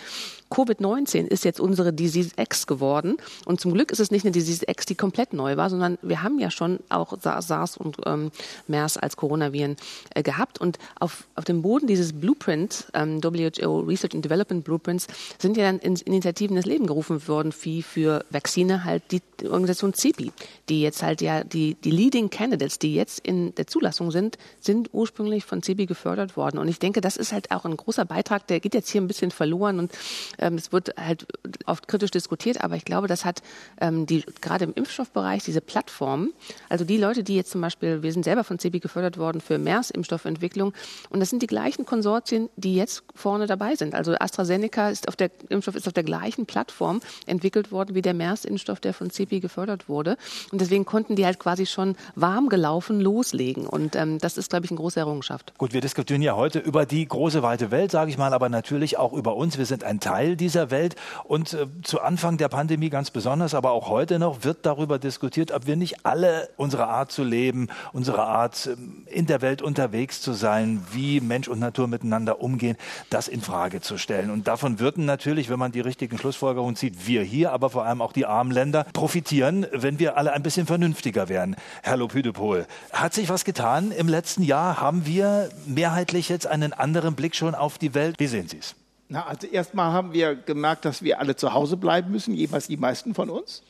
Covid-19 0.50 1.26
ist 1.26 1.44
jetzt 1.44 1.60
unsere 1.60 1.92
Disease 1.92 2.30
X 2.38 2.66
geworden. 2.66 3.16
Und 3.44 3.60
zum 3.60 3.74
Glück 3.74 3.90
ist 3.90 4.00
es 4.00 4.10
nicht 4.10 4.24
eine 4.24 4.32
Disease 4.32 4.64
X, 4.66 4.86
die 4.86 4.94
komplett 4.94 5.32
neu 5.32 5.56
war, 5.56 5.68
sondern 5.68 5.98
wir 6.02 6.22
haben 6.22 6.38
ja 6.38 6.50
schon 6.50 6.78
auch 6.88 7.16
SARS 7.20 7.76
und 7.76 7.96
ähm, 8.06 8.30
MERS 8.68 8.96
als 8.96 9.16
Coronaviren 9.16 9.76
äh, 10.14 10.22
gehabt. 10.22 10.60
Und 10.60 10.78
auf, 11.00 11.24
auf 11.34 11.44
dem 11.44 11.62
Boden 11.62 11.86
dieses 11.86 12.12
Blueprint, 12.12 12.86
ähm, 12.94 13.22
WHO 13.22 13.80
Research 13.80 14.14
and 14.14 14.24
Development 14.24 14.64
Blueprints, 14.64 15.08
sind 15.38 15.56
ja 15.56 15.64
dann 15.64 15.80
in 15.80 15.96
Initiativen 15.96 16.56
ins 16.56 16.66
Leben 16.66 16.86
gerufen 16.86 17.26
worden, 17.26 17.52
wie 17.62 17.82
für 17.82 18.24
Vakzine 18.30 18.84
halt 18.84 19.02
die 19.10 19.22
Organisation 19.44 19.92
CEPI, 19.94 20.32
die 20.68 20.82
jetzt 20.82 21.02
halt 21.02 21.20
ja 21.20 21.42
die, 21.42 21.74
die 21.74 21.90
Leading 21.90 22.30
Candidates, 22.30 22.78
die 22.78 22.94
jetzt 22.94 23.18
in 23.20 23.54
der 23.56 23.66
Zulassung 23.66 24.10
sind, 24.10 24.38
sind 24.60 24.90
ursprünglich 24.92 25.44
von 25.44 25.62
CEPI 25.62 25.86
gefördert 25.86 26.36
worden. 26.36 26.58
Und 26.58 26.68
ich 26.68 26.78
denke, 26.78 27.00
das 27.00 27.16
ist 27.16 27.23
ist 27.24 27.32
halt 27.32 27.50
auch 27.50 27.64
ein 27.64 27.76
großer 27.76 28.04
Beitrag, 28.04 28.46
der 28.46 28.60
geht 28.60 28.74
jetzt 28.74 28.90
hier 28.90 29.00
ein 29.00 29.08
bisschen 29.08 29.30
verloren 29.30 29.78
und 29.78 29.92
ähm, 30.38 30.54
es 30.54 30.72
wird 30.72 30.94
halt 30.98 31.26
oft 31.66 31.88
kritisch 31.88 32.10
diskutiert, 32.10 32.62
aber 32.62 32.76
ich 32.76 32.84
glaube, 32.84 33.08
das 33.08 33.24
hat 33.24 33.42
ähm, 33.80 34.06
die 34.06 34.24
gerade 34.40 34.64
im 34.64 34.74
Impfstoffbereich 34.74 35.42
diese 35.44 35.60
Plattform, 35.60 36.30
also 36.68 36.84
die 36.84 36.98
Leute, 36.98 37.24
die 37.24 37.34
jetzt 37.36 37.50
zum 37.50 37.60
Beispiel, 37.60 38.02
wir 38.02 38.12
sind 38.12 38.24
selber 38.24 38.44
von 38.44 38.58
CEPI 38.58 38.80
gefördert 38.80 39.18
worden 39.18 39.40
für 39.40 39.58
MERS-Impfstoffentwicklung 39.58 40.72
und 41.10 41.20
das 41.20 41.30
sind 41.30 41.42
die 41.42 41.46
gleichen 41.46 41.86
Konsortien, 41.86 42.50
die 42.56 42.74
jetzt 42.74 43.02
vorne 43.14 43.46
dabei 43.46 43.74
sind. 43.76 43.94
Also 43.94 44.14
AstraZeneca 44.14 44.90
ist 44.90 45.08
auf 45.08 45.16
der 45.16 45.30
Impfstoff 45.48 45.76
ist 45.76 45.86
auf 45.86 45.92
der 45.92 46.04
gleichen 46.04 46.46
Plattform 46.46 47.00
entwickelt 47.26 47.72
worden 47.72 47.94
wie 47.94 48.02
der 48.02 48.14
MERS-Impfstoff, 48.14 48.80
der 48.80 48.92
von 48.92 49.10
CEPI 49.10 49.40
gefördert 49.40 49.88
wurde 49.88 50.16
und 50.52 50.60
deswegen 50.60 50.84
konnten 50.84 51.16
die 51.16 51.24
halt 51.24 51.38
quasi 51.38 51.66
schon 51.66 51.96
warm 52.14 52.48
gelaufen 52.48 53.00
loslegen 53.00 53.66
und 53.66 53.96
ähm, 53.96 54.18
das 54.18 54.36
ist, 54.36 54.50
glaube 54.50 54.66
ich, 54.66 54.70
eine 54.70 54.78
große 54.78 55.00
Errungenschaft. 55.00 55.56
Gut, 55.58 55.72
wir 55.72 55.80
diskutieren 55.80 56.22
ja 56.22 56.36
heute 56.36 56.58
über 56.58 56.86
die 56.86 57.06
große 57.14 57.44
weite 57.44 57.70
Welt, 57.70 57.92
sage 57.92 58.10
ich 58.10 58.18
mal, 58.18 58.34
aber 58.34 58.48
natürlich 58.48 58.98
auch 58.98 59.12
über 59.12 59.36
uns. 59.36 59.56
Wir 59.56 59.66
sind 59.66 59.84
ein 59.84 60.00
Teil 60.00 60.34
dieser 60.34 60.72
Welt 60.72 60.96
und 61.22 61.54
äh, 61.54 61.66
zu 61.84 62.00
Anfang 62.00 62.38
der 62.38 62.48
Pandemie 62.48 62.90
ganz 62.90 63.12
besonders, 63.12 63.54
aber 63.54 63.70
auch 63.70 63.88
heute 63.88 64.18
noch 64.18 64.42
wird 64.42 64.66
darüber 64.66 64.98
diskutiert, 64.98 65.52
ob 65.52 65.66
wir 65.66 65.76
nicht 65.76 66.04
alle 66.04 66.48
unsere 66.56 66.88
Art 66.88 67.12
zu 67.12 67.22
leben, 67.22 67.68
unsere 67.92 68.24
Art 68.24 68.66
ähm, 68.66 69.06
in 69.06 69.26
der 69.26 69.42
Welt 69.42 69.62
unterwegs 69.62 70.20
zu 70.22 70.32
sein, 70.32 70.82
wie 70.90 71.20
Mensch 71.20 71.46
und 71.46 71.60
Natur 71.60 71.86
miteinander 71.86 72.40
umgehen, 72.40 72.76
das 73.10 73.28
in 73.28 73.40
Frage 73.40 73.80
zu 73.80 73.96
stellen. 73.96 74.32
Und 74.32 74.48
davon 74.48 74.80
würden 74.80 75.04
natürlich, 75.04 75.48
wenn 75.48 75.58
man 75.60 75.70
die 75.70 75.80
richtigen 75.80 76.18
Schlussfolgerungen 76.18 76.74
zieht, 76.74 77.06
wir 77.06 77.22
hier, 77.22 77.52
aber 77.52 77.70
vor 77.70 77.84
allem 77.84 78.02
auch 78.02 78.12
die 78.12 78.26
armen 78.26 78.50
Länder 78.50 78.86
profitieren, 78.92 79.68
wenn 79.70 80.00
wir 80.00 80.16
alle 80.16 80.32
ein 80.32 80.42
bisschen 80.42 80.66
vernünftiger 80.66 81.28
wären. 81.28 81.54
Herr 81.84 81.96
Lopüdepol, 81.96 82.66
hat 82.92 83.14
sich 83.14 83.28
was 83.28 83.44
getan 83.44 83.92
im 83.92 84.08
letzten 84.08 84.42
Jahr? 84.42 84.80
Haben 84.80 85.06
wir 85.06 85.50
mehrheitlich 85.64 86.28
jetzt 86.28 86.48
einen 86.48 86.72
anderen 86.72 87.03
anderen 87.04 87.16
Blick 87.16 87.36
schon 87.36 87.54
auf 87.54 87.76
die 87.76 87.92
Welt. 87.92 88.16
Wie 88.18 88.26
sehen 88.26 88.48
Sie 88.48 88.58
es? 88.58 88.74
Na, 89.08 89.26
also 89.26 89.46
erstmal 89.46 89.92
haben 89.92 90.14
wir 90.14 90.34
gemerkt, 90.34 90.86
dass 90.86 91.02
wir 91.02 91.20
alle 91.20 91.36
zu 91.36 91.52
Hause 91.52 91.76
bleiben 91.76 92.10
müssen, 92.10 92.34
jeweils 92.34 92.68
die 92.68 92.78
meisten 92.78 93.14
von 93.14 93.28
uns. 93.28 93.62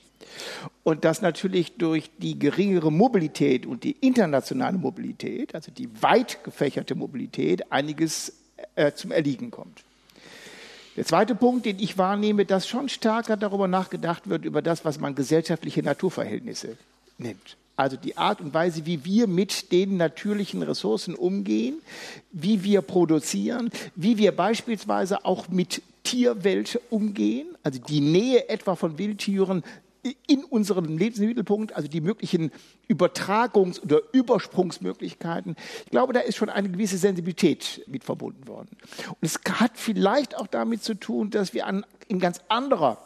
Und 0.85 1.05
dass 1.05 1.21
natürlich 1.21 1.77
durch 1.77 2.11
die 2.19 2.39
geringere 2.39 2.93
Mobilität 2.93 3.67
und 3.67 3.83
die 3.83 3.97
internationale 4.01 4.79
Mobilität, 4.79 5.55
also 5.55 5.73
die 5.73 5.89
weit 6.01 6.45
gefächerte 6.45 6.95
Mobilität, 6.95 7.73
einiges 7.73 8.33
äh, 8.77 8.93
zum 8.93 9.11
Erliegen 9.11 9.51
kommt. 9.51 9.83
Der 10.97 11.05
zweite 11.05 11.35
Punkt, 11.35 11.67
den 11.67 11.81
ich 11.81 11.99
wahrnehme, 11.99 12.45
dass 12.45 12.69
schon 12.69 12.89
stärker 12.89 13.37
darüber 13.37 13.67
nachgedacht 13.67 14.29
wird, 14.29 14.45
über 14.45 14.63
das, 14.63 14.85
was 14.85 15.01
man 15.01 15.17
gesellschaftliche 15.17 15.83
Naturverhältnisse 15.83 16.77
nennt. 17.19 17.57
Also 17.77 17.97
die 17.97 18.17
Art 18.17 18.41
und 18.41 18.55
Weise, 18.55 18.87
wie 18.87 19.05
wir 19.05 19.27
mit 19.27 19.73
den 19.73 19.97
natürlichen 19.97 20.63
Ressourcen 20.63 21.15
umgehen, 21.15 21.83
wie 22.31 22.63
wir 22.63 22.83
produzieren, 22.83 23.71
wie 23.97 24.17
wir 24.19 24.33
beispielsweise 24.33 25.25
auch 25.25 25.49
mit 25.49 25.83
Tierwelt 26.05 26.81
umgehen, 26.91 27.49
also 27.63 27.81
die 27.81 28.01
Nähe 28.01 28.49
etwa 28.49 28.77
von 28.77 28.99
Wildtieren 28.99 29.65
in 30.27 30.45
unserem 30.45 30.99
Lebensmittelpunkt, 30.99 31.75
also 31.75 31.89
die 31.89 32.03
möglichen 32.03 32.53
Übertragungs- 32.89 33.81
oder 33.81 34.01
Übersprungsmöglichkeiten. 34.13 35.57
Ich 35.87 35.91
glaube, 35.91 36.13
da 36.13 36.21
ist 36.21 36.37
schon 36.37 36.51
eine 36.51 36.69
gewisse 36.69 36.99
Sensibilität 36.99 37.83
mit 37.87 38.05
verbunden 38.05 38.47
worden. 38.47 38.77
Und 39.09 39.19
es 39.23 39.41
hat 39.59 39.73
vielleicht 39.75 40.37
auch 40.37 40.47
damit 40.47 40.83
zu 40.85 40.95
tun, 40.95 41.31
dass 41.31 41.55
wir 41.55 41.67
an, 41.67 41.87
in 42.07 42.19
ganz 42.19 42.41
anderer 42.49 42.99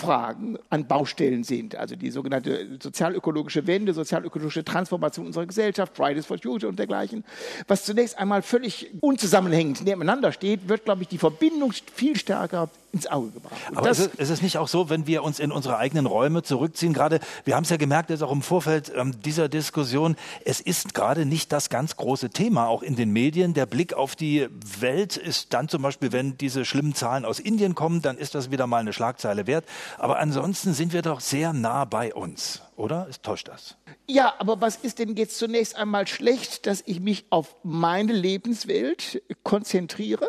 Fragen 0.00 0.58
an 0.70 0.86
Baustellen 0.86 1.44
sind. 1.44 1.76
Also 1.76 1.94
die 1.94 2.10
sogenannte 2.10 2.78
sozialökologische 2.82 3.66
Wende, 3.66 3.92
sozialökologische 3.92 4.64
Transformation 4.64 5.26
unserer 5.26 5.46
Gesellschaft, 5.46 5.94
Fridays 5.94 6.26
for 6.26 6.38
Future 6.38 6.68
und 6.68 6.78
dergleichen. 6.78 7.22
Was 7.68 7.84
zunächst 7.84 8.18
einmal 8.18 8.40
völlig 8.42 8.90
unzusammenhängend 9.00 9.84
nebeneinander 9.84 10.32
steht, 10.32 10.68
wird, 10.68 10.86
glaube 10.86 11.02
ich, 11.02 11.08
die 11.08 11.18
Verbindung 11.18 11.72
viel 11.94 12.16
stärker 12.16 12.70
ins 12.92 13.06
Auge 13.06 13.30
gebracht. 13.30 13.54
Und 13.70 13.78
Aber 13.78 13.90
ist 13.90 13.98
es, 13.98 14.06
ist 14.14 14.30
es 14.30 14.42
nicht 14.42 14.58
auch 14.58 14.68
so, 14.68 14.90
wenn 14.90 15.06
wir 15.06 15.22
uns 15.22 15.38
in 15.38 15.52
unsere 15.52 15.76
eigenen 15.76 16.06
Räume 16.06 16.42
zurückziehen, 16.42 16.92
gerade, 16.92 17.20
wir 17.44 17.56
haben 17.56 17.64
es 17.64 17.70
ja 17.70 17.76
gemerkt, 17.76 18.10
jetzt 18.10 18.22
auch 18.22 18.32
im 18.32 18.42
Vorfeld 18.42 18.92
ähm, 18.94 19.20
dieser 19.22 19.48
Diskussion, 19.48 20.16
es 20.44 20.60
ist 20.60 20.94
gerade 20.94 21.24
nicht 21.24 21.52
das 21.52 21.68
ganz 21.68 21.96
große 21.96 22.30
Thema, 22.30 22.66
auch 22.66 22.82
in 22.82 22.96
den 22.96 23.10
Medien. 23.10 23.54
Der 23.54 23.66
Blick 23.66 23.94
auf 23.94 24.16
die 24.16 24.48
Welt 24.80 25.16
ist 25.16 25.54
dann 25.54 25.68
zum 25.68 25.82
Beispiel, 25.82 26.12
wenn 26.12 26.36
diese 26.36 26.64
schlimmen 26.64 26.94
Zahlen 26.94 27.24
aus 27.24 27.38
Indien 27.38 27.74
kommen, 27.74 28.02
dann 28.02 28.18
ist 28.18 28.34
das 28.34 28.50
wieder 28.50 28.66
mal 28.66 28.78
eine 28.78 28.92
Schlagzeile 28.92 29.46
wert. 29.46 29.64
Aber 29.98 30.18
ansonsten 30.18 30.74
sind 30.74 30.92
wir 30.92 31.02
doch 31.02 31.20
sehr 31.20 31.52
nah 31.52 31.84
bei 31.84 32.14
uns, 32.14 32.62
oder? 32.76 33.06
Es 33.08 33.20
täuscht 33.20 33.48
das. 33.48 33.76
Ja, 34.06 34.34
aber 34.38 34.60
was 34.60 34.76
ist 34.76 34.98
denn 34.98 35.14
jetzt 35.16 35.38
zunächst 35.38 35.76
einmal 35.76 36.08
schlecht, 36.08 36.66
dass 36.66 36.82
ich 36.84 37.00
mich 37.00 37.26
auf 37.30 37.54
meine 37.62 38.12
Lebenswelt 38.12 39.22
konzentriere? 39.44 40.28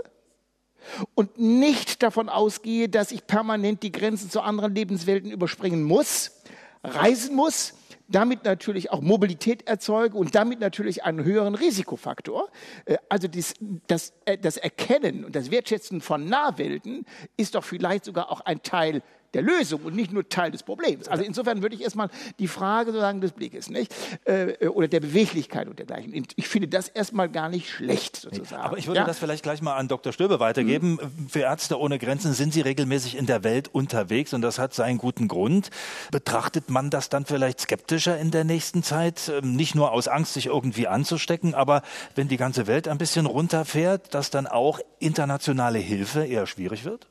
Und 1.15 1.39
nicht 1.39 2.03
davon 2.03 2.29
ausgehe, 2.29 2.89
dass 2.89 3.11
ich 3.11 3.27
permanent 3.27 3.83
die 3.83 3.91
Grenzen 3.91 4.29
zu 4.29 4.41
anderen 4.41 4.75
Lebenswelten 4.75 5.31
überspringen 5.31 5.83
muss, 5.83 6.41
reisen 6.83 7.35
muss, 7.35 7.73
damit 8.11 8.43
natürlich 8.43 8.91
auch 8.91 9.01
Mobilität 9.01 9.67
erzeuge 9.67 10.17
und 10.17 10.35
damit 10.35 10.59
natürlich 10.59 11.03
einen 11.03 11.23
höheren 11.23 11.55
Risikofaktor. 11.55 12.49
Äh, 12.85 12.97
also 13.09 13.27
das, 13.27 13.53
das, 13.87 14.13
äh, 14.25 14.37
das 14.37 14.57
Erkennen 14.57 15.25
und 15.25 15.35
das 15.35 15.51
Wertschätzen 15.51 16.01
von 16.01 16.25
Nahwelten 16.25 17.05
ist 17.37 17.55
doch 17.55 17.63
vielleicht 17.63 18.05
sogar 18.05 18.31
auch 18.31 18.41
ein 18.41 18.61
Teil 18.63 19.01
der 19.33 19.41
Lösung 19.41 19.81
und 19.83 19.95
nicht 19.95 20.11
nur 20.11 20.27
Teil 20.27 20.51
des 20.51 20.63
Problems. 20.63 21.07
Also 21.07 21.23
insofern 21.23 21.61
würde 21.61 21.75
ich 21.75 21.81
erstmal 21.81 22.09
die 22.39 22.47
Frage 22.47 22.91
sozusagen 22.91 23.21
des 23.21 23.31
Blickes, 23.31 23.69
nicht? 23.69 23.93
Äh, 24.25 24.67
oder 24.67 24.87
der 24.87 24.99
Beweglichkeit 24.99 25.67
und 25.67 25.79
dergleichen. 25.79 26.25
Ich 26.35 26.47
finde 26.47 26.67
das 26.67 26.87
erstmal 26.89 27.29
gar 27.29 27.49
nicht 27.49 27.69
schlecht 27.69 28.17
sozusagen. 28.17 28.61
Aber 28.61 28.77
ich 28.77 28.87
würde 28.87 28.99
ja? 28.99 29.05
das 29.05 29.19
vielleicht 29.19 29.43
gleich 29.43 29.61
mal 29.61 29.75
an 29.75 29.87
Dr. 29.87 30.11
Stöbe 30.13 30.39
weitergeben. 30.39 30.99
Mhm. 31.01 31.29
Für 31.29 31.41
Ärzte 31.41 31.79
ohne 31.79 31.99
Grenzen 31.99 32.33
sind 32.33 32.53
Sie 32.53 32.61
regelmäßig 32.61 33.17
in 33.17 33.25
der 33.25 33.43
Welt 33.43 33.69
unterwegs 33.73 34.33
und 34.33 34.41
das 34.41 34.59
hat 34.59 34.73
seinen 34.73 34.97
guten 34.97 35.27
Grund. 35.27 35.69
Betrachtet 36.11 36.69
man 36.69 36.89
das 36.89 37.09
dann 37.09 37.25
vielleicht 37.25 37.61
skeptischer 37.61 38.17
in 38.17 38.31
der 38.31 38.43
nächsten 38.43 38.83
Zeit? 38.83 39.29
Ähm, 39.29 39.55
nicht 39.55 39.75
nur 39.75 39.91
aus 39.91 40.07
Angst, 40.07 40.33
sich 40.33 40.47
irgendwie 40.47 40.87
anzustecken, 40.87 41.53
aber 41.53 41.81
wenn 42.15 42.27
die 42.27 42.37
ganze 42.37 42.67
Welt 42.67 42.87
ein 42.87 42.97
bisschen 42.97 43.25
runterfährt, 43.25 44.13
dass 44.13 44.29
dann 44.29 44.47
auch 44.47 44.79
internationale 44.99 45.79
Hilfe 45.79 46.25
eher 46.25 46.47
schwierig 46.47 46.85
wird? 46.85 47.07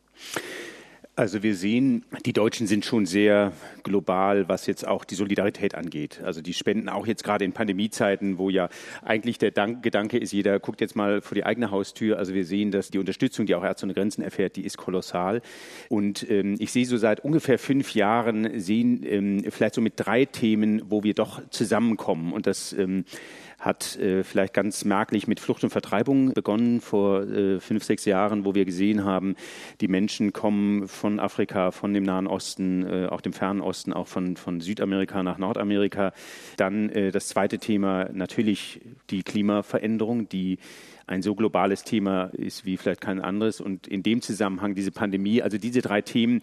Also 1.21 1.43
wir 1.43 1.55
sehen, 1.55 2.07
die 2.25 2.33
Deutschen 2.33 2.67
sind 2.67 2.87
schon 2.87 3.05
sehr 3.05 3.53
global, 3.83 4.49
was 4.49 4.65
jetzt 4.65 4.89
auch 4.89 5.05
die 5.05 5.17
Solidarität 5.17 5.75
angeht. 5.75 6.23
Also 6.25 6.41
die 6.41 6.55
spenden 6.55 6.89
auch 6.89 7.07
jetzt 7.07 7.25
gerade 7.25 7.45
in 7.45 7.53
Pandemiezeiten, 7.53 8.39
wo 8.39 8.49
ja 8.49 8.71
eigentlich 9.03 9.37
der 9.37 9.51
Dank 9.51 9.83
Gedanke 9.83 10.17
ist, 10.17 10.33
jeder 10.33 10.59
guckt 10.59 10.81
jetzt 10.81 10.97
mal 10.97 11.21
vor 11.21 11.35
die 11.35 11.45
eigene 11.45 11.71
Haustür. 11.71 12.17
Also 12.17 12.33
wir 12.33 12.47
sehen, 12.47 12.71
dass 12.71 12.89
die 12.89 12.97
Unterstützung, 12.97 13.45
die 13.45 13.55
auch 13.55 13.63
Ärzte 13.63 13.85
ohne 13.85 13.93
Grenzen 13.93 14.23
erfährt, 14.23 14.57
die 14.57 14.65
ist 14.65 14.79
kolossal. 14.79 15.43
Und 15.91 16.25
ähm, 16.31 16.57
ich 16.59 16.73
sehe 16.73 16.87
so 16.87 16.97
seit 16.97 17.23
ungefähr 17.23 17.59
fünf 17.59 17.95
Jahren, 17.95 18.59
sehen 18.59 19.03
ähm, 19.05 19.45
vielleicht 19.51 19.75
so 19.75 19.83
mit 19.83 19.93
drei 19.97 20.25
Themen, 20.25 20.85
wo 20.89 21.03
wir 21.03 21.13
doch 21.13 21.43
zusammenkommen. 21.51 22.33
Und 22.33 22.47
das 22.47 22.73
ähm, 22.73 23.05
hat 23.61 23.97
äh, 23.97 24.25
vielleicht 24.25 24.55
ganz 24.55 24.85
merklich 24.85 25.29
mit 25.29 25.39
Flucht 25.39 25.63
und 25.63 25.71
Vertreibung 25.71 26.33
begonnen 26.33 26.81
vor 26.81 27.23
äh, 27.23 27.61
fünf, 27.61 27.85
sechs 27.85 28.07
Jahren, 28.07 28.45
wo 28.47 28.55
wir 28.55 28.65
gesehen 28.65 29.05
haben, 29.05 29.37
die 29.83 29.89
Menschen 29.89 30.33
kommen 30.33 30.89
von 30.89 31.21
Afrika, 31.21 31.71
von 31.71 31.93
dem 31.93 32.05
Nahen 32.05 32.27
Osten, 32.27 32.87
äh, 32.87 33.07
auch 33.07 33.21
dem 33.21 33.35
Fernen 33.35 33.61
Osten, 33.61 33.93
auch 33.93 34.09
von, 34.09 34.37
von 34.37 34.63
Südamerika 34.63 35.23
nach 35.23 35.37
Nordamerika. 35.37 36.13
Dann 36.57 36.89
äh, 36.89 37.13
das 37.13 37.29
zweite 37.29 37.59
Thema 37.59 38.09
natürlich 38.13 38.81
die 39.11 39.23
Klimaveränderung, 39.23 40.29
die 40.31 40.59
ein 41.11 41.23
so 41.23 41.35
globales 41.35 41.83
Thema 41.83 42.31
ist 42.33 42.65
wie 42.65 42.77
vielleicht 42.77 43.01
kein 43.01 43.21
anderes. 43.21 43.61
Und 43.61 43.87
in 43.87 44.03
dem 44.03 44.23
Zusammenhang 44.23 44.75
diese 44.75 44.93
Pandemie, 44.93 45.43
also 45.43 45.59
diese 45.59 45.83
drei 45.83 46.03
Themen, 46.03 46.41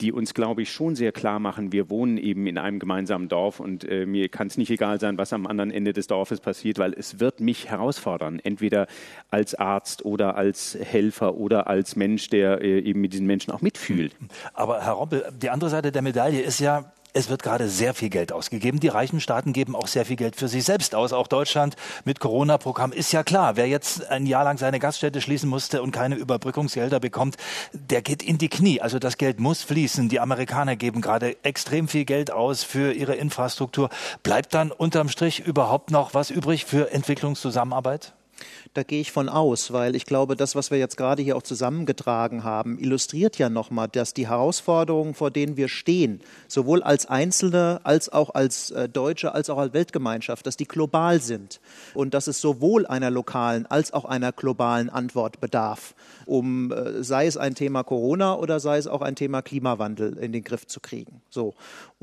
die 0.00 0.12
uns, 0.12 0.34
glaube 0.34 0.62
ich, 0.62 0.72
schon 0.72 0.94
sehr 0.94 1.12
klar 1.12 1.40
machen, 1.40 1.72
wir 1.72 1.90
wohnen 1.90 2.16
eben 2.16 2.46
in 2.46 2.56
einem 2.56 2.78
gemeinsamen 2.78 3.28
Dorf 3.28 3.60
und 3.60 3.84
äh, 3.84 4.06
mir 4.06 4.28
kann 4.28 4.46
es 4.46 4.56
nicht 4.56 4.70
egal 4.70 5.00
sein, 5.00 5.18
was 5.18 5.32
am 5.32 5.46
anderen 5.46 5.70
Ende 5.70 5.92
des 5.92 6.06
Dorfes 6.06 6.40
passiert, 6.40 6.78
weil 6.78 6.92
es 6.94 7.18
wird 7.18 7.40
mich 7.40 7.70
herausfordern, 7.70 8.38
entweder 8.38 8.86
als 9.30 9.54
Arzt 9.54 10.04
oder 10.04 10.36
als 10.36 10.78
Helfer 10.80 11.34
oder 11.34 11.66
als 11.66 11.96
Mensch, 11.96 12.28
der 12.30 12.60
äh, 12.62 12.80
eben 12.80 13.00
mit 13.00 13.12
diesen 13.12 13.26
Menschen 13.26 13.52
auch 13.52 13.62
mitfühlt. 13.62 14.14
Aber 14.52 14.80
Herr 14.82 14.92
Rompel, 14.92 15.24
die 15.42 15.50
andere 15.50 15.70
Seite 15.70 15.90
der 15.90 16.02
Medaille 16.02 16.40
ist 16.40 16.60
ja, 16.60 16.92
es 17.14 17.28
wird 17.28 17.42
gerade 17.42 17.68
sehr 17.68 17.94
viel 17.94 18.10
Geld 18.10 18.32
ausgegeben. 18.32 18.80
Die 18.80 18.88
reichen 18.88 19.20
Staaten 19.20 19.52
geben 19.52 19.76
auch 19.76 19.86
sehr 19.86 20.04
viel 20.04 20.16
Geld 20.16 20.34
für 20.36 20.48
sich 20.48 20.64
selbst 20.64 20.94
aus. 20.94 21.12
Auch 21.12 21.28
Deutschland 21.28 21.76
mit 22.04 22.18
Corona-Programm 22.18 22.92
ist 22.92 23.12
ja 23.12 23.22
klar. 23.22 23.56
Wer 23.56 23.68
jetzt 23.68 24.10
ein 24.10 24.26
Jahr 24.26 24.44
lang 24.44 24.58
seine 24.58 24.80
Gaststätte 24.80 25.20
schließen 25.20 25.48
musste 25.48 25.80
und 25.80 25.92
keine 25.92 26.16
Überbrückungsgelder 26.16 26.98
bekommt, 26.98 27.36
der 27.72 28.02
geht 28.02 28.22
in 28.22 28.36
die 28.38 28.48
Knie. 28.48 28.80
Also 28.80 28.98
das 28.98 29.16
Geld 29.16 29.38
muss 29.38 29.62
fließen. 29.62 30.08
Die 30.08 30.18
Amerikaner 30.18 30.74
geben 30.74 31.00
gerade 31.00 31.36
extrem 31.44 31.86
viel 31.86 32.04
Geld 32.04 32.32
aus 32.32 32.64
für 32.64 32.92
ihre 32.92 33.14
Infrastruktur. 33.14 33.90
Bleibt 34.24 34.52
dann 34.52 34.72
unterm 34.72 35.08
Strich 35.08 35.38
überhaupt 35.38 35.92
noch 35.92 36.14
was 36.14 36.30
übrig 36.30 36.64
für 36.64 36.90
Entwicklungszusammenarbeit? 36.90 38.12
Da 38.74 38.82
gehe 38.82 39.00
ich 39.00 39.12
von 39.12 39.28
aus, 39.28 39.72
weil 39.72 39.94
ich 39.94 40.06
glaube, 40.06 40.36
das, 40.36 40.56
was 40.56 40.70
wir 40.70 40.78
jetzt 40.78 40.96
gerade 40.96 41.22
hier 41.22 41.36
auch 41.36 41.42
zusammengetragen 41.42 42.44
haben, 42.44 42.78
illustriert 42.78 43.38
ja 43.38 43.48
nochmal, 43.48 43.88
dass 43.88 44.14
die 44.14 44.28
Herausforderungen, 44.28 45.14
vor 45.14 45.30
denen 45.30 45.56
wir 45.56 45.68
stehen, 45.68 46.20
sowohl 46.48 46.82
als 46.82 47.06
Einzelne 47.06 47.80
als 47.84 48.08
auch 48.08 48.34
als 48.34 48.70
äh, 48.70 48.88
Deutsche, 48.88 49.32
als 49.32 49.50
auch 49.50 49.58
als 49.58 49.72
Weltgemeinschaft, 49.72 50.46
dass 50.46 50.56
die 50.56 50.66
global 50.66 51.20
sind 51.20 51.60
und 51.94 52.14
dass 52.14 52.26
es 52.26 52.40
sowohl 52.40 52.86
einer 52.86 53.10
lokalen 53.10 53.66
als 53.66 53.92
auch 53.92 54.04
einer 54.04 54.32
globalen 54.32 54.90
Antwort 54.90 55.40
bedarf, 55.40 55.94
um 56.26 56.72
äh, 56.72 57.02
sei 57.02 57.26
es 57.26 57.36
ein 57.36 57.54
Thema 57.54 57.84
Corona 57.84 58.34
oder 58.34 58.60
sei 58.60 58.78
es 58.78 58.86
auch 58.86 59.02
ein 59.02 59.16
Thema 59.16 59.42
Klimawandel 59.42 60.18
in 60.18 60.32
den 60.32 60.42
Griff 60.42 60.66
zu 60.66 60.80
kriegen. 60.80 61.22
So. 61.30 61.54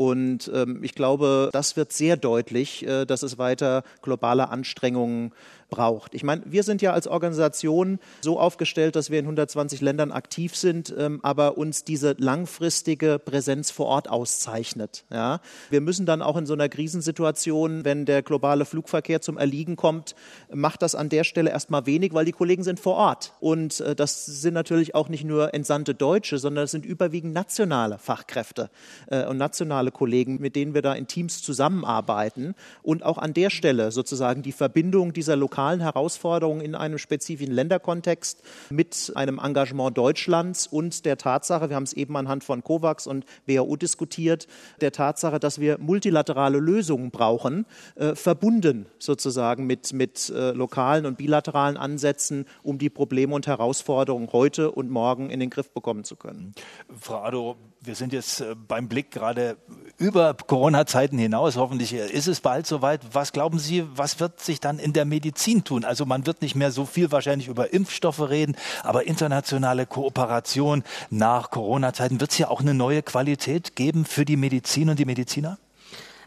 Und 0.02 0.49
ähm, 0.52 0.84
ich 0.84 0.95
glaube, 0.95 1.52
das 1.54 1.78
wird 1.78 1.93
sehr 1.93 2.18
deutlich, 2.18 2.84
äh, 2.88 3.06
dass 3.06 3.22
es 3.22 3.38
weiter 3.38 3.84
globale 4.02 4.49
Anstrengungen 4.49 5.32
braucht. 5.70 6.14
Ich 6.14 6.24
meine, 6.24 6.41
wir 6.45 6.64
sind 6.64 6.82
ja 6.82 6.91
als 6.91 7.08
Organisation 7.08 7.99
so 8.22 8.39
aufgestellt, 8.39 8.95
dass 8.95 9.10
wir 9.10 9.20
in 9.20 9.26
120 9.26 9.80
Ländern 9.80 10.12
aktiv 10.12 10.56
sind, 10.56 10.93
ähm, 10.97 11.20
aber 11.22 11.58
uns 11.58 11.84
diese 11.84 12.16
langfristige 12.18 13.20
Präsenz 13.20 13.72
vor 13.72 13.86
Ort 13.86 14.10
auszeichnet. 14.10 15.06
Ja? 15.12 15.39
Wir 15.70 15.82
müssen 15.82 16.06
dann 16.06 16.22
auch 16.24 16.36
in 16.36 16.47
so 16.47 16.54
einer 16.54 16.68
Krisensituation, 16.68 17.86
wenn 17.86 18.06
der 18.06 18.24
globale 18.24 18.66
Flugverkehr 18.66 19.22
zum 19.22 19.38
Erliegen 19.38 19.76
kommt, 19.76 20.16
macht 20.52 20.82
das 20.82 20.93
an 20.95 21.10
der 21.10 21.24
Stelle 21.24 21.52
erstmal 21.52 21.86
wenig, 21.86 22.14
weil 22.14 22.26
die 22.26 22.32
Kollegen 22.32 22.64
sind 22.64 22.80
vor 22.80 22.95
Ort. 22.95 23.34
Und 23.39 23.82
äh, 23.82 23.95
das 23.95 24.26
sind 24.26 24.56
natürlich 24.56 24.93
auch 24.93 25.10
nicht 25.10 25.24
nur 25.24 25.54
entsandte 25.54 25.93
Deutsche, 25.93 26.39
sondern 26.39 26.66
es 26.66 26.72
sind 26.72 26.86
überwiegend 26.86 27.34
nationale 27.34 27.99
Fachkräfte 27.99 28.72
äh, 29.08 29.26
und 29.26 29.38
nationale 29.38 29.91
Kollegen, 29.92 30.39
mit 30.39 30.56
denen 30.56 30.74
wir 30.74 30.82
da 30.82 30.94
in 30.94 31.08
Teams 31.08 31.42
zusammenarbeiten. 31.42 32.56
Und 32.82 33.04
auch 33.04 33.18
an 33.18 33.34
der 33.34 33.50
Stelle 33.50 33.92
sozusagen 33.92 34.42
die 34.42 34.52
Verbindung 34.52 35.14
dieser 35.14 35.36
lokalen 35.36 35.82
Herausforderungen 35.82 36.62
in 36.62 36.76
einem 36.76 36.98
spezifischen 36.98 37.54
Länderkontext 37.54 38.42
mit 38.70 39.12
einem 39.16 39.39
Engagement 39.39 39.98
Deutschlands 39.98 40.68
und 40.68 41.06
der 41.06 41.18
Tatsache, 41.18 41.70
wir 41.70 41.76
haben 41.76 41.84
es 41.84 41.94
eben 41.94 42.16
anhand 42.18 42.44
von 42.44 42.64
COVAX 42.64 43.08
und 43.08 43.26
WHO 43.46 43.76
diskutiert, 43.76 44.48
der 44.82 44.92
Tatsache, 44.92 45.39
dass 45.39 45.60
wir 45.60 45.78
multilaterale 45.80 46.60
Lösungen 46.60 47.12
brauchen, 47.12 47.66
äh, 47.96 48.16
verbunden 48.16 48.86
sozusagen 49.00 49.66
mit, 49.66 49.94
mit 49.94 50.30
äh, 50.30 50.52
lokalen 50.52 51.06
und 51.06 51.18
bilateralen 51.18 51.78
Ansätzen, 51.78 52.46
um 52.64 52.78
die 52.78 52.89
Probleme 52.89 53.36
und 53.36 53.48
Herausforderungen 53.48 54.30
heute 54.32 54.72
und 54.72 54.89
morgen 54.89 55.30
in 55.30 55.39
den 55.39 55.50
Griff 55.50 55.72
bekommen 55.72 56.04
zu 56.04 56.16
können. 56.16 56.54
Frau 57.00 57.22
Ado, 57.22 57.58
wir 57.84 57.95
sind 57.95 58.13
jetzt 58.13 58.41
äh, 58.41 58.55
beim 58.55 58.88
Blick 58.88 59.11
gerade 59.11 59.57
über 59.97 60.36
Corona-Zeiten 60.36 61.17
hinaus. 61.17 61.57
Hoffentlich 61.57 61.93
ist 61.93 62.27
es 62.27 62.39
bald 62.39 62.67
soweit. 62.67 63.01
Was 63.13 63.32
glauben 63.32 63.59
Sie, 63.59 63.86
was 63.95 64.19
wird 64.19 64.39
sich 64.39 64.59
dann 64.59 64.79
in 64.79 64.93
der 64.93 65.05
Medizin 65.05 65.63
tun? 65.63 65.84
Also 65.84 66.05
man 66.05 66.25
wird 66.25 66.41
nicht 66.41 66.55
mehr 66.55 66.71
so 66.71 66.86
viel 66.86 67.11
wahrscheinlich 67.11 67.47
über 67.47 67.73
Impfstoffe 67.73 68.29
reden, 68.29 68.55
aber 68.84 69.07
internationale 69.07 69.86
Kooperation 69.86 70.84
nach 71.09 71.49
Corona-Zeiten 71.49 72.19
wird 72.19 72.32
es 72.32 72.38
ja 72.38 72.49
auch 72.49 72.61
eine 72.61 72.73
neue 72.73 73.01
Qualität 73.01 73.75
geben 73.75 74.05
für 74.05 74.25
die 74.25 74.38
Medizin 74.38 74.89
und 74.89 74.99
die 74.99 75.05
Mediziner? 75.05 75.57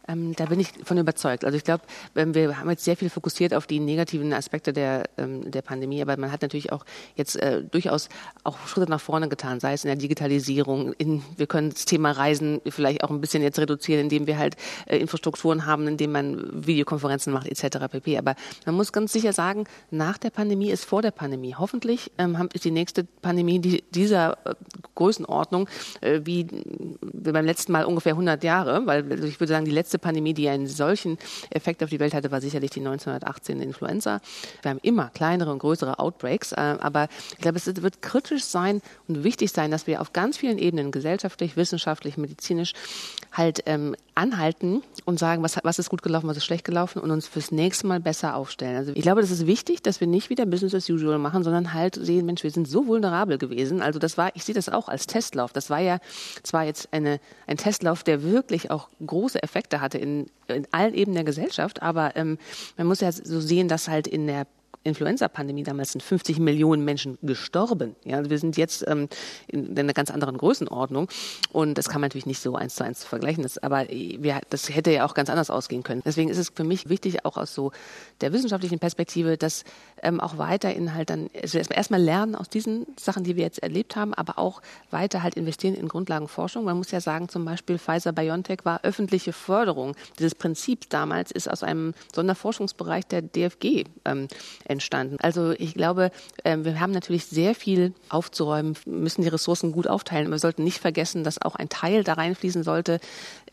Ähm, 0.07 0.35
da 0.37 0.47
bin 0.47 0.61
ich 0.61 0.69
von 0.85 0.99
überzeugt. 0.99 1.45
Also 1.45 1.57
ich 1.57 1.65
glaube, 1.65 1.85
ähm, 2.15 2.35
wir 2.35 2.59
haben 2.59 2.69
jetzt 2.71 2.85
sehr 2.85 2.97
viel 2.97 3.11
fokussiert 3.11 3.55
auf 3.55 3.67
die 3.67 3.81
negativen 3.81 4.33
Aspekte 4.33 4.73
der, 4.73 5.05
ähm, 5.17 5.51
der 5.51 5.63
Pandemie, 5.63 6.03
aber 6.03 6.17
man 6.17 6.31
hat 6.31 6.43
natürlich 6.43 6.73
auch 6.73 6.85
jetzt 7.17 7.37
äh, 7.37 7.63
durchaus 7.63 8.09
auch 8.43 8.59
Schritte 8.67 8.91
nach 8.91 9.01
vorne 9.01 9.29
getan, 9.29 9.61
sei 9.61 9.73
es 9.73 9.85
in 9.85 9.89
der 9.89 9.97
Digitalisierung, 9.97 10.93
in, 10.95 11.23
wir 11.37 11.47
können 11.47 11.71
das 11.71 11.85
Thema 11.85 12.13
Reisen 12.13 12.61
vielleicht 12.69 13.03
auch 13.03 13.11
ein 13.11 13.21
bisschen 13.21 13.43
jetzt 13.43 13.59
reduzieren, 13.59 14.01
indem 14.01 14.27
wir 14.27 14.39
halt 14.39 14.57
äh, 14.87 14.99
Infrastrukturen 14.99 15.67
haben, 15.67 15.89
indem 15.89 16.13
man 16.13 16.67
Videokonferenzen 16.67 17.33
macht 17.33 17.49
etc. 17.49 17.79
pp. 17.91 18.19
Aber 18.19 18.35
man 18.67 18.75
muss 18.75 18.93
ganz 18.93 19.13
sicher 19.13 19.33
sagen, 19.33 19.65
nach 19.91 20.19
der 20.19 20.31
Pandemie 20.31 20.71
ist 20.71 20.85
vor 20.85 21.03
der 21.03 21.13
Pandemie. 21.13 21.55
Hoffentlich 21.55 22.13
ähm, 22.19 22.49
ist 22.53 22.65
die 22.65 22.71
nächste 22.71 23.05
Pandemie 23.05 23.59
die, 23.59 23.85
dieser 23.91 24.39
äh, 24.45 24.55
Größenordnung 24.95 25.69
äh, 26.01 26.21
wie, 26.25 26.47
beim 27.01 27.47
letzten 27.47 27.73
Mal 27.73 27.85
ungefähr 27.85 28.13
100 28.13 28.45
Jahre, 28.45 28.87
weil 28.87 29.11
also 29.11 29.25
ich 29.25 29.41
würde 29.41 29.53
sagen, 29.53 29.65
die 29.65 29.71
letzte 29.71 29.94
letzte 29.95 29.99
Pandemie, 29.99 30.35
die 30.35 30.49
einen 30.49 30.67
solchen 30.67 31.19
Effekt 31.51 31.83
auf 31.83 31.91
die 31.91 32.01
Welt 32.01 32.15
hatte, 32.15 32.33
war 32.33 32.41
sicherlich 32.41 32.71
die 32.71 32.81
1918 32.81 33.61
Influenza. 33.61 34.21
Wir 34.63 34.71
haben 34.71 34.81
immer 34.83 35.11
kleinere 35.11 35.53
und 35.53 35.61
größere 35.61 35.99
Outbreaks, 36.01 36.53
äh, 36.53 36.77
aber 36.81 37.09
ich 37.33 37.39
glaube, 37.39 37.59
es 37.59 37.67
wird 37.67 38.03
kritisch 38.03 38.45
sein 38.45 38.83
und 39.07 39.23
wichtig 39.23 39.53
sein, 39.53 39.71
dass 39.71 39.87
wir 39.87 40.01
auf 40.01 40.13
ganz 40.13 40.37
vielen 40.37 40.59
Ebenen, 40.59 40.91
gesellschaftlich, 40.91 41.57
wissenschaftlich, 41.57 42.17
medizinisch, 42.17 42.73
halt 43.33 43.63
ähm, 43.67 43.95
anhalten 44.15 44.83
und 45.05 45.19
sagen, 45.19 45.43
was, 45.43 45.59
was 45.63 45.79
ist 45.79 45.91
gut 45.91 46.03
gelaufen, 46.03 46.29
was 46.29 46.37
ist 46.37 46.45
schlecht 46.45 46.65
gelaufen 46.65 47.01
und 47.01 47.11
uns 47.11 47.27
fürs 47.27 47.51
nächste 47.51 47.87
Mal 47.87 48.01
besser 48.01 48.37
aufstellen. 48.37 48.77
Also 48.77 48.93
ich 48.95 49.03
glaube, 49.03 49.21
das 49.21 49.31
ist 49.31 49.47
wichtig, 49.47 49.83
dass 49.83 50.01
wir 50.01 50.07
nicht 50.07 50.31
wieder 50.31 50.47
Business 50.47 50.75
as 50.75 50.89
usual 50.89 51.19
machen, 51.19 51.43
sondern 51.43 51.73
halt 51.73 51.97
sehen, 51.97 52.27
Mensch, 52.27 52.43
wir 52.45 52.51
sind 52.51 52.69
so 52.69 52.87
vulnerabel 52.87 53.39
gewesen. 53.39 53.83
Also 53.83 53.99
das 53.99 54.17
war, 54.17 54.31
ich 54.35 54.45
sehe 54.45 54.55
das 54.55 54.69
auch 54.69 54.89
als 54.89 55.07
Testlauf. 55.07 55.53
Das 55.53 55.69
war 55.69 55.81
ja 55.81 55.99
zwar 56.43 56.65
jetzt 56.65 56.89
eine, 56.93 57.19
ein 57.47 57.57
Testlauf, 57.57 58.05
der 58.05 58.23
wirklich 58.23 58.71
auch 58.71 58.89
große 59.05 59.43
Effekte 59.43 59.81
hatte 59.85 59.99
in, 59.99 60.27
in 60.49 60.67
allen 60.73 60.95
Ebenen 60.95 61.15
der 61.15 61.25
Gesellschaft, 61.25 61.83
aber 61.83 62.17
ähm, 62.17 62.39
man 62.77 62.87
muss 62.87 63.01
ja 63.01 63.13
so 63.13 63.41
sehen, 63.41 63.69
dass 63.69 63.89
halt 63.89 64.07
in 64.07 64.27
der 64.27 64.47
Influenza-Pandemie 64.85 65.63
damals 65.63 65.93
sind 65.93 66.03
50 66.03 66.39
Millionen 66.39 66.85
Menschen 66.85 67.19
gestorben. 67.23 67.97
Ja, 68.05 68.19
also 68.19 68.31
wir 68.31 68.39
sind 68.39 68.57
jetzt 68.57 68.85
ähm, 68.87 69.09
in, 69.49 69.77
einer 69.79 69.95
ganz 69.95 70.11
anderen 70.11 70.37
Größenordnung 70.37 71.09
und 71.53 71.79
das 71.79 71.89
kann 71.89 72.01
man 72.01 72.09
natürlich 72.09 72.27
nicht 72.27 72.41
so 72.41 72.55
eins 72.55 72.77
zu 72.77 72.85
eins 72.85 73.03
vergleichen. 73.03 73.43
Das, 73.43 73.59
aber 73.59 73.89
wir, 73.89 74.41
das 74.51 74.69
hätte 74.69 74.93
ja 74.93 75.07
auch 75.07 75.15
ganz 75.15 75.31
anders 75.31 75.51
ausgehen 75.51 75.83
können. 75.83 76.03
Deswegen 76.05 76.29
ist 76.29 76.39
es 76.39 76.51
für 76.55 76.65
mich 76.65 76.89
wichtig, 76.89 77.25
auch 77.25 77.37
aus 77.37 77.55
so 77.55 77.73
der 78.21 78.33
wissenschaftlichen 78.33 78.79
Perspektive, 78.79 79.37
dass 79.39 79.65
ähm, 80.03 80.21
auch 80.21 80.39
weiterhin 80.39 80.95
halt 80.95 81.11
dann 81.11 81.31
also 81.41 81.59
erstmal 81.59 82.01
lernen 82.01 82.35
aus 82.35 82.49
diesen 82.49 82.87
Sachen, 82.99 83.25
die 83.25 83.37
wir 83.37 83.45
jetzt 83.45 83.63
erlebt 83.63 83.97
haben, 83.97 84.13
aber 84.13 84.39
auch 84.39 84.61
weiter 84.91 85.23
halt 85.23 85.35
investieren 85.35 85.75
in 85.75 85.89
Grundlagenforschung. 85.89 86.65
Man 86.65 86.77
muss 86.77 86.91
ja 86.91 87.01
sagen, 87.01 87.29
zum 87.29 87.45
Beispiel 87.45 87.79
Pfizer 87.79 88.13
BioNTech 88.13 88.65
war 88.65 88.81
öffentliche 88.85 89.33
Förderung. 89.33 89.97
Dieses 90.19 90.35
Prinzip 90.35 90.91
damals 90.91 91.31
ist 91.31 91.51
aus 91.51 91.63
einem 91.63 91.95
Sonderforschungsbereich 92.15 93.07
der 93.07 93.23
DFG 93.23 93.85
ähm, 94.05 94.29
entstanden. 94.75 95.17
Also 95.21 95.53
ich 95.53 95.75
glaube, 95.75 96.11
äh, 96.43 96.59
wir 96.61 96.81
haben 96.81 96.93
natürlich 96.93 97.27
sehr 97.27 97.55
viel 97.55 97.95
aufzuräumen, 98.09 98.77
müssen 98.85 99.23
die 99.23 99.29
Ressourcen 99.29 99.73
gut 99.73 99.87
aufteilen. 99.87 100.31
Wir 100.31 100.39
sollten 100.39 100.65
nicht 100.65 100.79
vergessen, 100.79 101.25
dass 101.25 101.41
auch 101.41 101.57
ein 101.57 101.69
Teil 101.69 102.05
da 102.05 102.15
reinfließen 102.15 102.63
sollte, 102.63 103.01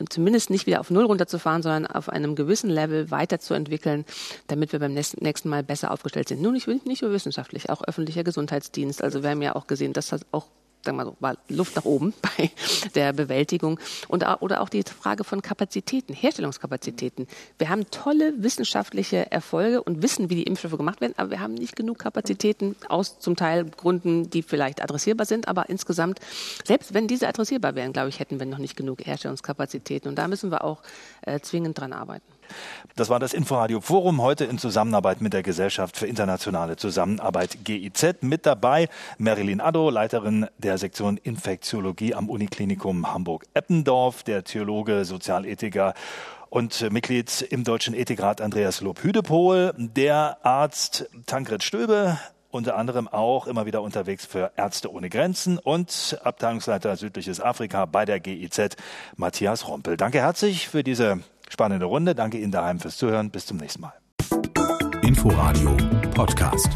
zumindest 0.10 0.50
nicht 0.50 0.66
wieder 0.68 0.80
auf 0.80 0.90
Null 0.90 1.06
runterzufahren, 1.06 1.64
sondern 1.64 1.88
auf 1.88 2.10
einem 2.10 2.36
gewissen 2.36 2.70
Level 2.70 3.12
weiterzuentwickeln, 3.12 4.06
damit 4.48 4.74
wir 4.74 4.80
beim 4.80 4.94
nächsten 4.94 5.50
Mal 5.50 5.64
besser 5.64 5.92
aufgestellt 5.92 6.28
sind. 6.28 6.42
Nur 6.42 6.52
nicht, 6.52 6.68
nicht 6.68 7.02
nur 7.02 7.12
wissenschaftlich, 7.12 7.70
auch 7.70 7.84
öffentlicher 7.84 8.24
Gesundheitsdienst. 8.24 9.04
Also 9.04 9.24
wir 9.24 9.30
haben 9.30 9.42
ja 9.42 9.56
auch 9.56 9.68
gesehen, 9.68 9.94
dass 9.94 10.10
das 10.10 10.22
auch 10.32 10.48
sagen 10.84 10.98
wir 10.98 11.06
so, 11.06 11.16
war 11.20 11.38
Luft 11.50 11.76
nach 11.76 11.86
oben 11.86 12.14
bei 12.22 12.52
der 12.96 13.14
Bewältigung. 13.14 13.80
Und, 14.08 14.26
oder 14.42 14.62
auch 14.62 14.70
die 14.70 14.84
Frage 14.84 15.24
von 15.24 15.42
Kapazitäten, 15.42 16.14
Herstellungskapazitäten. 16.14 17.28
Wir 17.58 17.70
haben 17.70 17.90
tolle 17.92 18.34
wissenschaftliche 18.38 19.32
Erfolge 19.32 19.82
und 19.84 20.02
wissen, 20.02 20.30
wie 20.30 20.36
die 20.36 20.44
Impfstoffe 20.44 20.78
gemacht 20.78 21.02
werden, 21.02 21.14
aber 21.18 21.32
wir 21.32 21.40
haben 21.40 21.54
nicht 21.54 21.76
genug 21.76 22.00
Kapazitäten 22.00 22.76
aus 22.88 23.20
zum 23.20 23.36
Teil 23.36 23.66
Gründen, 23.66 24.30
die 24.30 24.44
vielleicht 24.44 24.82
adressierbar 24.82 25.26
sind, 25.26 25.48
aber 25.48 25.70
insgesamt, 25.70 26.20
selbst 26.66 26.94
wenn 26.94 27.08
diese 27.08 27.28
adressierbar 27.28 27.76
wären, 27.76 27.94
glaube 27.94 28.10
ich, 28.10 28.20
hätten 28.20 28.40
wir 28.40 28.46
noch 28.46 28.58
nicht 28.58 28.76
genug 28.76 29.06
Herstellungskapazitäten. 29.06 30.10
Und 30.10 30.16
da 30.16 30.28
müssen 30.28 30.52
wir 30.52 30.64
auch 30.64 30.82
äh, 31.22 31.40
zwingend 31.40 31.80
dran 31.80 31.94
arbeiten. 31.94 32.31
Das 32.96 33.10
war 33.10 33.20
das 33.20 33.34
Inforadio 33.34 33.82
Forum 33.82 34.22
heute 34.22 34.46
in 34.46 34.58
Zusammenarbeit 34.58 35.22
mit 35.22 35.34
der 35.34 35.44
Gesellschaft 35.44 35.98
für 35.98 36.08
internationale 36.08 36.76
Zusammenarbeit 36.76 37.64
GIZ. 37.64 38.22
Mit 38.22 38.46
dabei 38.46 38.90
Marilyn 39.18 39.62
Addo, 39.62 39.90
Leiterin 39.90 40.48
der 40.58 40.78
Sektion 40.78 41.18
Infektiologie 41.18 42.14
am 42.14 42.30
Uniklinikum 42.30 43.14
Hamburg-Eppendorf, 43.14 44.24
der 44.24 44.44
Theologe, 44.44 45.06
Sozialethiker 45.06 45.94
und 46.50 46.92
Mitglied 46.92 47.42
im 47.50 47.64
Deutschen 47.64 47.94
Ethikrat 47.94 48.42
Andreas 48.42 48.82
Lob-Hüdepohl, 48.82 49.74
der 49.78 50.38
Arzt 50.44 51.10
Tankred 51.26 51.64
Stöbe, 51.64 52.20
unter 52.52 52.76
anderem 52.76 53.08
auch 53.08 53.48
immer 53.48 53.66
wieder 53.66 53.82
unterwegs 53.82 54.26
für 54.26 54.52
Ärzte 54.58 54.92
ohne 54.92 55.10
Grenzen 55.10 55.58
und 55.58 56.20
Abteilungsleiter 56.24 56.98
Südliches 56.98 57.40
Afrika 57.40 57.86
bei 57.86 58.04
der 58.04 58.20
GIZ, 58.20 58.76
Matthias 59.16 59.68
Rompel. 59.68 59.96
Danke 59.96 60.20
herzlich 60.20 60.68
für 60.68 60.84
diese 60.84 61.20
spannende 61.52 61.86
Runde. 61.86 62.16
Danke 62.16 62.38
Ihnen 62.38 62.52
daheim 62.52 62.80
fürs 62.80 62.98
Zuhören. 62.98 63.30
Bis 63.30 63.46
zum 63.46 63.58
nächsten 63.58 63.82
Mal. 63.82 63.94
Inforadio 65.04 65.76
Podcast. 66.14 66.70